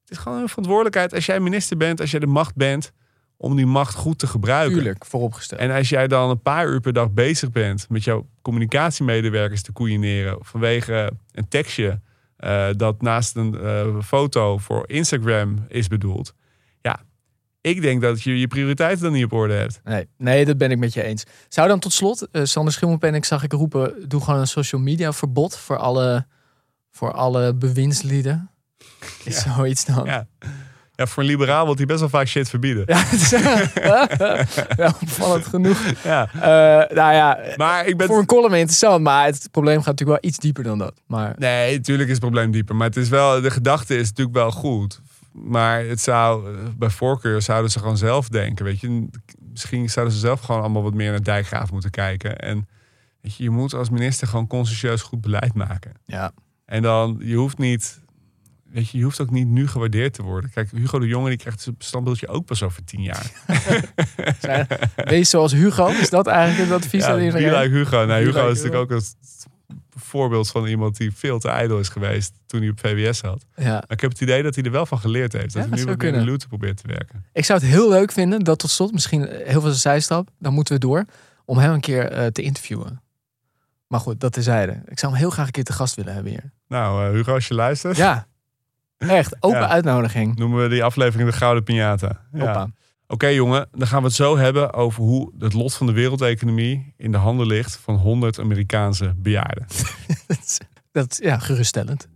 Het 0.00 0.10
is 0.10 0.18
gewoon 0.18 0.38
hun 0.38 0.48
verantwoordelijkheid 0.48 1.14
als 1.14 1.26
jij 1.26 1.40
minister 1.40 1.76
bent, 1.76 2.00
als 2.00 2.10
jij 2.10 2.20
de 2.20 2.26
macht 2.26 2.54
bent, 2.54 2.92
om 3.36 3.56
die 3.56 3.66
macht 3.66 3.94
goed 3.94 4.18
te 4.18 4.26
gebruiken. 4.26 4.74
Tuurlijk, 4.74 5.04
vooropgesteld. 5.04 5.60
En 5.60 5.70
als 5.70 5.88
jij 5.88 6.08
dan 6.08 6.30
een 6.30 6.42
paar 6.42 6.68
uur 6.68 6.80
per 6.80 6.92
dag 6.92 7.10
bezig 7.10 7.50
bent 7.50 7.88
met 7.88 8.04
jouw 8.04 8.26
communicatiemedewerkers 8.42 9.62
te 9.62 9.72
koeieneren 9.72 10.38
vanwege 10.40 11.10
een 11.32 11.48
tekstje 11.48 12.00
eh, 12.36 12.68
dat 12.76 13.02
naast 13.02 13.36
een 13.36 13.60
eh, 13.60 14.00
foto 14.02 14.58
voor 14.58 14.84
Instagram 14.88 15.64
is 15.68 15.88
bedoeld. 15.88 16.34
Ja, 16.80 17.00
ik 17.60 17.82
denk 17.82 18.02
dat 18.02 18.22
je 18.22 18.38
je 18.38 18.46
prioriteiten 18.46 19.02
dan 19.02 19.12
niet 19.12 19.24
op 19.24 19.32
orde 19.32 19.54
hebt. 19.54 19.80
Nee, 19.84 20.08
nee, 20.16 20.44
dat 20.44 20.58
ben 20.58 20.70
ik 20.70 20.78
met 20.78 20.94
je 20.94 21.02
eens. 21.02 21.24
Zou 21.48 21.68
dan 21.68 21.78
tot 21.78 21.92
slot, 21.92 22.28
eh, 22.30 22.44
Sander 22.44 22.72
Schimmelpenninck 22.72 23.24
zag 23.24 23.42
ik 23.42 23.52
roepen, 23.52 24.08
doe 24.08 24.20
gewoon 24.20 24.40
een 24.40 24.46
social 24.46 24.80
media 24.80 25.12
verbod 25.12 25.58
voor 25.58 25.76
alle, 25.76 26.26
voor 26.90 27.12
alle 27.12 27.54
bewindslieden. 27.54 28.50
Is 29.24 29.42
zoiets 29.42 29.84
dan? 29.84 30.04
Ja. 30.04 30.26
Ja, 30.94 31.06
voor 31.06 31.22
een 31.22 31.28
liberaal 31.28 31.62
wordt 31.64 31.78
hij 31.78 31.86
best 31.86 32.00
wel 32.00 32.08
vaak 32.08 32.26
shit 32.26 32.48
verbieden. 32.48 32.82
Ja, 32.86 33.02
het 33.06 33.20
is 33.20 33.30
wel 34.76 34.92
opvallend 35.02 35.46
genoeg. 35.46 35.78
Ja. 36.04 36.28
Eh, 36.34 36.96
nou 36.96 37.14
ja, 37.14 37.38
Maar 37.56 37.86
ik 37.86 37.96
ben... 37.96 38.06
voor 38.06 38.18
een 38.18 38.26
column 38.26 38.54
interessant, 38.54 39.02
maar 39.02 39.26
het 39.26 39.48
probleem 39.50 39.76
gaat 39.76 39.86
natuurlijk 39.86 40.20
wel 40.22 40.30
iets 40.30 40.38
dieper 40.38 40.64
dan 40.64 40.78
dat. 40.78 41.00
Maar 41.06 41.34
Nee, 41.38 41.76
natuurlijk 41.76 42.08
is 42.08 42.14
het 42.14 42.24
probleem 42.24 42.50
dieper. 42.50 42.76
Maar 42.76 42.86
het 42.86 42.96
is 42.96 43.08
wel, 43.08 43.40
de 43.40 43.50
gedachte 43.50 43.96
is 43.96 44.08
natuurlijk 44.08 44.36
wel 44.36 44.50
goed. 44.50 45.00
Maar 45.32 45.84
het 45.84 46.00
zou, 46.00 46.54
eh, 46.56 46.62
bij 46.76 46.90
voorkeur 46.90 47.42
zouden 47.42 47.70
ze 47.70 47.78
gewoon 47.78 47.96
zelf 47.98 48.28
denken. 48.28 48.64
Weet 48.64 48.80
je, 48.80 49.08
misschien 49.52 49.90
zouden 49.90 50.14
ze 50.14 50.20
zelf 50.20 50.40
gewoon 50.40 50.60
allemaal 50.60 50.82
wat 50.82 50.94
meer 50.94 51.10
naar 51.10 51.22
dijkgraaf 51.22 51.72
moeten 51.72 51.90
kijken. 51.90 52.38
En 52.38 52.68
weet 53.20 53.36
je, 53.36 53.42
je 53.42 53.50
moet 53.50 53.74
als 53.74 53.90
minister 53.90 54.28
gewoon 54.28 54.46
consciëntieus 54.46 55.02
goed 55.02 55.20
beleid 55.20 55.54
maken. 55.54 55.92
ja, 56.04 56.32
En 56.70 56.82
dan, 56.82 57.16
je 57.20 57.34
hoeft 57.34 57.58
niet, 57.58 58.00
weet 58.72 58.88
je, 58.88 58.98
je 58.98 59.04
hoeft 59.04 59.20
ook 59.20 59.30
niet 59.30 59.48
nu 59.48 59.68
gewaardeerd 59.68 60.14
te 60.14 60.22
worden. 60.22 60.50
Kijk, 60.50 60.70
Hugo 60.70 60.98
de 60.98 61.06
Jonge 61.06 61.28
die 61.28 61.38
krijgt 61.38 61.60
zijn 61.60 61.74
standbeeldje 61.78 62.28
ook 62.28 62.44
pas 62.44 62.62
over 62.62 62.84
tien 62.84 63.02
jaar. 63.02 63.30
wees 64.96 65.30
zoals 65.30 65.52
Hugo. 65.52 65.86
Is 65.88 66.10
dat 66.10 66.26
eigenlijk 66.26 66.70
het 66.70 66.82
advies 66.82 67.04
Ja, 67.04 67.20
iedereen? 67.20 67.60
like 67.60 67.74
Hugo. 67.74 68.04
Nou, 68.04 68.24
Hugo 68.24 68.38
like 68.38 68.50
is 68.50 68.62
natuurlijk 68.62 68.82
ook 68.82 68.90
een 68.90 69.02
voorbeeld 69.90 70.50
van 70.50 70.66
iemand 70.66 70.96
die 70.96 71.12
veel 71.12 71.38
te 71.38 71.48
ijdel 71.48 71.78
is 71.78 71.88
geweest 71.88 72.32
toen 72.46 72.60
hij 72.60 72.68
op 72.70 72.80
VWS 72.80 73.18
zat. 73.18 73.46
Ja. 73.56 73.64
Maar 73.64 73.84
ik 73.88 74.00
heb 74.00 74.10
het 74.10 74.20
idee 74.20 74.42
dat 74.42 74.54
hij 74.54 74.64
er 74.64 74.70
wel 74.70 74.86
van 74.86 74.98
geleerd 74.98 75.32
heeft. 75.32 75.54
Dat 75.54 75.64
Ja, 75.64 75.68
hij 75.68 75.78
nu 75.84 75.84
meer 75.84 76.14
in 76.14 76.24
de 76.24 76.30
looten 76.30 76.48
probeert 76.48 76.76
te 76.76 76.86
werken. 76.86 77.24
Ik 77.32 77.44
zou 77.44 77.58
het 77.60 77.68
heel 77.68 77.88
leuk 77.88 78.12
vinden, 78.12 78.44
dat 78.44 78.58
tot 78.58 78.70
slot, 78.70 78.92
misschien 78.92 79.28
heel 79.28 79.60
veel 79.60 79.70
zijstap, 79.72 80.30
dan 80.38 80.52
moeten 80.52 80.74
we 80.74 80.80
door, 80.80 81.04
om 81.44 81.58
hem 81.58 81.72
een 81.72 81.80
keer 81.80 82.10
eh, 82.10 82.26
te 82.26 82.42
interviewen. 82.42 83.02
Maar 83.86 84.00
goed, 84.00 84.20
dat 84.20 84.32
terzijde. 84.32 84.82
Ik 84.86 84.98
zou 84.98 85.12
hem 85.12 85.20
heel 85.20 85.30
graag 85.30 85.46
een 85.46 85.52
keer 85.52 85.64
te 85.64 85.72
gast 85.72 85.94
willen 85.94 86.14
hebben 86.14 86.32
hier. 86.32 86.52
Nou, 86.70 87.04
eh, 87.06 87.10
Hugo, 87.12 87.34
als 87.34 87.48
je 87.48 87.54
luistert, 87.54 87.96
Ja, 87.96 88.26
echt. 88.98 89.36
Open 89.42 89.60
Ja. 89.60 89.68
uitnodiging. 89.68 90.36
noemen 90.36 90.62
we 90.62 90.68
die 90.68 90.84
aflevering 90.84 91.30
de 91.30 91.36
Gouden 91.36 91.62
Piñata. 91.64 92.28
Ja. 92.32 92.68
Oké 93.06 93.26
jongen, 93.26 93.68
dan 93.72 93.86
gaan 93.86 94.00
we 94.00 94.06
het 94.06 94.16
zo 94.16 94.36
hebben 94.36 94.72
over 94.72 95.02
hoe 95.02 95.32
het 95.38 95.52
lot 95.52 95.74
van 95.74 95.86
de 95.86 95.92
wereldeconomie 95.92 96.94
in 96.96 97.12
de 97.12 97.18
handen 97.18 97.46
ligt 97.46 97.76
van 97.76 97.94
100 97.94 98.38
Amerikaanse 98.38 99.14
bejaarden. 99.16 99.66
dat, 100.26 100.38
is- 100.38 100.58
dat 100.92 101.10
is 101.12 101.18
ja, 101.18 101.38
geruststellend. 101.38 102.08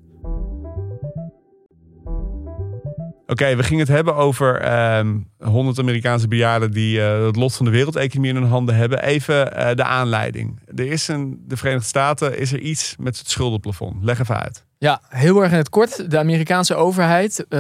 Oké, 3.27 3.57
we 3.57 3.63
gingen 3.63 3.85
het 3.85 3.95
hebben 3.95 4.15
over 4.15 4.61
ehm 4.61 5.19
100 5.39 5.79
Amerikaanse 5.79 6.29
bejaarden 6.29 6.71
die 6.71 7.03
eh, 7.03 7.25
het 7.25 7.37
lot 7.37 7.55
van 7.55 7.65
de 7.65 7.71
wereldeconomie 7.71 8.31
in 8.31 8.37
hun 8.37 8.51
handen 8.51 8.77
hebben. 8.77 9.03
Even 9.03 9.57
eh, 9.57 9.77
de 9.77 9.85
aanleiding. 9.85 10.61
Er 10.77 10.87
is 10.87 11.05
de 11.07 11.57
Verenigde 11.57 11.89
Staten 11.89 12.39
is 12.39 12.53
er 12.53 12.59
iets 12.59 12.95
met 12.99 13.19
het 13.19 13.31
schuldenplafond. 13.31 14.05
Leg 14.05 14.21
even 14.21 14.41
uit. 14.41 14.65
Ja, 14.79 15.01
heel 15.09 15.43
erg 15.43 15.53
in 15.53 15.57
het 15.57 15.69
kort. 15.69 16.11
De 16.11 16.19
Amerikaanse 16.19 16.75
overheid, 16.75 17.47
eh, 17.49 17.59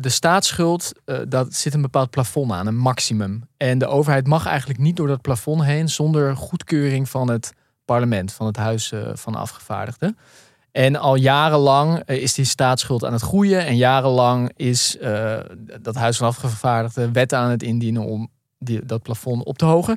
de 0.00 0.08
staatsschuld, 0.08 0.92
dat 1.28 1.54
zit 1.54 1.74
een 1.74 1.82
bepaald 1.82 2.10
plafond 2.10 2.52
aan, 2.52 2.66
een 2.66 2.76
maximum. 2.76 3.48
En 3.56 3.78
de 3.78 3.86
overheid 3.86 4.26
mag 4.26 4.46
eigenlijk 4.46 4.78
niet 4.78 4.96
door 4.96 5.08
dat 5.08 5.20
plafond 5.20 5.64
heen 5.64 5.88
zonder 5.88 6.36
goedkeuring 6.36 7.08
van 7.08 7.30
het 7.30 7.52
parlement, 7.84 8.32
van 8.32 8.46
het 8.46 8.56
Huis 8.56 8.92
van 9.14 9.34
Afgevaardigden. 9.34 10.16
En 10.74 10.96
al 10.96 11.14
jarenlang 11.14 11.98
eh, 11.98 12.22
is 12.22 12.34
die 12.34 12.44
staatsschuld 12.44 13.04
aan 13.04 13.12
het 13.12 13.22
groeien. 13.22 13.66
En 13.66 13.76
jarenlang 13.76 14.52
is 14.56 14.98
eh, 14.98 15.38
dat 15.80 15.94
Huis 15.94 16.16
van 16.16 16.26
Afgevaardigden 16.26 17.12
wetten 17.12 17.38
aan 17.38 17.50
het 17.50 17.62
indienen 17.62 18.04
om 18.04 18.28
die, 18.58 18.86
dat 18.86 19.02
plafond 19.02 19.44
op 19.44 19.58
te 19.58 19.64
hogen. 19.64 19.96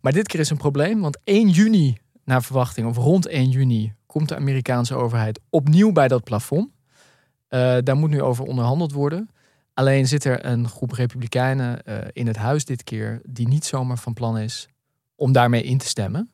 Maar 0.00 0.12
dit 0.12 0.28
keer 0.28 0.40
is 0.40 0.50
een 0.50 0.56
probleem, 0.56 1.00
want 1.00 1.18
1 1.24 1.48
juni 1.48 1.96
naar 2.24 2.42
verwachting, 2.42 2.86
of 2.86 2.96
rond 2.96 3.26
1 3.26 3.50
juni, 3.50 3.92
komt 4.06 4.28
de 4.28 4.36
Amerikaanse 4.36 4.94
overheid 4.94 5.40
opnieuw 5.50 5.92
bij 5.92 6.08
dat 6.08 6.24
plafond. 6.24 6.70
Eh, 7.48 7.76
daar 7.82 7.96
moet 7.96 8.10
nu 8.10 8.22
over 8.22 8.44
onderhandeld 8.44 8.92
worden. 8.92 9.30
Alleen 9.74 10.06
zit 10.06 10.24
er 10.24 10.44
een 10.44 10.68
groep 10.68 10.92
republikeinen 10.92 11.82
in 12.12 12.26
het 12.26 12.36
huis 12.36 12.64
dit 12.64 12.84
keer 12.84 13.20
die 13.28 13.48
niet 13.48 13.64
zomaar 13.64 13.98
van 13.98 14.12
plan 14.12 14.38
is 14.38 14.68
om 15.14 15.32
daarmee 15.32 15.62
in 15.62 15.78
te 15.78 15.86
stemmen. 15.86 16.33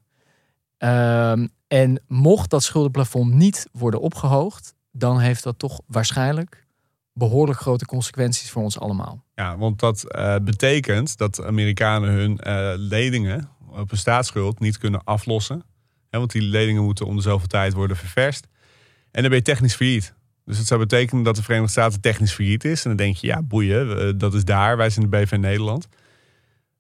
Ehm, 0.81 1.47
en 1.69 2.03
mocht 2.09 2.51
dat 2.51 2.63
schuldenplafond 2.63 3.35
niet 3.35 3.69
worden 3.73 4.01
opgehoogd, 4.01 4.75
dan 4.93 5.19
heeft 5.19 5.43
dat 5.43 5.59
toch 5.59 5.81
waarschijnlijk 5.87 6.67
behoorlijk 7.13 7.61
grote 7.61 7.87
consequenties 7.87 8.51
voor 8.51 8.63
ons 8.63 8.79
allemaal. 8.79 9.25
Ja, 9.35 9.57
want 9.57 9.79
dat 9.79 10.11
eh, 10.11 10.37
betekent 10.43 11.17
dat 11.17 11.43
Amerikanen 11.45 12.11
hun 12.11 12.39
eh, 12.39 12.73
leningen 12.77 13.49
op 13.69 13.91
een 13.91 13.99
staatsschuld 13.99 14.61
niet 14.61 14.79
kunnen 14.79 15.05
aflossen. 15.05 15.63
Hè, 16.11 16.19
want 16.19 16.31
die 16.33 16.43
leningen 16.43 16.85
moeten 16.85 17.07
om 17.07 17.17
de 17.17 17.23
zoveel 17.23 17.49
tijd 17.49 17.73
worden 17.73 17.97
ververst. 17.97 18.47
En 19.11 19.21
dan 19.21 19.31
ben 19.31 19.39
je 19.39 19.45
technisch 19.45 19.75
failliet. 19.75 20.15
Dus 20.45 20.57
dat 20.57 20.67
zou 20.67 20.81
betekenen 20.81 21.23
dat 21.23 21.37
de 21.37 21.43
Verenigde 21.43 21.71
Staten 21.71 22.01
technisch 22.01 22.33
failliet 22.33 22.65
is. 22.65 22.83
En 22.83 22.89
dan 22.89 22.97
denk 22.97 23.17
je, 23.17 23.27
ja, 23.27 23.43
boeien, 23.43 23.99
eh, 23.99 24.13
dat 24.17 24.35
is 24.35 24.45
daar. 24.45 24.77
Wij 24.77 24.91
zijn 24.91 25.11
de 25.11 25.17
BV 25.17 25.37
Nederland. 25.37 25.89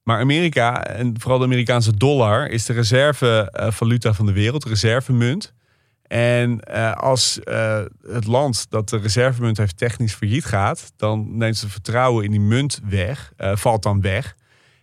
Maar 0.02 0.20
Amerika, 0.20 0.84
en 0.84 1.20
vooral 1.20 1.38
de 1.38 1.44
Amerikaanse 1.44 1.96
dollar, 1.96 2.48
is 2.48 2.64
de 2.64 2.72
reservevaluta 2.72 4.12
van 4.12 4.26
de 4.26 4.32
wereld, 4.32 4.64
reservemunt. 4.64 5.54
En 6.02 6.60
eh, 6.60 6.92
als 6.92 7.40
eh, 7.40 7.80
het 8.02 8.26
land 8.26 8.70
dat 8.70 8.88
de 8.88 8.96
reservemunt 8.98 9.56
heeft 9.56 9.76
technisch 9.76 10.14
failliet 10.14 10.44
gaat, 10.44 10.92
dan 10.96 11.36
neemt 11.36 11.56
ze 11.56 11.68
vertrouwen 11.68 12.24
in 12.24 12.30
die 12.30 12.40
munt 12.40 12.80
weg, 12.84 13.32
eh, 13.36 13.56
valt 13.56 13.82
dan 13.82 14.00
weg. 14.00 14.36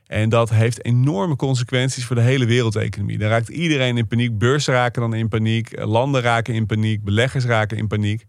En 0.07 0.29
dat 0.29 0.49
heeft 0.49 0.85
enorme 0.85 1.35
consequenties 1.35 2.05
voor 2.05 2.15
de 2.15 2.21
hele 2.21 2.45
wereldeconomie. 2.45 3.17
Dan 3.17 3.29
raakt 3.29 3.49
iedereen 3.49 3.97
in 3.97 4.07
paniek, 4.07 4.37
beurzen 4.37 4.73
raken 4.73 5.01
dan 5.01 5.13
in 5.13 5.27
paniek, 5.27 5.71
eh, 5.71 5.87
landen 5.87 6.21
raken 6.21 6.53
in 6.53 6.65
paniek, 6.65 7.03
beleggers 7.03 7.45
raken 7.45 7.77
in 7.77 7.87
paniek. 7.87 8.25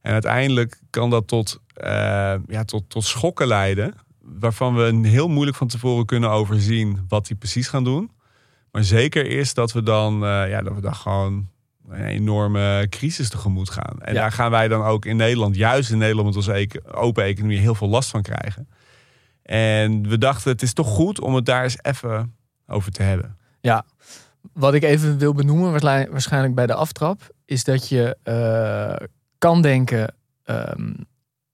En 0.00 0.12
uiteindelijk 0.12 0.80
kan 0.90 1.10
dat 1.10 1.28
tot, 1.28 1.60
eh, 1.74 2.34
ja, 2.46 2.64
tot, 2.64 2.90
tot 2.90 3.04
schokken 3.04 3.46
leiden, 3.46 3.94
waarvan 4.22 4.74
we 4.74 5.08
heel 5.08 5.28
moeilijk 5.28 5.56
van 5.56 5.66
tevoren 5.68 6.06
kunnen 6.06 6.30
overzien 6.30 7.04
wat 7.08 7.26
die 7.26 7.36
precies 7.36 7.68
gaan 7.68 7.84
doen. 7.84 8.10
Maar 8.70 8.84
zeker 8.84 9.26
is 9.26 9.54
dat 9.54 9.72
we 9.72 9.82
dan, 9.82 10.14
eh, 10.24 10.48
ja, 10.48 10.62
dat 10.62 10.74
we 10.74 10.80
dan 10.80 10.94
gewoon 10.94 11.48
een 11.88 12.04
enorme 12.04 12.86
crisis 12.90 13.28
tegemoet 13.28 13.70
gaan. 13.70 14.00
En 14.00 14.14
Ja. 14.14 14.20
daar 14.20 14.32
gaan 14.32 14.50
wij 14.50 14.68
dan 14.68 14.82
ook 14.82 15.04
in 15.04 15.16
Nederland, 15.16 15.56
juist 15.56 15.90
in 15.90 15.98
Nederland 15.98 16.26
met 16.26 16.36
onze 16.36 16.68
open 16.92 17.24
economie, 17.24 17.58
heel 17.58 17.74
veel 17.74 17.88
last 17.88 18.10
van 18.10 18.22
krijgen. 18.22 18.68
En 19.42 20.08
we 20.08 20.18
dachten, 20.18 20.50
het 20.52 20.62
is 20.62 20.72
toch 20.72 20.86
goed 20.88 21.20
om 21.20 21.34
het 21.34 21.44
daar 21.46 21.62
eens 21.62 21.78
even 21.82 22.34
over 22.66 22.92
te 22.92 23.02
hebben. 23.02 23.36
Ja, 23.60 23.84
wat 24.52 24.74
ik 24.74 24.82
even 24.82 25.18
wil 25.18 25.32
benoemen, 25.34 25.70
waarschijn- 25.70 26.10
waarschijnlijk 26.10 26.54
bij 26.54 26.66
de 26.66 26.74
aftrap, 26.74 27.20
is 27.44 27.64
dat 27.64 27.88
je 27.88 28.16
eh, 28.22 29.06
kan 29.38 29.62
denken, 29.62 30.14
ehm, 30.44 30.92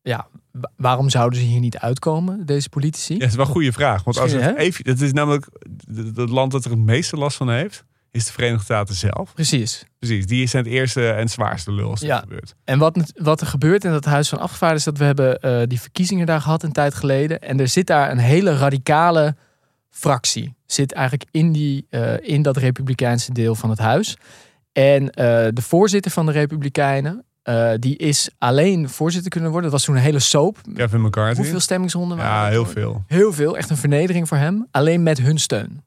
ja, 0.09 0.27
wa- 0.51 0.71
waarom 0.77 1.11
zouden 1.11 1.38
ze 1.38 1.44
hier 1.44 1.61
niet 1.61 1.79
uitkomen, 1.79 2.47
deze 2.47 2.68
politici? 2.68 3.12
Ja, 3.12 3.18
dat 3.18 3.29
is 3.29 3.35
wel 3.35 3.44
een 3.47 3.51
goede 3.53 3.73
vraag. 3.73 4.05
Want 4.05 4.18
als 4.18 4.33
het, 4.33 4.57
even, 4.57 4.90
het 4.90 5.01
is 5.01 5.12
namelijk 5.12 5.47
het 5.94 6.31
land 6.31 6.53
dat 6.53 6.64
er 6.64 6.71
het 6.71 6.79
meeste 6.81 7.16
last 7.16 7.37
van 7.37 7.51
heeft, 7.51 7.85
is 8.11 8.27
de 8.27 8.33
Verenigde 8.33 8.64
Staten 8.64 8.94
zelf. 8.94 9.35
Precies. 9.35 9.85
Precies, 9.99 10.27
die 10.27 10.47
zijn 10.47 10.64
het 10.64 10.73
eerste 10.73 11.11
en 11.11 11.29
zwaarste 11.29 11.73
lul 11.73 11.90
als 11.90 12.01
Ja. 12.01 12.18
gebeurt. 12.18 12.55
En 12.64 12.79
wat, 12.79 13.12
wat 13.16 13.40
er 13.40 13.47
gebeurt 13.47 13.85
in 13.85 13.90
dat 13.90 14.05
Huis 14.05 14.29
van 14.29 14.38
Afgevaardigden 14.38 14.92
is 14.94 14.99
dat 14.99 14.99
we 14.99 15.05
hebben 15.05 15.40
eh, 15.61 15.66
die 15.66 15.81
verkiezingen 15.81 16.27
daar 16.27 16.40
gehad 16.40 16.62
een 16.62 16.73
tijd 16.73 16.94
geleden. 16.94 17.40
En 17.40 17.61
er 17.61 17.68
zit 17.68 17.87
daar 17.87 18.11
een 18.11 18.18
hele 18.18 18.57
radicale 18.57 19.37
fractie. 19.90 20.55
Zit 20.66 20.92
eigenlijk 20.92 21.29
in, 21.31 21.53
die, 21.53 21.87
eh, 21.90 22.14
in 22.21 22.42
dat 22.42 22.57
republikeinse 22.57 23.33
deel 23.33 23.55
van 23.55 23.71
het 23.71 23.79
huis. 23.79 24.16
En 24.73 25.11
eh, 25.11 25.25
de 25.53 25.62
voorzitter 25.62 26.11
van 26.11 26.27
de 26.27 26.33
Republikeinen, 26.33 27.25
eh, 27.49 27.71
die 27.79 27.97
is 27.97 28.31
alleen 28.39 28.89
voorzitter 28.89 29.31
kunnen 29.31 29.51
worden. 29.51 29.71
Dat 29.71 29.79
was 29.79 29.89
toen 29.89 29.97
een 29.97 30.03
hele 30.03 30.19
soap. 30.19 30.57
Kevin 30.75 31.01
McCarthy. 31.01 31.37
Hoeveel 31.41 31.61
stemmingsronden 31.61 32.17
waren 32.17 32.33
Ja, 32.33 32.49
heel 32.49 32.67
veel. 32.67 33.05
Heel 33.07 33.33
veel. 33.33 33.57
Echt 33.57 33.71
een 33.71 33.77
vernedering 33.77 34.29
voor 34.29 34.37
hem. 34.37 34.67
Alleen 34.71 35.03
met 35.03 35.19
hun 35.19 35.39
steun. 35.39 35.85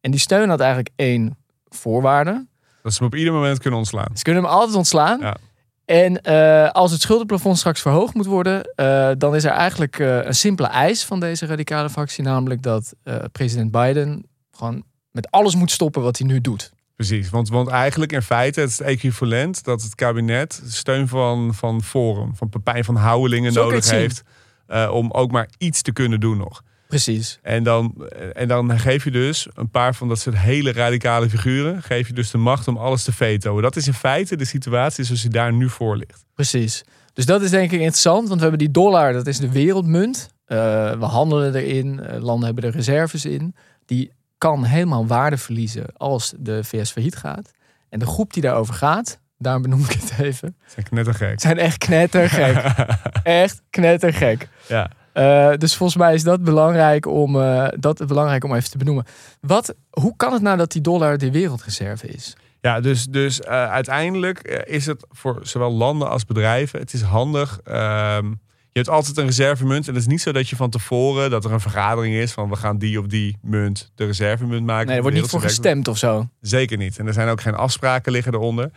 En 0.00 0.10
die 0.10 0.20
steun 0.20 0.48
had 0.48 0.60
eigenlijk 0.60 0.90
één 0.96 1.36
voorwaarde. 1.68 2.46
Dat 2.82 2.92
ze 2.92 2.98
hem 2.98 3.06
op 3.06 3.14
ieder 3.14 3.32
moment 3.32 3.58
kunnen 3.58 3.78
ontslaan. 3.78 4.08
Ze 4.14 4.22
kunnen 4.22 4.42
hem 4.42 4.52
altijd 4.52 4.76
ontslaan. 4.76 5.20
Ja. 5.20 5.36
En 5.84 6.22
eh, 6.22 6.70
als 6.70 6.90
het 6.90 7.00
schuldenplafond 7.00 7.58
straks 7.58 7.80
verhoogd 7.80 8.14
moet 8.14 8.26
worden, 8.26 8.72
eh, 8.74 9.10
dan 9.18 9.34
is 9.34 9.44
er 9.44 9.50
eigenlijk 9.50 9.98
een 9.98 10.34
simpele 10.34 10.68
eis 10.68 11.04
van 11.04 11.20
deze 11.20 11.46
radicale 11.46 11.90
fractie, 11.90 12.24
namelijk 12.24 12.62
dat 12.62 12.94
president 13.32 13.70
Biden 13.70 14.26
gewoon 14.50 14.84
met 15.10 15.30
alles 15.30 15.54
moet 15.54 15.70
stoppen 15.70 16.02
wat 16.02 16.18
hij 16.18 16.26
nu 16.26 16.40
doet. 16.40 16.72
Precies, 16.96 17.30
want, 17.30 17.48
want 17.48 17.68
eigenlijk 17.68 18.12
in 18.12 18.22
feite 18.22 18.60
het 18.60 18.70
is 18.70 18.78
het 18.78 18.86
equivalent 18.86 19.64
dat 19.64 19.82
het 19.82 19.94
kabinet 19.94 20.62
steun 20.66 21.08
van, 21.08 21.54
van 21.54 21.82
Forum, 21.82 22.36
van 22.36 22.48
Pepijn 22.48 22.84
van 22.84 22.96
Houwelingen 22.96 23.52
Zo 23.52 23.62
nodig 23.62 23.90
heeft 23.90 24.22
eh, 24.66 24.90
om 24.92 25.10
ook 25.10 25.30
maar 25.30 25.48
iets 25.58 25.82
te 25.82 25.92
kunnen 25.92 26.20
doen 26.20 26.36
nog. 26.36 26.62
Precies. 26.88 27.38
En 27.42 27.62
dan, 27.62 28.08
en 28.32 28.48
dan 28.48 28.78
geef 28.78 29.04
je 29.04 29.10
dus 29.10 29.48
een 29.54 29.70
paar 29.70 29.94
van 29.94 30.08
dat 30.08 30.18
soort 30.18 30.38
hele 30.38 30.72
radicale 30.72 31.30
figuren, 31.30 31.82
geef 31.82 32.06
je 32.06 32.12
dus 32.12 32.30
de 32.30 32.38
macht 32.38 32.68
om 32.68 32.76
alles 32.76 33.04
te 33.04 33.12
vetoen. 33.12 33.62
Dat 33.62 33.76
is 33.76 33.86
in 33.86 33.94
feite 33.94 34.36
de 34.36 34.44
situatie 34.44 35.04
zoals 35.04 35.20
die 35.20 35.30
daar 35.30 35.52
nu 35.52 35.68
voor 35.68 35.96
ligt. 35.96 36.24
Precies. 36.34 36.84
Dus 37.12 37.26
dat 37.26 37.42
is 37.42 37.50
denk 37.50 37.70
ik 37.70 37.80
interessant, 37.80 38.28
want 38.28 38.34
we 38.34 38.40
hebben 38.40 38.58
die 38.58 38.70
dollar, 38.70 39.12
dat 39.12 39.26
is 39.26 39.38
de 39.38 39.50
wereldmunt. 39.50 40.28
Eh, 40.44 40.58
we 40.98 41.04
handelen 41.04 41.54
erin, 41.54 42.00
eh, 42.00 42.22
landen 42.22 42.46
hebben 42.46 42.64
er 42.64 42.70
reserves 42.70 43.24
in. 43.24 43.54
Die 43.86 44.12
kan 44.44 44.64
helemaal 44.64 45.06
waarde 45.06 45.36
verliezen 45.36 45.86
als 45.96 46.34
de 46.38 46.64
VS 46.64 46.90
failliet 46.90 47.16
gaat. 47.16 47.50
En 47.88 47.98
de 47.98 48.06
groep 48.06 48.32
die 48.32 48.42
daarover 48.42 48.74
gaat, 48.74 49.20
daarom 49.38 49.62
benoem 49.62 49.80
ik 49.80 49.90
het 49.92 50.14
even, 50.18 50.56
Dat 50.74 50.84
is 50.84 50.90
net 50.90 51.06
een 51.06 51.14
gek. 51.14 51.40
zijn 51.40 51.58
echt 51.58 51.78
knettergek. 51.78 52.56
echt 53.22 53.62
knettergek. 53.70 54.48
Ja. 54.68 54.90
Eh, 55.12 55.52
dus 55.56 55.76
volgens 55.76 55.98
mij 55.98 56.14
is 56.14 56.22
dat 56.22 56.42
belangrijk 56.42 57.06
om, 57.06 57.40
eh, 57.40 57.68
dat 57.78 58.06
belangrijk 58.06 58.44
om 58.44 58.54
even 58.54 58.70
te 58.70 58.78
benoemen. 58.78 59.04
Wat, 59.40 59.74
hoe 59.90 60.16
kan 60.16 60.32
het 60.32 60.42
nou 60.42 60.56
dat 60.56 60.72
die 60.72 60.82
dollar 60.82 61.18
de 61.18 61.30
wereldreserve 61.30 62.06
is? 62.06 62.36
Ja, 62.60 62.80
dus, 62.80 63.04
dus 63.04 63.40
eh, 63.40 63.70
uiteindelijk 63.70 64.40
is 64.66 64.86
het 64.86 65.06
voor 65.10 65.38
zowel 65.42 65.72
landen 65.72 66.08
als 66.10 66.24
bedrijven, 66.24 66.80
het 66.80 66.92
is 66.92 67.02
handig. 67.02 67.60
ehm, 67.64 68.32
je 68.74 68.80
hebt 68.80 68.92
altijd 68.92 69.16
een 69.16 69.26
reservemunt. 69.26 69.88
En 69.88 69.94
het 69.94 70.02
is 70.02 70.08
niet 70.08 70.20
zo 70.20 70.32
dat 70.32 70.48
je 70.48 70.56
van 70.56 70.70
tevoren, 70.70 71.30
dat 71.30 71.44
er 71.44 71.52
een 71.52 71.60
vergadering 71.60 72.14
is 72.14 72.32
van 72.32 72.48
we 72.48 72.56
gaan 72.56 72.78
die 72.78 72.98
of 72.98 73.06
die 73.06 73.38
munt 73.42 73.92
de 73.94 74.06
reservemunt 74.06 74.66
maken. 74.66 74.86
Nee, 74.86 74.96
er 74.96 75.02
wordt 75.02 75.16
niet 75.16 75.26
voor 75.26 75.40
gestemd 75.40 75.88
of 75.88 75.98
zo. 75.98 76.28
Zeker 76.40 76.76
niet. 76.76 76.98
En 76.98 77.06
er 77.06 77.12
zijn 77.12 77.28
ook 77.28 77.40
geen 77.40 77.54
afspraken 77.54 78.12
liggen 78.12 78.34
eronder. 78.34 78.70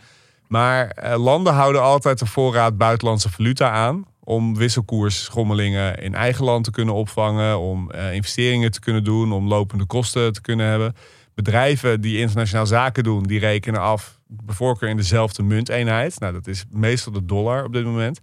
Maar 0.48 0.88
eh, 0.88 1.22
landen 1.22 1.52
houden 1.52 1.82
altijd 1.82 2.18
de 2.18 2.26
voorraad 2.26 2.76
buitenlandse 2.76 3.30
valuta 3.30 3.70
aan. 3.70 4.06
Om 4.20 4.56
wisselkoersschommelingen 4.56 6.02
in 6.02 6.14
eigen 6.14 6.44
land 6.44 6.64
te 6.64 6.70
kunnen 6.70 6.94
opvangen. 6.94 7.58
Om 7.58 7.90
eh, 7.90 8.14
investeringen 8.14 8.70
te 8.70 8.80
kunnen 8.80 9.04
doen. 9.04 9.32
Om 9.32 9.48
lopende 9.48 9.84
kosten 9.84 10.32
te 10.32 10.40
kunnen 10.40 10.66
hebben. 10.66 10.94
Bedrijven 11.34 12.00
die 12.00 12.18
internationaal 12.18 12.66
zaken 12.66 13.04
doen, 13.04 13.22
die 13.22 13.38
rekenen 13.38 13.80
af. 13.80 14.18
bij 14.26 14.54
voorkeur 14.54 14.88
in 14.88 14.96
dezelfde 14.96 15.42
munteenheid. 15.42 16.20
Nou, 16.20 16.32
dat 16.32 16.46
is 16.46 16.64
meestal 16.70 17.12
de 17.12 17.24
dollar 17.24 17.64
op 17.64 17.72
dit 17.72 17.84
moment. 17.84 18.20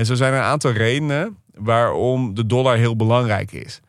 En 0.00 0.06
zo 0.06 0.14
zijn 0.14 0.32
er 0.32 0.38
een 0.38 0.44
aantal 0.44 0.70
redenen 0.70 1.36
waarom 1.54 2.34
de 2.34 2.46
dollar 2.46 2.76
heel 2.76 2.96
belangrijk 2.96 3.52
is. 3.52 3.80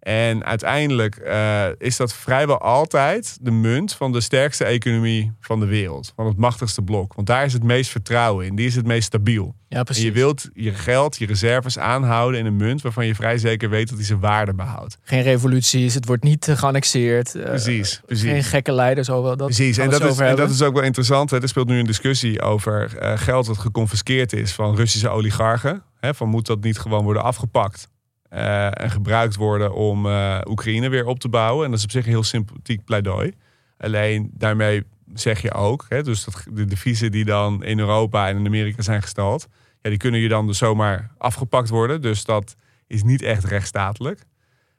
En 0.00 0.44
uiteindelijk 0.44 1.16
eh, 1.16 1.64
is 1.78 1.96
dat 1.96 2.12
vrijwel 2.14 2.58
altijd 2.60 3.38
de 3.40 3.50
munt 3.50 3.92
van 3.92 4.12
de 4.12 4.20
sterkste 4.20 4.64
economie 4.64 5.32
van 5.40 5.60
de 5.60 5.66
wereld. 5.66 6.12
Van 6.16 6.26
het 6.26 6.36
machtigste 6.36 6.82
blok. 6.82 7.14
Want 7.14 7.26
daar 7.26 7.44
is 7.44 7.52
het 7.52 7.62
meest 7.62 7.90
vertrouwen 7.90 8.46
in. 8.46 8.54
Die 8.56 8.66
is 8.66 8.74
het 8.76 8.86
meest 8.86 9.06
stabiel. 9.06 9.54
Ja, 9.68 9.78
En 9.78 9.84
precies. 9.84 10.04
je 10.04 10.12
wilt 10.12 10.48
je 10.54 10.72
geld, 10.74 11.16
je 11.18 11.26
reserves 11.26 11.78
aanhouden 11.78 12.40
in 12.40 12.46
een 12.46 12.56
munt 12.56 12.82
waarvan 12.82 13.06
je 13.06 13.14
vrij 13.14 13.38
zeker 13.38 13.70
weet 13.70 13.88
dat 13.88 13.96
die 13.96 14.06
zijn 14.06 14.20
waarde 14.20 14.54
behoudt. 14.54 14.98
Geen 15.02 15.22
revoluties, 15.22 15.94
het 15.94 16.06
wordt 16.06 16.22
niet 16.22 16.48
eh, 16.48 16.56
geannexeerd. 16.56 17.34
eh, 17.34 17.44
Precies, 17.44 18.00
precies. 18.06 18.30
Geen 18.30 18.44
gekke 18.44 18.72
leiders 18.72 19.10
over 19.10 19.36
dat. 19.36 19.46
Precies, 19.46 19.78
en 19.78 19.90
dat, 19.90 20.04
is, 20.04 20.18
en 20.18 20.36
dat 20.36 20.50
is 20.50 20.62
ook 20.62 20.74
wel 20.74 20.82
interessant. 20.84 21.30
Hè. 21.30 21.42
Er 21.42 21.48
speelt 21.48 21.68
nu 21.68 21.78
een 21.78 21.86
discussie 21.86 22.42
over 22.42 22.90
geld 23.18 23.46
dat 23.46 23.58
geconfiskeerd 23.58 24.32
is 24.32 24.52
van 24.52 24.76
Russische 24.76 25.08
oligarchen. 25.08 25.82
Hè, 26.00 26.14
van 26.14 26.28
moet 26.28 26.46
dat 26.46 26.60
niet 26.60 26.78
gewoon 26.78 27.04
worden 27.04 27.22
afgepakt 27.22 27.88
en 28.28 28.90
gebruikt 28.90 29.36
worden 29.36 29.74
om 29.74 30.06
eh, 30.06 30.40
Oekraïne 30.44 30.88
weer 30.88 31.06
op 31.06 31.20
te 31.20 31.28
bouwen. 31.28 31.64
En 31.64 31.70
dat 31.70 31.78
is 31.78 31.84
op 31.84 31.90
zich 31.90 32.04
een 32.04 32.10
heel 32.10 32.22
sympathiek 32.22 32.84
pleidooi. 32.84 33.32
Alleen 33.78 34.30
daarmee 34.32 34.84
zeg 35.14 35.42
je 35.42 35.52
ook, 35.52 35.86
hè, 35.88 36.02
dus 36.02 36.24
dat 36.24 36.44
de 36.52 36.64
deviezen 36.64 37.10
die 37.10 37.24
dan 37.24 37.64
in 37.64 37.78
Europa 37.78 38.28
en 38.28 38.36
in 38.36 38.46
Amerika 38.46 38.82
zijn 38.82 39.02
gestald, 39.02 39.48
ja, 39.82 39.90
die 39.90 39.98
kunnen 39.98 40.20
je 40.20 40.28
dan 40.28 40.46
dus 40.46 40.58
zomaar 40.58 41.10
afgepakt 41.18 41.68
worden. 41.68 42.02
Dus 42.02 42.24
dat 42.24 42.56
is 42.86 43.02
niet 43.02 43.22
echt 43.22 43.44
rechtsstatelijk. 43.44 44.24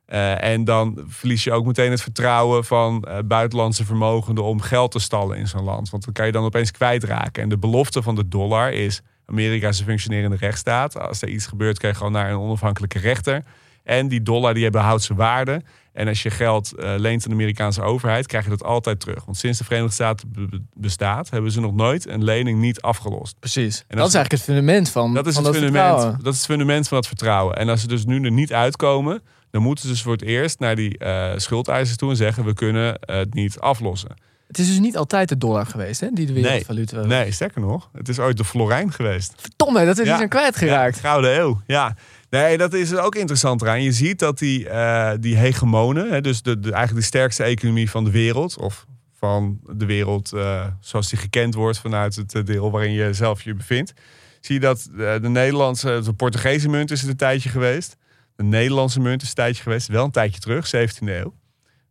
Eh, 0.06 0.44
en 0.44 0.64
dan 0.64 1.04
verlies 1.08 1.44
je 1.44 1.52
ook 1.52 1.66
meteen 1.66 1.92
het 1.92 2.02
vertrouwen 2.02 2.66
van 2.66 3.04
eh, 3.04 3.18
buitenlandse 3.26 3.86
vermogenden 3.86 4.44
om 4.44 4.62
geld 4.62 4.92
te 4.92 5.00
stallen 5.00 5.38
in 5.38 5.48
zo'n 5.48 5.64
land. 5.64 5.90
Want 5.90 6.04
dan 6.06 6.14
kan 6.14 6.26
je 6.26 6.32
dan 6.32 6.44
opeens 6.44 6.72
kwijtraken. 6.72 7.44
En 7.44 7.50
de 7.50 7.58
belofte 7.58 8.02
van 8.02 8.16
de 8.16 8.28
dollar 8.28 8.72
is: 8.74 9.02
Amerika 9.30 9.68
is 9.68 9.80
een 9.80 9.86
functionerende 9.86 10.36
rechtsstaat. 10.36 11.00
Als 11.00 11.22
er 11.22 11.28
iets 11.30 11.46
gebeurt, 11.46 11.80
kan 11.80 11.90
je 11.90 11.96
gewoon 11.96 12.12
naar 12.12 12.32
een 12.32 12.38
onafhankelijke 12.38 13.00
rechter. 13.00 13.44
En 13.84 14.08
die 14.08 14.22
dollar 14.24 14.54
die 14.54 14.70
behoudt 14.70 15.04
zijn 15.04 15.18
waarde. 15.18 15.62
En 15.94 16.08
als 16.08 16.24
je 16.24 16.30
geld 16.30 16.74
eh, 16.76 16.94
leent 16.98 17.24
aan 17.24 17.30
de 17.30 17.36
Amerikaanse 17.36 17.82
overheid, 17.82 18.28
krijg 18.28 18.44
je 18.44 18.50
dat 18.50 18.64
altijd 18.64 19.00
terug. 19.00 19.26
Want 19.26 19.38
sinds 19.38 19.58
de 19.58 19.64
Verenigde 19.64 19.94
Staten 19.94 20.32
be- 20.32 20.48
be- 20.48 20.62
bestaat, 20.74 21.30
hebben 21.30 21.52
ze 21.52 21.60
nog 21.60 21.74
nooit 21.74 22.08
een 22.08 22.24
lening 22.24 22.60
niet 22.60 22.82
afgelost. 22.82 23.40
Precies. 23.40 23.78
dat 23.88 23.98
dat 23.98 24.08
is- 24.08 24.14
eigenlijk 24.14 24.32
het 24.32 24.42
fundament 24.42 24.90
van 24.90 25.14
Dat 25.14 25.28
is, 25.28 25.34
van 25.34 25.44
het 25.44 25.54
fundament, 25.56 25.86
vertrouwen. 25.86 26.24
dat 26.24 26.34
is 26.34 26.40
het 26.40 26.48
fundament 26.50 26.88
van 26.88 26.98
dat 26.98 27.08
vertrouwen. 27.08 27.56
En 27.58 27.70
als 27.70 27.82
ze 27.82 27.88
dus 27.88 28.06
nu 28.06 28.24
er 28.24 28.32
niet 28.32 28.54
uitkomen, 28.54 29.22
dan 29.52 29.62
moeten 29.62 29.84
ze 29.86 29.90
dus 29.92 30.02
voor 30.02 30.12
het 30.12 30.22
eerst 30.22 30.60
naar 30.60 30.76
die 30.76 30.98
eh 30.98 31.32
schuldeisers 31.36 31.98
toe 31.98 32.10
en 32.10 32.16
zeggen: 32.16 32.46
we 32.46 32.54
kunnen 32.54 32.98
het 33.00 33.34
niet 33.34 33.60
aflossen. 33.60 34.10
Het 34.50 34.60
is 34.60 34.68
dus 34.68 34.80
niet 34.80 34.98
altijd 34.98 35.30
de 35.30 35.38
dollar 35.38 35.66
geweest, 35.66 36.00
hè, 36.00 36.08
die 36.12 36.26
de 36.26 36.34
wereldvaluta 36.34 36.98
was. 36.98 37.06
Nee, 37.06 37.32
sterker 37.32 37.62
nog, 37.62 37.90
het 37.94 38.10
is 38.10 38.20
ooit 38.20 38.38
de 38.38 38.46
florijn 38.46 38.92
geweest. 38.92 39.34
Verdomme, 39.38 39.86
dat 39.86 39.98
is 39.98 40.06
Ja. 40.06 40.12
ja. 40.12 40.18
zijn 40.18 40.30
kwijtgeraakt. 40.30 40.96
Ja, 40.96 41.02
Gouden 41.02 41.40
Eeuw, 41.40 41.62
ja. 41.66 41.96
Nee, 42.30 42.58
dat 42.58 42.74
is 42.74 42.96
ook 42.96 43.16
interessant 43.16 43.62
eraan. 43.62 43.84
Je 43.84 43.92
ziet 43.92 44.20
dat 44.20 44.38
die, 44.38 44.70
eh, 44.70 45.12
die 45.20 45.36
hegemonen, 45.36 46.10
hè, 46.10 46.22
dus 46.22 46.42
de, 46.42 46.60
de, 46.60 46.72
eigenlijk 46.72 47.02
de 47.02 47.08
sterkste 47.08 47.44
economie 47.44 47.90
van 47.90 48.04
de 48.04 48.12
wereld, 48.12 48.58
of 48.58 48.86
van 49.18 49.60
de 49.74 49.86
wereld 49.86 50.34
eh, 50.34 50.66
zoals 50.80 51.10
die 51.10 51.20
gekend 51.20 51.54
wordt 51.54 51.80
vanuit 51.80 52.16
het 52.16 52.36
eh, 52.36 52.44
deel 52.44 52.72
waarin 52.72 52.92
je 52.92 53.14
zelf 53.14 53.42
je 53.42 53.54
bevindt, 53.54 53.94
zie 54.40 54.56
je 54.56 54.62
dat 54.62 54.90
de 54.94 55.30
Nederlandse, 55.30 56.02
de 56.04 56.14
Portugese 56.14 56.70
munt 56.70 56.92
is 56.92 57.02
het 57.02 57.10
een 57.10 57.16
tijdje 57.18 57.50
geweest. 57.50 57.98
De 58.36 58.44
Nederlandse 58.44 59.00
munt 59.00 59.22
is 59.22 59.28
een 59.28 59.34
tijdje 59.34 59.64
geweest, 59.64 59.88
wel 59.88 60.06
een 60.06 60.12
tijdje 60.12 60.40
terug, 60.40 60.68
17e 60.76 61.08
eeuw. 61.08 61.34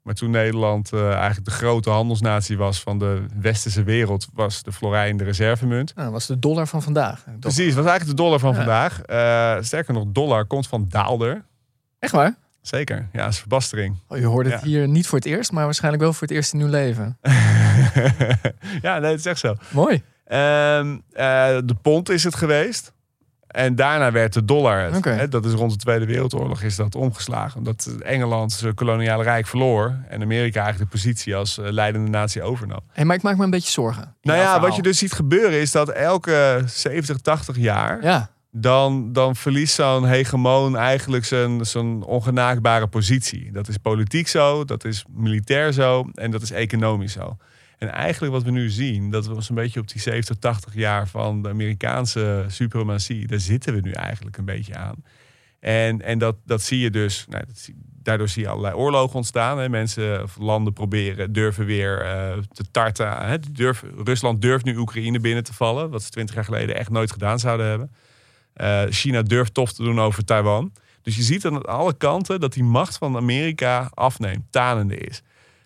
Maar 0.09 0.17
toen 0.17 0.31
Nederland 0.31 0.93
eh, 0.93 1.11
eigenlijk 1.13 1.45
de 1.45 1.51
grote 1.51 1.91
handelsnatie 1.91 2.57
was 2.59 2.81
van 2.81 2.99
de 2.99 3.25
westerse 3.41 3.83
wereld, 3.83 4.27
was 4.33 4.63
de 4.63 4.73
florijn 4.73 5.17
de 5.17 5.25
reservemunt. 5.25 5.93
Nou, 5.95 6.05
dat 6.05 6.13
was 6.15 6.27
de 6.27 6.39
dollar 6.39 6.67
van 6.67 6.83
vandaag. 6.83 7.25
Precies, 7.41 7.75
was 7.75 7.87
eigenlijk 7.87 8.17
de 8.17 8.23
dollar 8.23 8.39
van 8.39 8.51
Ja. 8.51 8.57
vandaag. 8.57 9.01
Eh, 9.03 9.57
sterker 9.65 9.95
nog, 9.95 10.05
dollar 10.09 10.45
komt 10.47 10.67
van 10.67 10.87
daalder. 10.89 11.45
Echt 11.99 12.13
waar? 12.13 12.35
Zeker, 12.61 13.09
ja, 13.13 13.27
is 13.27 13.39
verbastering. 13.39 13.97
Oh, 14.09 14.19
je 14.19 14.25
hoorde 14.25 14.51
het 14.51 14.61
Ja. 14.61 14.67
hier 14.67 14.89
niet 14.89 15.07
voor 15.07 15.19
het 15.19 15.27
eerst, 15.27 15.53
maar 15.53 15.65
waarschijnlijk 15.65 16.03
wel 16.03 16.13
voor 16.13 16.23
het 16.27 16.37
eerst 16.37 16.53
in 16.53 16.61
uw 16.61 16.69
leven. 16.69 17.19
ja, 18.83 18.99
nee, 18.99 19.11
het 19.11 19.19
is 19.19 19.27
echt 19.27 19.39
zo. 19.39 19.55
Mooi. 19.71 20.03
Ehm, 20.25 20.97
eh, 21.13 21.59
de 21.65 21.77
pond 21.83 22.09
is 22.09 22.25
het 22.25 22.35
geweest. 22.37 22.93
En 23.49 23.75
daarna 23.75 24.13
werd 24.13 24.33
de 24.33 24.45
dollar 24.45 24.81
het. 24.81 25.05
Hè, 25.05 25.29
Dat 25.29 25.45
is 25.45 25.53
rond 25.53 25.71
de 25.71 25.77
Tweede 25.77 26.07
Wereldoorlog 26.07 26.63
is 26.63 26.77
dat 26.77 26.95
omgeslagen. 26.95 27.59
Omdat 27.59 27.97
Engeland 28.03 28.53
zijn 28.53 28.75
koloniale 28.75 29.23
rijk 29.23 29.47
verloor. 29.47 29.95
En 30.09 30.23
Amerika 30.23 30.63
eigenlijk 30.63 30.91
de 30.91 30.99
positie 30.99 31.37
als 31.37 31.59
eh, 31.59 31.71
leidende 31.71 32.11
natie 32.11 32.43
overnam. 32.43 32.81
Hey, 32.93 33.05
maar 33.05 33.17
ik 33.17 33.23
maak 33.23 33.37
me 33.37 33.45
een 33.45 33.51
beetje 33.51 33.71
zorgen. 33.71 34.17
Nou 34.23 34.39
ja, 34.39 34.61
wat 34.61 34.77
je 34.77 34.83
dus 34.83 34.99
ziet 34.99 35.13
gebeuren 35.13 35.61
is 35.61 35.73
dat 35.73 35.89
elke 35.89 36.63
70, 36.67 37.19
80 37.19 37.57
jaar... 37.57 38.03
Ja, 38.03 38.31
dan, 38.51 39.13
dan 39.13 39.37
verliest 39.37 39.75
zo'n 39.75 40.07
hegemoon 40.07 40.77
eigenlijk 40.77 41.25
zijn, 41.25 41.67
zijn 41.67 42.03
ongenaakbare 42.03 42.87
positie. 42.87 43.53
Dat 43.53 43.69
is 43.69 43.77
politiek 43.77 44.29
zo, 44.29 44.65
dat 44.65 44.85
is 44.85 45.05
militair 45.09 45.73
zo 45.73 46.09
en 46.15 46.31
dat 46.31 46.43
is 46.43 46.51
economisch 46.51 47.13
zo. 47.13 47.37
En 47.79 47.93
eigenlijk 47.93 48.33
wat 48.33 48.43
we 48.43 48.51
nu 48.51 48.71
zien, 48.71 49.11
dat 49.11 49.27
was 49.27 49.49
een 49.49 49.55
beetje 49.55 49.81
op 49.81 49.89
die 49.89 50.01
70, 50.01 50.37
80 50.37 50.75
jaar 50.75 51.09
van 51.09 51.43
de 51.43 51.49
Amerikaanse 51.49 52.45
suprematie, 52.49 53.27
daar 53.27 53.41
zitten 53.41 53.75
we 53.75 53.81
nu 53.81 53.91
eigenlijk 53.91 54.37
een 54.37 54.45
beetje 54.45 54.75
aan. 54.75 55.05
En, 55.61 56.03
en 56.03 56.19
dat, 56.19 56.37
dat 56.45 56.63
zie 56.63 56.79
je 56.79 56.91
dus, 56.91 57.27
nou, 57.29 57.45
dat 57.47 57.71
daardoor 58.03 58.29
zie 58.29 58.43
je 58.43 58.49
allerlei 58.49 58.75
oorlogen 58.75 59.17
ontstaan. 59.17 59.59
Hè. 59.59 59.69
Mensen 59.69 60.23
of 60.23 60.37
landen 60.39 60.73
proberen, 60.73 61.33
durven 61.33 61.67
weer 61.67 62.01
eh, 62.01 62.39
te 62.53 62.71
tarten. 62.71 63.27
Hè. 63.27 63.37
Rusland 64.05 64.43
durft 64.43 64.65
nu 64.65 64.77
Oekraïne 64.77 65.21
binnen 65.21 65.45
te 65.45 65.55
vallen, 65.55 65.91
wat 65.91 66.03
ze 66.03 66.11
20 66.11 66.35
jaar 66.35 66.45
geleden 66.45 66.77
echt 66.77 66.91
nooit 66.91 67.13
gedaan 67.13 67.39
zouden 67.39 67.67
hebben. 67.67 67.91
Eh, 68.53 68.83
China 68.89 69.23
durft 69.23 69.55
tof 69.55 69.73
te 69.73 69.83
doen 69.83 70.01
over 70.01 70.25
Taiwan. 70.25 70.73
Dus 71.03 71.17
je 71.17 71.23
ziet 71.23 71.47
aan 71.47 71.63
alle 71.63 71.97
kanten 71.97 72.41
dat 72.41 72.53
die 72.53 72.65
macht 72.65 72.99
van 72.99 73.17
Amerika 73.17 73.91
afneemt, 73.95 74.45
tanende 74.51 74.97
is. 74.97 75.23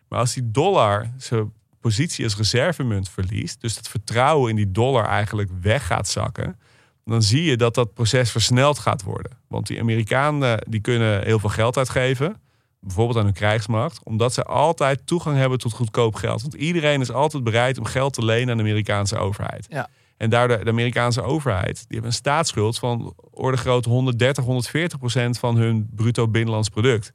Maar 0.09 0.19
als 0.19 0.35
die 0.35 0.51
dollar 0.51 1.11
zijn 1.17 1.53
positie 1.83 2.25
als 2.25 2.37
reservemunt 2.37 3.09
verliest, 3.09 3.61
dus 3.61 3.77
het 3.77 3.89
vertrouwen 3.89 4.51
in 4.51 4.57
die 4.57 4.71
dollar 4.71 5.05
eigenlijk 5.05 5.51
weg 5.61 5.87
gaat 5.87 6.09
zakken, 6.09 6.59
dan 7.05 7.23
zie 7.23 7.45
je 7.45 7.57
dat 7.57 7.75
dat 7.75 7.95
proces 7.95 8.31
versneld 8.31 8.79
gaat 8.79 9.03
worden. 9.03 9.33
Want 9.49 9.67
die 9.67 9.81
Amerikanen 9.81 10.67
die 10.69 10.81
kunnen 10.81 11.25
heel 11.25 11.39
veel 11.39 11.49
geld 11.49 11.77
uitgeven, 11.77 12.41
bijvoorbeeld 12.81 13.19
aan 13.19 13.25
hun 13.25 13.35
krijgsmacht, 13.35 14.01
omdat 14.03 14.35
ze 14.35 14.43
altijd 14.43 15.07
toegang 15.07 15.37
hebben 15.37 15.59
tot 15.59 15.73
goedkoop 15.73 16.15
geld. 16.15 16.43
Want 16.43 16.55
iedereen 16.55 17.01
is 17.01 17.11
altijd 17.11 17.45
bereid 17.45 17.79
om 17.79 17.85
geld 17.85 18.13
te 18.13 18.25
lenen 18.25 18.51
aan 18.51 18.57
de 18.57 18.63
Amerikaanse 18.63 19.17
overheid. 19.17 19.67
Ja. 19.69 19.89
En 20.17 20.31
daardoor 20.31 20.65
de 20.65 20.71
Amerikaanse 20.71 21.23
overheid, 21.23 21.75
die 21.77 21.87
hebben 21.89 22.07
een 22.07 22.17
staatsschuld 22.17 22.79
van 22.79 23.15
orde 23.31 23.57
groot 23.57 23.85
130, 23.85 24.45
140 24.45 24.99
procent 24.99 25.39
van 25.39 25.57
hun 25.57 25.89
bruto 25.95 26.29
binnenlands 26.29 26.69
product. 26.69 27.13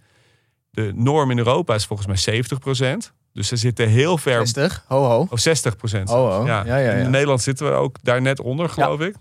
De 0.70 0.92
norm 0.96 1.32
in 1.32 1.38
Europa 1.38 1.76
is 1.76 1.86
volgens 1.86 2.08
mij 2.08 2.18
70 2.18 2.60
procent. 2.60 3.14
Dus 3.38 3.48
ze 3.48 3.56
zitten 3.56 3.88
heel 3.88 4.18
ver. 4.18 4.48
60, 4.48 4.84
ho 4.88 5.04
ho. 5.04 5.28
Of 5.30 5.40
60 5.40 5.76
procent. 5.76 6.10
Oh, 6.10 6.40
oh. 6.40 6.46
Ja, 6.46 6.66
ja, 6.66 6.78
ja. 6.78 6.92
In 6.92 7.10
Nederland 7.10 7.42
zitten 7.42 7.66
we 7.66 7.72
ook 7.72 7.96
daar 8.02 8.22
net 8.22 8.40
onder, 8.40 8.70
geloof 8.70 9.00
ik. 9.00 9.16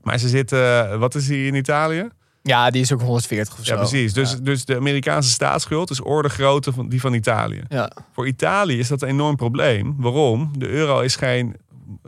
Maar 0.00 0.18
ze 0.18 0.28
zitten, 0.28 0.98
wat 0.98 1.14
is 1.14 1.26
die 1.26 1.46
in 1.46 1.54
Italië? 1.54 2.08
Ja, 2.42 2.70
die 2.70 2.80
is 2.82 2.92
ook 2.92 3.00
140 3.00 3.58
of 3.58 3.64
zo. 3.64 3.72
Ja, 3.72 3.78
precies. 3.78 4.12
Dus, 4.12 4.30
Ja. 4.32 4.38
dus 4.42 4.64
de 4.64 4.76
Amerikaanse 4.76 5.30
staatsschuld 5.30 5.90
is 5.90 6.00
orde 6.00 6.28
grootte 6.28 6.72
van 6.72 6.88
die 6.88 7.00
van 7.00 7.14
Italië. 7.14 7.62
Ja. 7.68 7.92
Voor 8.12 8.26
Italië 8.26 8.78
is 8.78 8.88
dat 8.88 9.02
een 9.02 9.08
enorm 9.08 9.36
probleem. 9.36 9.94
Waarom? 9.98 10.50
De 10.58 10.68
euro 10.68 11.00
is 11.00 11.16
geen 11.16 11.56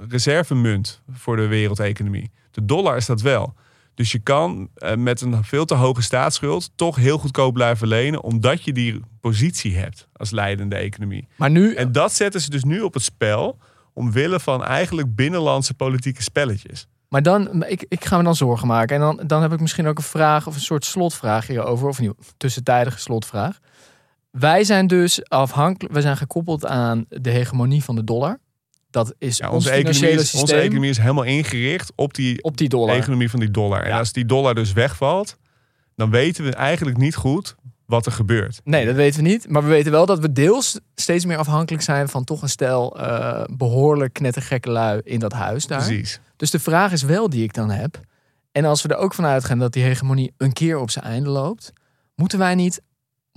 reservemunt 0.09 1.03
voor 1.13 1.37
de 1.37 1.47
wereldeconomie. 1.47 2.31
De 2.51 2.65
dollar 2.65 2.97
is 2.97 3.07
dat 3.07 3.21
wel. 3.21 3.55
Dus 3.99 4.13
je 4.13 4.19
kan 4.19 4.69
eh, 4.75 4.97
met 4.97 5.21
een 5.21 5.45
veel 5.45 5.65
te 5.65 5.75
hoge 5.75 6.03
staatsschuld 6.03 6.71
toch 6.75 6.97
heel 6.97 7.19
goedkoop 7.19 7.55
blijven 7.55 7.89
lenen, 7.89 8.23
omdat 8.23 8.65
je 8.65 8.73
die 8.73 9.01
positie 9.21 9.77
hebt 9.77 10.09
als 10.13 10.31
leidende 10.31 10.77
economie. 10.77 11.29
Maar 11.37 11.51
nu, 11.51 11.75
En 11.75 11.93
dat 11.93 12.13
zetten 12.13 12.41
ze 12.41 12.51
dus 12.51 12.65
nu 12.65 12.81
op 12.81 12.95
het 12.95 13.03
spel, 13.03 13.59
omwille 13.93 14.41
van 14.41 14.65
eigenlijk 14.65 15.15
binnenlandse 15.15 15.75
politieke 15.75 16.23
spelletjes. 16.23 16.87
maar 17.09 17.23
dan, 17.23 17.65
ik, 17.65 17.85
ik 17.89 18.05
ga 18.05 18.17
me 18.17 18.23
dan 18.23 18.37
zorgen 18.37 18.67
maken. 18.67 18.97
En 18.97 19.03
dan, 19.03 19.27
dan 19.27 19.43
heb 19.43 19.53
ik 19.53 19.61
misschien 19.61 19.87
ook 19.87 19.99
een 19.99 20.05
vraag 20.05 20.47
of 20.47 20.55
een 20.55 20.61
soort 20.61 20.85
slotvraag 20.85 21.47
hierover. 21.47 21.89
Of 21.89 21.99
een 21.99 22.17
tussentijdige 22.37 22.99
slotvraag. 22.99 23.59
Wij 24.31 24.65
zijn 24.65 24.87
dus 24.87 25.29
afhankelijk, 25.29 25.95
we 25.95 26.01
zijn 26.01 26.17
gekoppeld 26.17 26.67
aan 26.67 27.05
de 27.09 27.31
hegemonie 27.31 27.85
van 27.85 27.95
de 27.95 28.05
dollar. 28.05 28.39
Dat 28.91 29.15
is 29.19 29.37
Ja, 29.37 29.51
onze, 29.51 29.71
economie 29.71 30.09
is, 30.11 30.17
onze 30.19 30.37
systeem 30.37 30.59
economie 30.59 30.91
is 30.91 30.99
helemaal 30.99 31.25
ingericht 31.25 31.93
op 31.95 32.15
die 32.15 32.43
op 32.43 32.57
die 32.57 32.69
dollar. 32.69 32.97
economie 32.97 33.31
van 33.31 33.41
die 33.41 33.51
dollar. 33.51 33.83
En 33.83 33.89
Ja. 33.89 33.99
als 33.99 34.13
die 34.13 34.25
dollar 34.25 34.55
dus 34.55 34.73
wegvalt, 34.73 35.37
dan 35.97 36.11
weten 36.11 36.45
we 36.45 36.51
eigenlijk 36.55 36.97
niet 36.97 37.15
goed 37.15 37.55
wat 37.87 38.07
er 38.07 38.13
gebeurt. 38.13 38.61
Nee, 38.65 38.87
dat 38.87 38.95
weten 38.95 39.23
we 39.23 39.29
niet. 39.29 39.49
Maar 39.49 39.63
we 39.63 39.69
weten 39.69 39.93
wel 39.93 40.07
dat 40.07 40.19
we 40.19 40.33
deels 40.33 40.81
steeds 40.95 41.25
meer 41.25 41.37
afhankelijk 41.37 41.83
zijn 41.83 42.09
van 42.09 42.25
toch 42.25 42.43
een 42.43 42.49
stel 42.49 42.99
eh, 43.01 43.45
behoorlijk 43.57 44.13
knettergekke 44.13 44.71
lui 44.71 45.01
in 45.05 45.19
dat 45.19 45.33
huis 45.33 45.67
daar. 45.67 45.85
Precies. 45.85 46.21
Dus 46.37 46.51
de 46.51 46.59
vraag 46.59 46.93
is 46.93 47.03
wel 47.03 47.31
die 47.31 47.43
ik 47.43 47.55
dan 47.55 47.71
heb. 47.71 48.01
En 48.53 48.65
als 48.65 48.83
we 48.83 48.89
er 48.89 48.97
ook 48.97 49.15
van 49.15 49.25
uitgaan 49.25 49.59
dat 49.59 49.73
die 49.73 49.83
hegemonie 49.83 50.33
een 50.37 50.53
keer 50.53 50.79
op 50.79 50.91
zijn 50.91 51.05
einde 51.05 51.29
loopt, 51.31 51.73
moeten 52.15 52.39
wij 52.39 52.55
niet, 52.55 52.81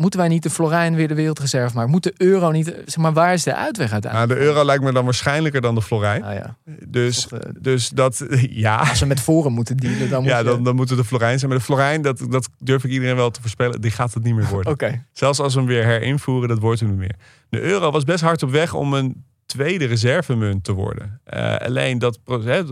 moeten 0.02 0.20
wij 0.20 0.28
niet 0.30 0.43
de 0.43 0.49
florijn 0.49 0.95
weer 0.95 1.08
de 1.08 1.14
wereldreserve 1.16 1.76
maken? 1.76 1.91
Moet 1.91 2.04
de 2.04 2.14
euro 2.18 2.52
niet, 2.52 2.66
zeg 2.86 2.97
maar, 2.97 3.14
waar 3.14 3.34
is 3.34 3.43
de 3.43 3.56
uitweg 3.56 3.89
Nou, 3.91 4.04
uiteindelijk? 4.04 4.39
de 4.39 4.45
euro 4.45 4.66
lijkt 4.66 4.84
me 4.84 4.91
dan 4.91 5.04
waarschijnlijker 5.04 5.62
dan 5.62 5.76
de 5.76 5.82
florijn. 5.82 6.22
Nou 6.22 6.34
ja, 6.34 6.56
Dus, 6.88 7.28
eh, 7.28 7.39
dus 7.60 7.89
dat, 7.89 8.26
ja, 8.66 8.76
als 8.78 8.99
we 8.99 9.06
met 9.06 9.20
Forum 9.20 9.54
moeten 9.54 9.78
dealen, 9.78 10.10
dan 10.10 10.22
moet 10.22 10.32
ja 10.32 10.43
dan, 10.43 10.64
dan 10.64 10.76
moeten 10.76 10.97
de 10.97 11.06
florijn 11.06 11.39
zijn. 11.39 11.49
Maar 11.52 11.60
de 11.60 11.66
florijn, 11.66 12.02
dat, 12.02 12.26
dat 12.30 12.49
durf 12.58 12.84
ik 12.84 12.91
iedereen 12.91 13.16
wel 13.16 13.32
te 13.32 13.41
voorspellen, 13.41 13.82
die 13.82 13.91
gaat 13.91 14.14
het 14.14 14.24
niet 14.24 14.36
meer 14.36 14.47
worden. 14.47 14.72
Oké, 14.72 15.06
Zelfs 15.14 15.39
als 15.39 15.54
we 15.54 15.60
hem 15.60 15.70
weer 15.70 15.86
herinvoeren, 15.86 16.49
dat 16.49 16.60
wordt 16.60 16.80
hem 16.80 16.89
niet 16.89 16.97
meer. 16.97 17.16
De 17.49 17.62
euro 17.62 17.91
was 17.91 18.04
best 18.04 18.24
hard 18.24 18.43
op 18.43 18.52
weg 18.52 18.74
om 18.74 18.93
een 18.93 19.24
tweede 19.52 19.86
reservemunt 19.86 20.64
te 20.64 20.74
worden. 20.74 21.20
Eh, 21.24 21.56
alleen 21.56 21.99
dat, 21.99 22.20
hè, 22.26 22.64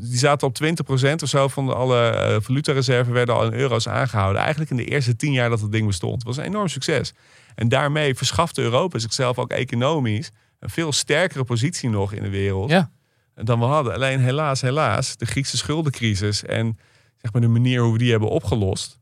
die 0.00 0.18
zaten 0.18 0.46
op 0.46 0.54
20% 0.54 1.22
of 1.22 1.28
zo 1.28 1.48
van 1.48 1.66
de 1.66 1.74
alle 1.74 2.06
eh, 2.08 2.36
valutareserven 2.40 3.12
werden 3.12 3.34
al 3.34 3.44
in 3.44 3.52
euro's 3.52 3.88
aangehouden. 3.88 4.40
Eigenlijk 4.40 4.70
in 4.70 4.76
de 4.76 4.84
eerste 4.84 5.16
tien 5.16 5.32
jaar 5.32 5.48
dat 5.48 5.60
het 5.60 5.72
ding 5.72 5.86
bestond. 5.86 6.14
Het 6.14 6.24
was 6.24 6.36
een 6.36 6.44
enorm 6.44 6.68
succes. 6.68 7.12
En 7.54 7.68
daarmee 7.68 8.14
verschafte 8.14 8.62
Europa 8.62 8.98
zichzelf 8.98 9.38
ook 9.38 9.50
economisch 9.50 10.30
een 10.58 10.70
veel 10.70 10.92
sterkere 10.92 11.44
positie 11.44 11.88
nog 11.88 12.12
in 12.12 12.22
de 12.22 12.28
wereld 12.28 12.70
ja. 12.70 12.90
dan 13.34 13.58
we 13.58 13.64
hadden. 13.64 13.94
Alleen 13.94 14.20
helaas, 14.20 14.60
helaas, 14.60 15.16
de 15.16 15.26
Griekse 15.26 15.56
schuldencrisis 15.56 16.44
en 16.44 16.78
zeg 17.18 17.32
maar, 17.32 17.42
de 17.42 17.48
manier 17.48 17.82
hoe 17.82 17.92
we 17.92 17.98
die 17.98 18.10
hebben 18.10 18.28
opgelost, 18.28 18.98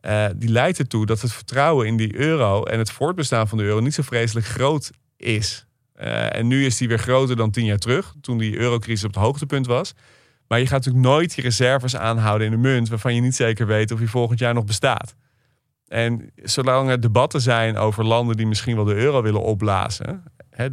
eh, 0.00 0.26
die 0.36 0.48
leidt 0.48 0.78
ertoe 0.78 1.06
dat 1.06 1.20
het 1.20 1.32
vertrouwen 1.32 1.86
in 1.86 1.96
die 1.96 2.16
euro 2.16 2.64
en 2.64 2.78
het 2.78 2.90
voortbestaan 2.90 3.48
van 3.48 3.58
de 3.58 3.64
euro 3.64 3.80
niet 3.80 3.94
zo 3.94 4.02
vreselijk 4.02 4.46
groot 4.46 4.90
is. 5.16 5.66
Eh, 6.00 6.36
en 6.36 6.46
nu 6.46 6.64
is 6.64 6.76
die 6.76 6.88
weer 6.88 6.98
groter 6.98 7.36
dan 7.36 7.50
tien 7.50 7.64
jaar 7.64 7.78
terug, 7.78 8.14
toen 8.20 8.38
die 8.38 8.56
eurocrisis 8.56 9.04
op 9.04 9.14
het 9.14 9.22
hoogtepunt 9.22 9.66
was. 9.66 9.92
Maar 10.48 10.58
je 10.58 10.66
gaat 10.66 10.84
natuurlijk 10.84 11.04
nooit 11.04 11.34
je 11.34 11.42
reserves 11.42 11.96
aanhouden 11.96 12.46
in 12.46 12.52
een 12.52 12.60
munt 12.60 12.88
waarvan 12.88 13.14
je 13.14 13.20
niet 13.20 13.34
zeker 13.34 13.66
weet 13.66 13.90
of 13.92 13.98
die 13.98 14.10
volgend 14.10 14.38
jaar 14.38 14.54
nog 14.54 14.64
bestaat. 14.64 15.14
En 15.88 16.30
zolang 16.34 16.90
er 16.90 17.00
debatten 17.00 17.40
zijn 17.40 17.76
over 17.76 18.04
landen 18.04 18.36
die 18.36 18.46
misschien 18.46 18.76
wel 18.76 18.84
de 18.84 18.94
euro 18.94 19.22
willen 19.22 19.42
opblazen, 19.42 20.22
hè, 20.50 20.68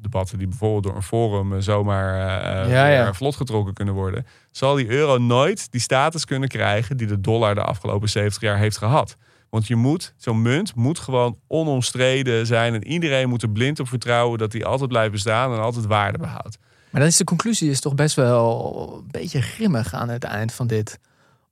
debatten 0.00 0.38
die 0.38 0.48
bijvoorbeeld 0.48 0.82
door 0.82 0.96
een 0.96 1.02
forum 1.02 1.52
eh, 1.52 1.60
zomaar 1.60 2.14
eh, 2.14 2.72
Ja, 2.72 2.86
ja. 2.86 3.02
weer 3.02 3.14
vlot 3.14 3.36
getrokken 3.36 3.74
kunnen 3.74 3.94
worden, 3.94 4.26
zal 4.50 4.74
die 4.74 4.88
euro 4.88 5.18
nooit 5.18 5.70
die 5.70 5.80
status 5.80 6.24
kunnen 6.24 6.48
krijgen 6.48 6.96
die 6.96 7.06
de 7.06 7.20
dollar 7.20 7.54
de 7.54 7.62
afgelopen 7.62 8.08
70 8.08 8.42
jaar 8.42 8.58
heeft 8.58 8.78
gehad. 8.78 9.16
Want 9.56 9.68
je 9.68 9.76
moet, 9.76 10.14
zo'n 10.16 10.42
munt 10.42 10.74
moet 10.74 10.98
gewoon 10.98 11.38
onomstreden 11.46 12.46
zijn 12.46 12.74
en 12.74 12.86
iedereen 12.86 13.28
moet 13.28 13.42
er 13.42 13.50
blind 13.50 13.80
op 13.80 13.88
vertrouwen 13.88 14.38
dat 14.38 14.50
die 14.52 14.64
altijd 14.64 14.88
blijft 14.88 15.12
bestaan 15.12 15.52
en 15.52 15.60
altijd 15.60 15.86
waarde 15.86 16.18
behoudt. 16.18 16.58
Maar 16.90 17.00
dan 17.00 17.10
is 17.10 17.16
de 17.16 17.24
conclusie 17.24 17.70
is 17.70 17.80
toch 17.80 17.94
best 17.94 18.16
wel 18.16 19.02
een 19.04 19.10
beetje 19.10 19.40
grimmig 19.40 19.94
aan 19.94 20.08
het 20.08 20.24
eind 20.24 20.52
van 20.52 20.66
dit 20.66 20.98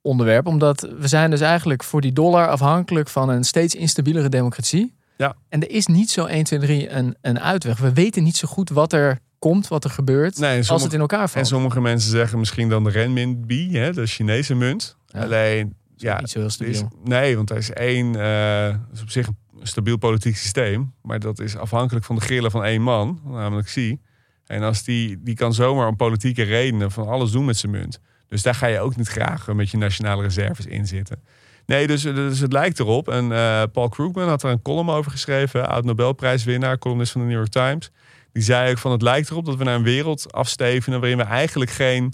onderwerp. 0.01 0.47
Omdat 0.47 0.81
we 0.99 1.07
zijn 1.07 1.29
dus 1.29 1.41
eigenlijk 1.41 1.83
voor 1.83 2.01
die 2.01 2.13
dollar 2.13 2.49
afhankelijk 2.49 3.09
van 3.09 3.29
een 3.29 3.43
steeds 3.43 3.75
instabielere 3.75 4.29
democratie. 4.29 4.93
Ja. 5.17 5.35
En 5.49 5.61
er 5.61 5.69
is 5.69 5.85
niet 5.85 6.11
zo 6.11 6.25
1, 6.25 6.43
2, 6.43 6.59
3 6.59 6.89
een, 6.89 7.15
een 7.21 7.39
uitweg. 7.39 7.77
We 7.77 7.93
weten 7.93 8.23
niet 8.23 8.37
zo 8.37 8.47
goed 8.47 8.69
wat 8.69 8.93
er 8.93 9.19
komt, 9.39 9.67
wat 9.67 9.83
er 9.83 9.89
gebeurt, 9.89 10.37
Nee, 10.39 10.59
en 10.59 10.67
als 10.67 10.83
het 10.83 10.93
in 10.93 10.99
elkaar 10.99 11.21
En 11.21 11.29
valt. 11.29 11.47
sommige 11.47 11.81
mensen 11.81 12.11
zeggen 12.11 12.39
misschien 12.39 12.69
dan 12.69 12.83
de 12.83 12.89
renminbi, 12.89 13.77
hè, 13.77 13.93
de 13.93 14.05
Chinese 14.05 14.55
munt. 14.55 14.97
Ja. 15.07 15.21
Alleen, 15.21 15.75
ja, 15.95 16.19
niet 16.19 16.29
zo 16.29 16.37
heel 16.39 16.47
is, 16.47 16.53
stabiel. 16.53 16.89
nee, 17.03 17.35
want 17.35 17.49
er 17.49 17.57
is 17.57 17.71
één, 17.71 18.15
eh, 18.15 18.67
is 18.93 19.01
op 19.01 19.09
zich 19.09 19.27
een 19.27 19.67
stabiel 19.67 19.97
politiek 19.97 20.37
systeem, 20.37 20.93
maar 21.01 21.19
dat 21.19 21.39
is 21.39 21.57
afhankelijk 21.57 22.05
van 22.05 22.15
de 22.15 22.21
grillen 22.21 22.51
van 22.51 22.63
één 22.63 22.81
man, 22.81 23.21
namelijk 23.25 23.67
Xi. 23.67 23.99
En 24.45 24.63
als 24.63 24.83
die, 24.83 25.23
die 25.23 25.35
kan 25.35 25.53
zomaar 25.53 25.87
om 25.87 25.95
politieke 25.95 26.43
redenen 26.43 26.91
van 26.91 27.07
alles 27.07 27.31
doen 27.31 27.45
met 27.45 27.57
zijn 27.57 27.71
munt. 27.71 27.99
Dus 28.27 28.41
daar 28.41 28.55
ga 28.55 28.67
je 28.67 28.79
ook 28.79 28.95
niet 28.95 29.07
graag 29.07 29.47
met 29.47 29.69
je 29.69 29.77
nationale 29.77 30.21
reserves 30.21 30.65
in 30.65 30.87
zitten. 30.87 31.23
Nee, 31.65 31.87
dus, 31.87 32.01
dus 32.01 32.39
het 32.39 32.51
lijkt 32.53 32.79
erop. 32.79 33.09
En 33.09 33.31
eh, 33.31 33.63
Paul 33.71 33.89
Krugman 33.89 34.27
had 34.27 34.43
er 34.43 34.49
een 34.49 34.61
column 34.61 34.89
over 34.89 35.11
geschreven. 35.11 35.69
Oud 35.69 35.83
Nobelprijswinnaar, 35.83 36.77
columnist 36.77 37.11
van 37.11 37.21
de 37.21 37.27
New 37.27 37.35
York 37.35 37.49
Times. 37.49 37.91
Die 38.31 38.43
zei 38.43 38.71
ook 38.71 38.77
van 38.77 38.91
het 38.91 39.01
lijkt 39.01 39.29
erop 39.29 39.45
dat 39.45 39.55
we 39.55 39.63
naar 39.63 39.75
een 39.75 39.83
wereld 39.83 40.33
afstevenen... 40.33 40.99
waarin 40.99 41.17
we 41.17 41.23
eigenlijk 41.23 41.71
geen, 41.71 42.13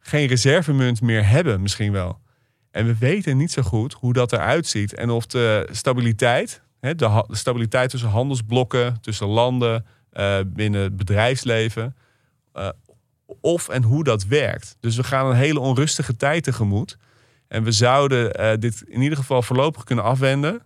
geen 0.00 0.26
reservemunt 0.26 1.00
meer 1.00 1.28
hebben 1.28 1.62
misschien 1.62 1.92
wel. 1.92 2.18
En 2.76 2.86
we 2.86 2.96
weten 2.98 3.36
niet 3.36 3.52
zo 3.52 3.62
goed 3.62 3.92
hoe 3.92 4.12
dat 4.12 4.32
eruit 4.32 4.66
ziet. 4.66 4.94
En 4.94 5.10
of 5.10 5.26
de 5.26 5.68
stabiliteit, 5.70 6.62
hè, 6.80 6.94
de, 6.94 7.24
stabiliteit 7.30 7.90
tussen 7.90 8.08
handelsblokken... 8.08 9.00
tussen 9.00 9.26
landen, 9.26 9.86
eh, 10.10 10.38
binnen 10.46 10.82
het 10.82 10.96
bedrijfsleven... 10.96 11.96
eh, 12.52 12.68
of 13.40 13.68
en 13.68 13.82
hoe 13.82 14.04
dat 14.04 14.24
werkt. 14.24 14.76
Dus 14.80 14.96
we 14.96 15.04
gaan 15.04 15.26
een 15.26 15.36
hele 15.36 15.60
onrustige 15.60 16.16
tijd 16.16 16.44
tegemoet... 16.44 16.96
En 17.48 17.62
we 17.62 17.72
zouden 17.72 18.32
eh, 18.32 18.58
dit 18.58 18.82
in 18.86 19.02
ieder 19.02 19.18
geval 19.18 19.42
voorlopig 19.42 19.84
kunnen 19.84 20.04
afwenden 20.04 20.62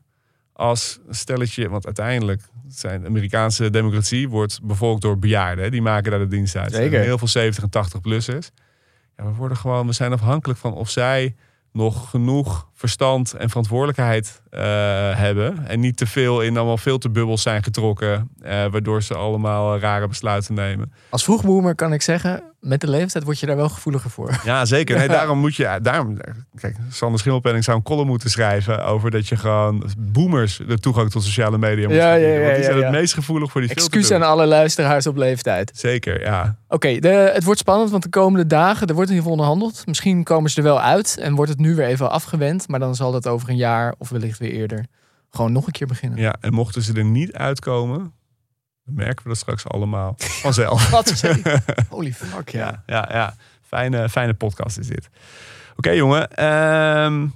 als 0.53 0.99
een 1.07 1.15
stelletje, 1.15 1.69
want 1.69 1.85
uiteindelijk 1.85 2.43
zijn 2.69 3.01
de 3.01 3.07
Amerikaanse 3.07 3.71
democratie 3.71 4.29
wordt 4.29 4.63
bevolkt 4.63 5.03
door 5.03 5.19
bejaarden. 5.19 5.71
Die 5.71 5.83
maken 5.83 6.11
daar 6.11 6.21
de 6.21 6.27
dienst 6.27 6.57
uit. 6.57 6.73
Er 6.73 6.83
Zeker. 6.83 7.01
Heel 7.01 7.19
veel 7.19 7.29
70 7.29 7.65
en 7.65 7.85
80-plussers. 7.85 8.51
Ja, 9.17 9.25
we 9.25 9.33
worden 9.33 9.57
gewoon, 9.57 9.87
we 9.87 9.93
zijn 9.93 10.13
afhankelijk 10.13 10.59
van 10.59 10.75
of 10.75 10.91
zij 10.91 11.35
nog 11.73 12.11
genoeg 12.11 12.70
verstand 12.81 13.33
en 13.33 13.49
verantwoordelijkheid 13.49 14.43
eh, 14.51 14.61
hebben. 15.17 15.67
En 15.67 15.81
niet 15.81 15.97
te 15.97 16.07
veel 16.07 16.41
in 16.41 16.57
allemaal 16.57 16.77
filterbubbels 16.77 17.43
zijn 17.43 17.63
getrokken. 17.63 18.31
eh, 18.43 18.65
waardoor 18.71 19.03
ze 19.03 19.15
allemaal 19.15 19.79
rare 19.79 20.09
besluiten 20.09 20.55
nemen. 20.55 20.93
Als 21.09 21.25
vroegboemer 21.25 21.75
kan 21.75 21.93
ik 21.93 22.03
zeggen, 22.03 22.43
met 22.61 22.81
de 22.81 22.89
leeftijd 22.91 23.25
word 23.25 23.39
je 23.41 23.47
daar 23.47 23.57
wel 23.57 23.69
gevoeliger 23.69 24.11
voor. 24.11 24.41
Ja, 24.45 24.65
zeker. 24.65 24.97
Nee, 24.99 25.09
daarom 25.19 25.39
moet 25.39 25.57
je. 25.57 25.79
Daarom, 25.83 26.19
kijk, 26.55 26.77
Sander 26.91 27.19
Schimmelpenning 27.19 27.65
zou 27.65 27.77
een 27.77 27.83
column 27.83 28.07
moeten 28.07 28.31
schrijven 28.31 28.85
over 28.85 29.11
dat 29.11 29.29
je 29.29 29.37
gewoon 29.37 29.91
boomers 29.99 30.61
de 30.67 30.79
toegang 30.79 31.11
tot 31.11 31.23
sociale 31.23 31.59
media 31.59 31.87
moet 31.89 31.97
Ja, 31.97 32.15
ja, 32.15 32.29
ja, 32.29 32.41
Want 32.41 32.55
die 32.55 32.65
zijn 32.65 32.77
het 32.83 32.91
meest 32.91 33.15
gevoelig 33.15 33.51
voor 33.51 33.61
die 33.61 33.71
Excuus 33.71 34.11
aan 34.11 34.23
alle 34.23 34.47
luisteraars 34.47 35.07
op 35.07 35.17
leeftijd. 35.17 35.71
Zeker, 35.75 36.21
ja. 36.21 36.59
Oké, 36.69 36.89
het 36.89 37.45
wordt 37.45 37.61
spannend, 37.61 37.91
want 37.91 38.03
de 38.03 38.09
komende 38.09 38.47
dagen, 38.47 38.87
er 38.87 38.95
wordt 38.95 39.11
in 39.11 39.17
ieder 39.17 39.31
geval 39.31 39.33
onderhandeld. 39.33 39.87
Misschien 39.87 40.25
komen 40.25 40.51
ze 40.51 40.57
er 40.57 40.63
wel 40.63 40.81
uit 40.81 41.19
en 41.21 41.35
wordt 41.35 41.51
het 41.51 41.61
nu 41.61 41.75
weer 41.75 41.87
even 41.87 42.11
afgewend. 42.11 42.69
Maar 42.71 42.81
dan 42.81 42.95
zal 42.95 43.13
dat 43.13 43.27
over 43.27 43.49
een 43.49 43.57
jaar 43.57 43.95
of 43.99 44.09
wellicht 44.09 44.39
weer 44.39 44.51
eerder 44.51 44.87
gewoon 45.31 45.53
nog 45.53 45.67
een 45.67 45.73
keer 45.73 45.87
beginnen. 45.87 46.19
ja. 46.19 46.35
En 46.41 46.53
mochten 46.53 46.83
ze 46.83 46.93
er 46.93 47.05
niet 47.05 47.33
uitkomen, 47.33 47.99
Dan 48.85 48.95
merken 48.95 49.23
we 49.23 49.29
dat 49.29 49.39
straks 49.39 49.67
allemaal 49.69 50.15
vanzelf. 50.47 50.91
Wat 50.91 51.07
die? 51.21 51.43
Holy 51.91 52.13
fuck, 52.13 52.49
ja. 52.49 52.83
ja, 52.87 53.09
ja, 53.09 53.17
ja. 53.17 53.35
Fijne, 53.63 54.09
fijne 54.09 54.35
podcast 54.35 54.79
is 54.79 54.87
dit. 54.87 55.09
Oké 55.77 55.91
jongen, 55.91 56.31
Ehm, 56.31 57.27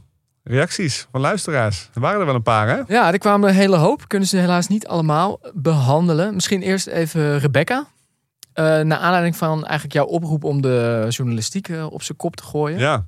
reacties 0.42 1.06
van 1.10 1.20
luisteraars. 1.20 1.88
Er 1.94 2.00
waren 2.00 2.20
er 2.20 2.26
wel 2.26 2.34
een 2.34 2.42
paar 2.42 2.68
hè? 2.68 2.80
Ja, 2.86 3.12
er 3.12 3.18
kwamen 3.18 3.48
een 3.48 3.54
hele 3.54 3.76
hoop. 3.76 4.08
Kunnen 4.08 4.28
ze 4.28 4.36
helaas 4.36 4.68
niet 4.68 4.86
allemaal 4.86 5.40
behandelen. 5.54 6.34
Misschien 6.34 6.62
eerst 6.62 6.86
even 6.86 7.38
Rebecca. 7.38 7.86
Eh 8.52 8.64
naar 8.64 8.98
aanleiding 8.98 9.36
van 9.36 9.64
eigenlijk 9.64 9.94
jouw 9.94 10.04
oproep 10.06 10.44
om 10.44 10.62
de 10.62 11.06
journalistiek 11.08 11.68
eh, 11.68 11.86
op 11.92 12.02
zijn 12.02 12.18
kop 12.18 12.36
te 12.36 12.42
gooien. 12.42 12.78
Ja, 12.78 13.06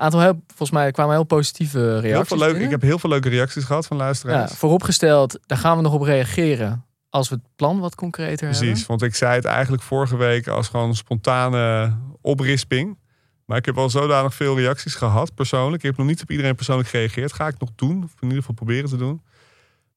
Aantal 0.00 0.20
heel, 0.20 0.42
volgens 0.46 0.70
mij 0.70 0.90
kwamen 0.90 1.14
heel 1.14 1.24
positieve 1.24 1.78
heel 1.78 2.00
reacties. 2.00 2.28
veel 2.28 2.36
leuk, 2.38 2.46
binnen. 2.48 2.64
ik 2.64 2.70
heb 2.70 2.82
heel 2.82 2.98
veel 2.98 3.10
leuke 3.10 3.28
reacties 3.28 3.64
gehad 3.64 3.86
van 3.86 3.96
ja, 3.96 4.02
luisteraars. 4.02 4.52
vooropgesteld, 4.52 5.38
daar 5.46 5.58
gaan 5.58 5.76
we 5.76 5.82
nog 5.82 5.92
op 5.92 6.02
reageren 6.02 6.84
als 7.10 7.28
we 7.28 7.34
het 7.34 7.44
plan 7.56 7.78
wat 7.80 7.94
concreter 7.94 8.46
Precies, 8.48 8.66
hebben. 8.68 8.86
want 8.86 9.02
ik 9.02 9.14
zei 9.14 9.34
het 9.34 9.44
eigenlijk 9.44 9.82
vorige 9.82 10.16
week 10.16 10.48
als 10.48 10.68
gewoon 10.68 10.94
spontane 10.94 11.96
oprisping. 12.20 12.98
Maar 13.44 13.56
ik 13.56 13.64
heb 13.64 13.78
al 13.78 13.90
zodanig 13.90 14.34
veel 14.34 14.56
reacties 14.56 14.94
gehad, 14.94 15.34
persoonlijk. 15.34 15.82
Ik 15.82 15.88
heb 15.88 15.96
nog 15.98 16.06
niet 16.06 16.22
op 16.22 16.30
iedereen 16.30 16.54
persoonlijk 16.54 16.88
gereageerd. 16.88 17.32
Ga 17.32 17.46
ik 17.46 17.58
nog 17.58 17.70
doen, 17.74 18.04
of 18.04 18.10
in 18.10 18.22
ieder 18.22 18.38
geval 18.38 18.54
proberen 18.54 18.88
te 18.88 18.96
doen. 18.96 19.22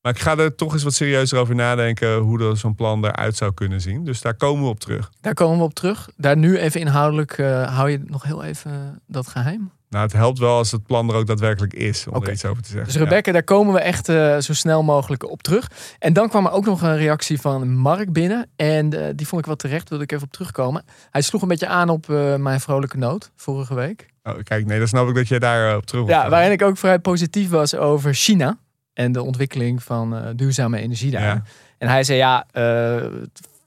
Maar 0.02 0.12
ik 0.12 0.20
ga 0.20 0.38
er 0.38 0.56
toch 0.56 0.74
eens 0.74 0.84
wat 0.84 0.94
serieuzer 0.94 1.40
over 1.40 1.56
nadenken 1.56 2.18
hoe 2.18 2.56
zo'n 2.56 2.76
plan 2.76 3.06
eruit 3.06 3.36
zou 3.36 3.54
kunnen 3.54 3.82
zien. 3.82 4.06
Dus 4.06 4.22
daar 4.22 4.36
komen 4.36 4.64
we 4.64 4.70
op 4.70 4.80
terug. 4.80 5.12
Daar 5.22 5.34
komen 5.34 5.58
we 5.58 5.64
op 5.64 5.74
terug. 5.74 6.10
Daar 6.18 6.38
nu 6.38 6.58
even 6.58 6.80
inhoudelijk, 6.80 7.32
eh, 7.32 7.76
hou 7.76 7.90
je 7.90 8.02
nog 8.06 8.24
heel 8.24 8.44
even 8.44 9.02
dat 9.08 9.28
geheim. 9.28 9.72
Nou, 9.92 10.04
het 10.04 10.14
helpt 10.14 10.40
wel 10.40 10.58
als 10.58 10.72
het 10.72 10.86
plan 10.86 11.10
er 11.10 11.16
ook 11.16 11.28
daadwerkelijk 11.28 11.74
is 11.74 12.08
om 12.08 12.24
er 12.24 12.32
iets 12.32 12.46
over 12.46 12.64
te 12.64 12.70
zeggen. 12.70 12.94
Dus 12.94 13.02
Rebecca, 13.02 13.32
daar 13.32 13.44
komen 13.44 13.74
we 13.74 13.80
echt 13.80 14.10
eh, 14.10 14.38
zo 14.38 14.54
snel 14.54 14.84
mogelijk 14.84 15.30
op 15.30 15.44
terug. 15.44 15.72
En 16.00 16.14
dan 16.14 16.30
kwam 16.30 16.46
er 16.46 16.52
ook 16.52 16.66
nog 16.66 16.82
een 16.82 16.98
reactie 16.98 17.42
van 17.42 17.74
Mark 17.74 18.14
binnen. 18.14 18.50
En 18.56 18.94
eh, 18.94 19.10
die 19.16 19.28
vond 19.28 19.42
ik 19.42 19.48
wel 19.48 19.56
terecht, 19.56 19.90
wilde 19.90 20.04
ik 20.04 20.12
even 20.12 20.26
op 20.26 20.32
terugkomen. 20.32 20.84
Hij 21.10 21.22
sloeg 21.22 21.42
een 21.42 21.48
beetje 21.48 21.68
aan 21.68 21.90
op 21.90 22.10
eh, 22.10 22.36
mijn 22.36 22.60
vrolijke 22.60 22.98
noot 22.98 23.32
vorige 23.36 23.74
week. 23.74 24.10
Oh, 24.24 24.34
kijk, 24.44 24.66
nee, 24.66 24.78
dan 24.78 24.88
snap 24.88 25.08
ik 25.08 25.16
dat 25.16 25.28
jij 25.28 25.40
daar 25.40 25.76
op 25.78 25.86
terug 25.86 26.08
Ja, 26.08 26.30
waarin 26.30 26.52
ik 26.52 26.62
ook 26.62 26.78
vrij 26.78 27.00
positief 27.00 27.50
was 27.50 27.76
over 27.76 28.14
China. 28.14 28.58
En 28.94 29.12
de 29.12 29.24
ontwikkeling 29.24 29.84
van 29.84 30.34
duurzame 30.36 30.80
energie 30.80 31.12
daar. 31.12 31.22
Ja. 31.22 31.44
En 31.78 31.88
hij 31.88 32.04
zei 32.04 32.18
ja, 32.18 32.46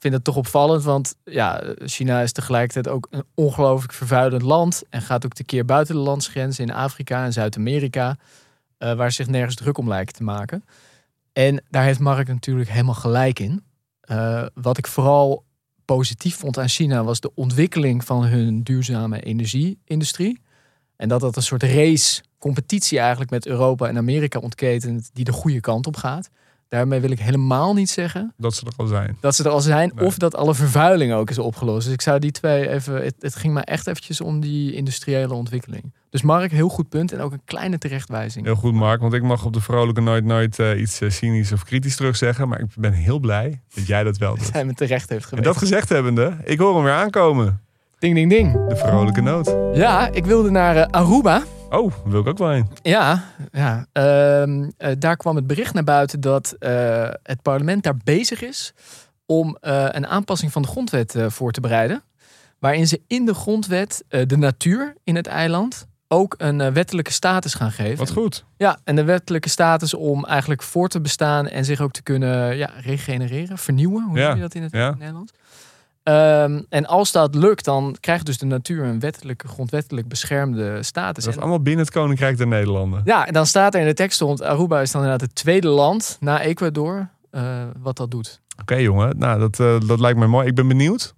vind 0.05 0.17
het 0.17 0.23
toch 0.23 0.35
opvallend. 0.35 0.83
Want 0.83 1.15
ja, 1.23 1.73
China 1.77 2.21
is 2.21 2.31
tegelijkertijd 2.31 2.87
ook 2.87 3.07
een 3.09 3.23
ongelooflijk 3.33 3.93
vervuilend 3.93 4.41
land. 4.41 4.83
En 4.89 5.01
gaat 5.01 5.25
ook 5.25 5.33
tekeer 5.33 5.65
buiten 5.65 5.95
de 5.95 6.01
landsgrenzen 6.01 6.63
in 6.63 6.73
Afrika 6.73 7.25
en 7.25 7.33
Zuid-Amerika. 7.33 8.17
eh, 8.77 8.93
waar 8.93 9.11
zich 9.11 9.27
nergens 9.27 9.55
druk 9.55 9.77
om 9.77 9.87
lijken 9.87 10.15
te 10.15 10.23
maken. 10.23 10.63
En 11.33 11.63
daar 11.69 11.83
heeft 11.83 11.99
Mark 11.99 12.27
natuurlijk 12.27 12.69
helemaal 12.69 12.93
gelijk 12.93 13.39
in. 13.39 13.63
Eh, 14.01 14.45
wat 14.53 14.77
ik 14.77 14.87
vooral 14.87 15.43
positief 15.85 16.35
vond 16.35 16.57
aan 16.57 16.69
China 16.69 17.03
was 17.03 17.19
de 17.19 17.31
ontwikkeling 17.35 18.05
van 18.05 18.25
hun 18.25 18.63
duurzame 18.63 19.21
energie-industrie. 19.21 20.41
En 20.95 21.09
dat 21.09 21.19
dat 21.19 21.35
een 21.35 21.43
soort 21.43 21.63
race, 21.63 22.23
competitie 22.37 22.99
eigenlijk 22.99 23.31
met 23.31 23.45
Europa 23.45 23.87
en 23.87 23.97
Amerika 23.97 24.39
ontketent 24.39 25.09
die 25.13 25.25
de 25.25 25.31
goede 25.31 25.59
kant 25.59 25.87
op 25.87 25.95
gaat. 25.95 26.29
Daarmee 26.75 26.99
wil 26.99 27.11
ik 27.11 27.19
helemaal 27.19 27.73
niet 27.73 27.89
zeggen 27.89 28.33
Dat 28.37 28.55
ze 28.55 28.65
er 28.65 28.71
al 28.77 28.85
zijn. 28.85 29.17
dat 29.19 29.35
ze 29.35 29.43
er 29.43 29.49
al 29.49 29.61
zijn 29.61 29.91
Nee. 29.95 30.05
of 30.05 30.17
dat 30.17 30.35
alle 30.35 30.53
vervuiling 30.55 31.13
ook 31.13 31.29
is 31.29 31.37
opgelost. 31.39 31.83
Dus 31.85 31.93
ik 31.93 32.01
zou 32.01 32.19
die 32.19 32.31
twee 32.31 32.69
even. 32.69 33.03
Het, 33.03 33.15
het 33.19 33.35
ging 33.35 33.53
maar 33.53 33.63
echt 33.63 33.87
eventjes 33.87 34.21
om 34.21 34.39
die 34.39 34.73
industriële 34.73 35.33
ontwikkeling. 35.33 35.93
Dus 36.09 36.21
Mark, 36.21 36.51
heel 36.51 36.69
goed 36.69 36.89
punt 36.89 37.11
en 37.11 37.19
ook 37.19 37.31
een 37.31 37.41
kleine 37.45 37.77
terechtwijzing. 37.77 38.45
Heel 38.45 38.55
goed, 38.55 38.73
Mark. 38.73 39.01
Want 39.01 39.13
ik 39.13 39.23
mag 39.23 39.45
op 39.45 39.53
de 39.53 39.61
vrolijke 39.61 40.01
nooit 40.01 40.23
nooit 40.25 40.59
eh, 40.59 40.79
iets 40.81 41.01
eh, 41.01 41.09
cynisch 41.09 41.51
of 41.51 41.63
kritisch 41.63 41.95
terugzeggen. 41.95 42.47
Maar 42.47 42.59
ik 42.59 42.67
ben 42.75 42.93
heel 42.93 43.19
blij 43.19 43.61
dat 43.75 43.87
jij 43.87 44.03
dat 44.03 44.17
wel 44.17 44.35
doet. 44.37 44.53
Hij 44.53 44.65
me 44.65 44.73
terecht 44.73 45.09
heeft 45.09 45.23
En 45.23 45.27
geweest. 45.29 45.47
dat 45.47 45.57
gezegd 45.57 45.89
hebbende, 45.89 46.37
ik 46.43 46.59
hoor 46.59 46.75
hem 46.75 46.83
weer 46.83 46.93
aankomen. 46.93 47.61
Ding, 47.99 48.15
ding, 48.15 48.29
ding. 48.29 48.67
De 48.67 48.75
vrolijke 48.75 49.21
noot. 49.21 49.55
Ja, 49.73 50.09
ik 50.11 50.25
wilde 50.25 50.49
naar 50.49 50.75
eh, 50.75 50.85
Aruba. 51.01 51.43
Oh, 51.69 51.93
wil 52.05 52.19
ik 52.19 52.27
ook 52.27 52.37
wel 52.37 52.53
een. 52.53 52.67
Ja, 52.81 53.23
ja. 53.51 53.85
Ehm, 53.91 54.69
eh, 54.77 54.91
daar 54.99 55.17
kwam 55.17 55.35
het 55.35 55.47
bericht 55.47 55.73
naar 55.73 55.83
buiten 55.83 56.21
dat 56.21 56.55
eh, 56.59 57.09
het 57.23 57.41
parlement 57.41 57.83
daar 57.83 57.97
bezig 58.03 58.41
is 58.41 58.73
om 59.25 59.57
eh, 59.61 59.85
een 59.89 60.07
aanpassing 60.07 60.51
van 60.51 60.61
de 60.61 60.67
grondwet 60.67 61.15
voor 61.27 61.51
te 61.51 61.61
bereiden. 61.61 62.03
Waarin 62.59 62.87
ze 62.87 63.01
in 63.07 63.25
de 63.25 63.33
grondwet 63.33 64.03
de 64.07 64.37
natuur 64.37 64.95
in 65.03 65.15
het 65.15 65.27
eiland 65.27 65.87
ook 66.07 66.35
een 66.37 66.73
wettelijke 66.73 67.11
status 67.11 67.53
gaan 67.53 67.71
geven. 67.71 67.97
Wat 67.97 68.11
goed. 68.11 68.45
Ja, 68.57 68.79
en 68.83 68.95
de 68.95 69.03
wettelijke 69.03 69.49
status 69.49 69.93
om 69.93 70.25
eigenlijk 70.25 70.63
voor 70.63 70.87
te 70.87 71.01
bestaan 71.01 71.47
en 71.47 71.65
zich 71.65 71.81
ook 71.81 71.91
te 71.91 72.03
kunnen 72.03 72.57
ja, 72.57 72.69
regenereren, 72.81 73.57
vernieuwen. 73.57 74.03
Hoe 74.03 74.17
Ja, 74.17 74.27
noem 74.27 74.35
je 74.35 74.41
dat 74.41 74.55
in 74.55 74.63
het 74.63 74.71
ja. 74.71 74.95
Nederlands? 74.97 75.31
Ehm, 76.05 76.61
en 76.69 76.85
als 76.85 77.11
dat 77.11 77.35
lukt, 77.35 77.65
dan 77.65 77.95
krijgt 77.99 78.25
dus 78.25 78.37
de 78.37 78.45
natuur 78.45 78.83
een 78.83 78.99
wettelijke, 78.99 79.47
grondwettelijk 79.47 80.07
beschermde 80.07 80.83
status. 80.83 81.23
Dat 81.23 81.27
is 81.33 81.35
En- 81.35 81.41
allemaal 81.41 81.61
binnen 81.61 81.85
het 81.85 81.93
Koninkrijk 81.93 82.37
der 82.37 82.47
Nederlanden. 82.47 83.01
ja, 83.05 83.27
en 83.27 83.33
dan 83.33 83.45
staat 83.45 83.73
er 83.73 83.79
in 83.81 83.85
de 83.87 83.93
tekst 83.93 84.15
stond, 84.15 84.41
Aruba 84.41 84.81
is 84.81 84.91
dan 84.91 85.01
inderdaad 85.01 85.27
het 85.27 85.35
tweede 85.35 85.67
land 85.67 86.17
na 86.19 86.41
Ecuador 86.41 87.09
eh, 87.31 87.63
wat 87.81 87.97
dat 87.97 88.11
doet. 88.11 88.41
Oké 88.61 88.75
jongen, 88.75 89.17
nou 89.17 89.39
dat, 89.39 89.59
eh, 89.59 89.75
dat 89.87 89.99
lijkt 89.99 90.17
mij 90.19 90.27
mooi. 90.27 90.47
Ik 90.47 90.55
ben 90.55 90.67
benieuwd 90.67 91.13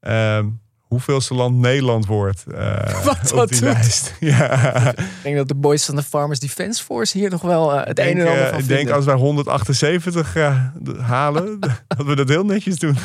Ehm 0.00 0.46
hoeveelste 0.84 1.34
land 1.34 1.56
Nederland 1.56 2.06
wordt 2.06 2.44
eh, 2.54 3.04
Wat 3.04 3.30
op 3.32 3.36
dat 3.38 3.48
die 3.48 3.60
doet. 3.60 3.68
lijst. 3.72 4.14
ja. 4.20 4.88
Ik 4.90 5.06
denk 5.22 5.36
dat 5.36 5.48
de 5.48 5.54
boys 5.54 5.84
van 5.84 5.96
de 5.96 6.02
Farmers 6.02 6.40
Defense 6.40 6.84
Force 6.84 7.18
hier 7.18 7.30
nog 7.30 7.42
wel 7.42 7.70
het 7.72 7.96
denk, 7.96 8.10
een 8.10 8.20
en 8.20 8.28
ander 8.28 8.48
van 8.48 8.58
ik 8.58 8.66
denk 8.66 8.78
vinden. 8.78 8.94
als 8.94 9.04
wij 9.04 9.14
178 9.14 10.36
eh, 10.36 10.58
d- 10.84 10.98
halen, 10.98 11.60
dat 11.96 12.06
we 12.06 12.16
dat 12.16 12.28
heel 12.28 12.44
netjes 12.44 12.78
doen. 12.78 12.96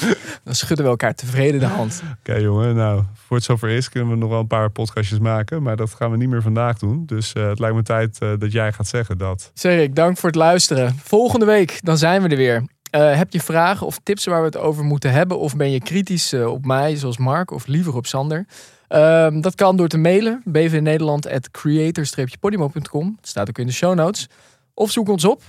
Dan 0.44 0.54
schudden 0.54 0.84
we 0.84 0.90
elkaar 0.90 1.14
tevreden 1.14 1.60
de 1.60 1.66
hand. 1.66 2.02
Oké 2.18 2.34
jongen, 2.34 2.74
nou, 2.74 3.02
voor 3.14 3.36
het 3.36 3.46
zover 3.46 3.68
is 3.68 3.88
kunnen 3.88 4.10
we 4.10 4.16
nog 4.16 4.30
wel 4.30 4.40
een 4.40 4.46
paar 4.46 4.70
podcastjes 4.70 5.18
maken. 5.18 5.62
Maar 5.62 5.76
dat 5.76 5.94
gaan 5.94 6.10
we 6.10 6.16
niet 6.16 6.28
meer 6.28 6.42
vandaag 6.42 6.78
doen. 6.78 7.06
Dus 7.06 7.32
eh, 7.32 7.48
het 7.48 7.58
lijkt 7.58 7.76
me 7.76 7.82
tijd 7.82 8.18
eh, 8.18 8.32
dat 8.38 8.52
jij 8.52 8.72
gaat 8.72 8.86
zeggen 8.86 9.18
dat. 9.18 9.50
Zeg 9.54 9.90
dank 9.90 10.16
voor 10.16 10.28
het 10.28 10.38
luisteren. 10.38 10.96
Volgende 11.02 11.46
week, 11.46 11.78
dan 11.82 11.98
zijn 11.98 12.22
we 12.22 12.28
er 12.28 12.36
weer. 12.36 12.64
Eh, 12.90 13.16
heb 13.16 13.32
je 13.32 13.40
vragen 13.40 13.86
of 13.86 14.00
tips 14.02 14.24
waar 14.24 14.40
we 14.40 14.46
het 14.46 14.56
over 14.56 14.84
moeten 14.84 15.12
hebben? 15.12 15.38
Of 15.38 15.56
ben 15.56 15.70
je 15.70 15.80
kritisch 15.80 16.34
op 16.34 16.66
mij, 16.66 16.96
zoals 16.96 17.18
Mark, 17.18 17.50
of 17.50 17.66
liever 17.66 17.96
op 17.96 18.06
Sander? 18.06 18.46
Ehm, 18.88 19.40
dat 19.40 19.54
kan 19.54 19.76
door 19.76 19.88
te 19.88 19.98
mailen. 19.98 20.42
bvnederland.creator-podimo.com. 20.44 23.18
Staat 23.22 23.48
ook 23.48 23.58
in 23.58 23.66
de 23.66 23.72
show 23.72 23.94
notes. 23.94 24.28
Of 24.74 24.90
zoek 24.90 25.08
ons 25.08 25.24
op. 25.24 25.42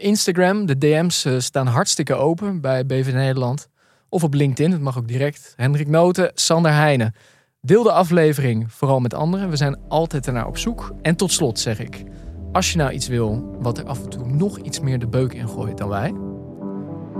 Instagram, 0.00 0.66
de 0.66 0.78
DM's 0.78 1.26
staan 1.38 1.66
hartstikke 1.66 2.14
open 2.14 2.60
bij 2.60 2.86
BV 2.86 3.12
Nederland. 3.12 3.68
Of 4.08 4.24
op 4.24 4.34
LinkedIn, 4.34 4.72
het 4.72 4.80
mag 4.80 4.98
ook 4.98 5.08
direct. 5.08 5.52
Hendrik 5.56 5.88
Noten, 5.88 6.30
Sander 6.34 6.72
Heijnen. 6.72 7.14
Deel 7.60 7.82
de 7.82 7.92
aflevering 7.92 8.72
vooral 8.72 9.00
met 9.00 9.14
anderen. 9.14 9.50
We 9.50 9.56
zijn 9.56 9.78
altijd 9.88 10.26
ernaar 10.26 10.46
op 10.46 10.58
zoek. 10.58 10.94
En 11.02 11.16
tot 11.16 11.32
slot 11.32 11.58
zeg 11.58 11.78
ik, 11.78 12.04
als 12.52 12.72
je 12.72 12.78
nou 12.78 12.92
iets 12.92 13.08
wil 13.08 13.56
wat 13.60 13.78
er 13.78 13.84
af 13.84 14.02
en 14.02 14.08
toe 14.08 14.26
nog 14.26 14.58
iets 14.58 14.80
meer 14.80 14.98
de 14.98 15.06
beuk 15.06 15.32
in 15.32 15.48
gooit 15.48 15.78
dan 15.78 15.88
wij, 15.88 16.14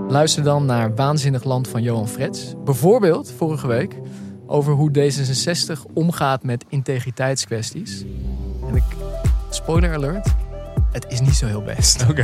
luister 0.09 0.43
dan 0.43 0.67
naar 0.67 0.95
Waanzinnig 0.95 1.45
Land 1.45 1.69
van 1.69 1.83
Johan 1.83 2.09
Frets. 2.09 2.55
Bijvoorbeeld 2.65 3.33
vorige 3.37 3.67
week 3.67 3.97
over 4.47 4.73
hoe 4.73 4.91
D66 4.91 5.93
omgaat 5.95 6.43
met 6.43 6.65
integriteitskwesties. 6.69 8.05
En 8.69 8.75
ik, 8.75 8.85
spoiler 9.51 9.95
alert, 9.95 10.35
het 10.97 11.13
is 11.13 11.21
niet 11.21 11.35
zo 11.35 11.47
heel 11.47 11.63
best. 11.63 12.07
Oké. 12.11 12.23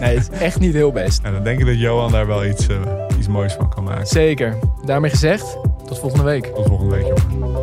Nee, 0.00 0.18
het 0.18 0.28
is 0.32 0.38
echt 0.38 0.58
niet 0.58 0.74
heel 0.74 0.92
best. 0.92 1.22
nou, 1.22 1.34
dan 1.34 1.44
denk 1.44 1.60
ik 1.60 1.66
dat 1.66 1.78
Johan 1.78 2.12
daar 2.12 2.26
wel 2.26 2.44
iets, 2.44 2.66
eh, 2.66 2.76
iets 3.18 3.28
moois 3.28 3.52
van 3.52 3.68
kan 3.68 3.84
maken. 3.84 4.06
Zeker. 4.06 4.58
Daarmee 4.84 5.10
gezegd, 5.10 5.56
tot 5.86 5.98
volgende 5.98 6.24
week. 6.24 6.44
Tot 6.44 6.66
volgende 6.66 6.94
week, 6.96 7.06
jongen. 7.06 7.58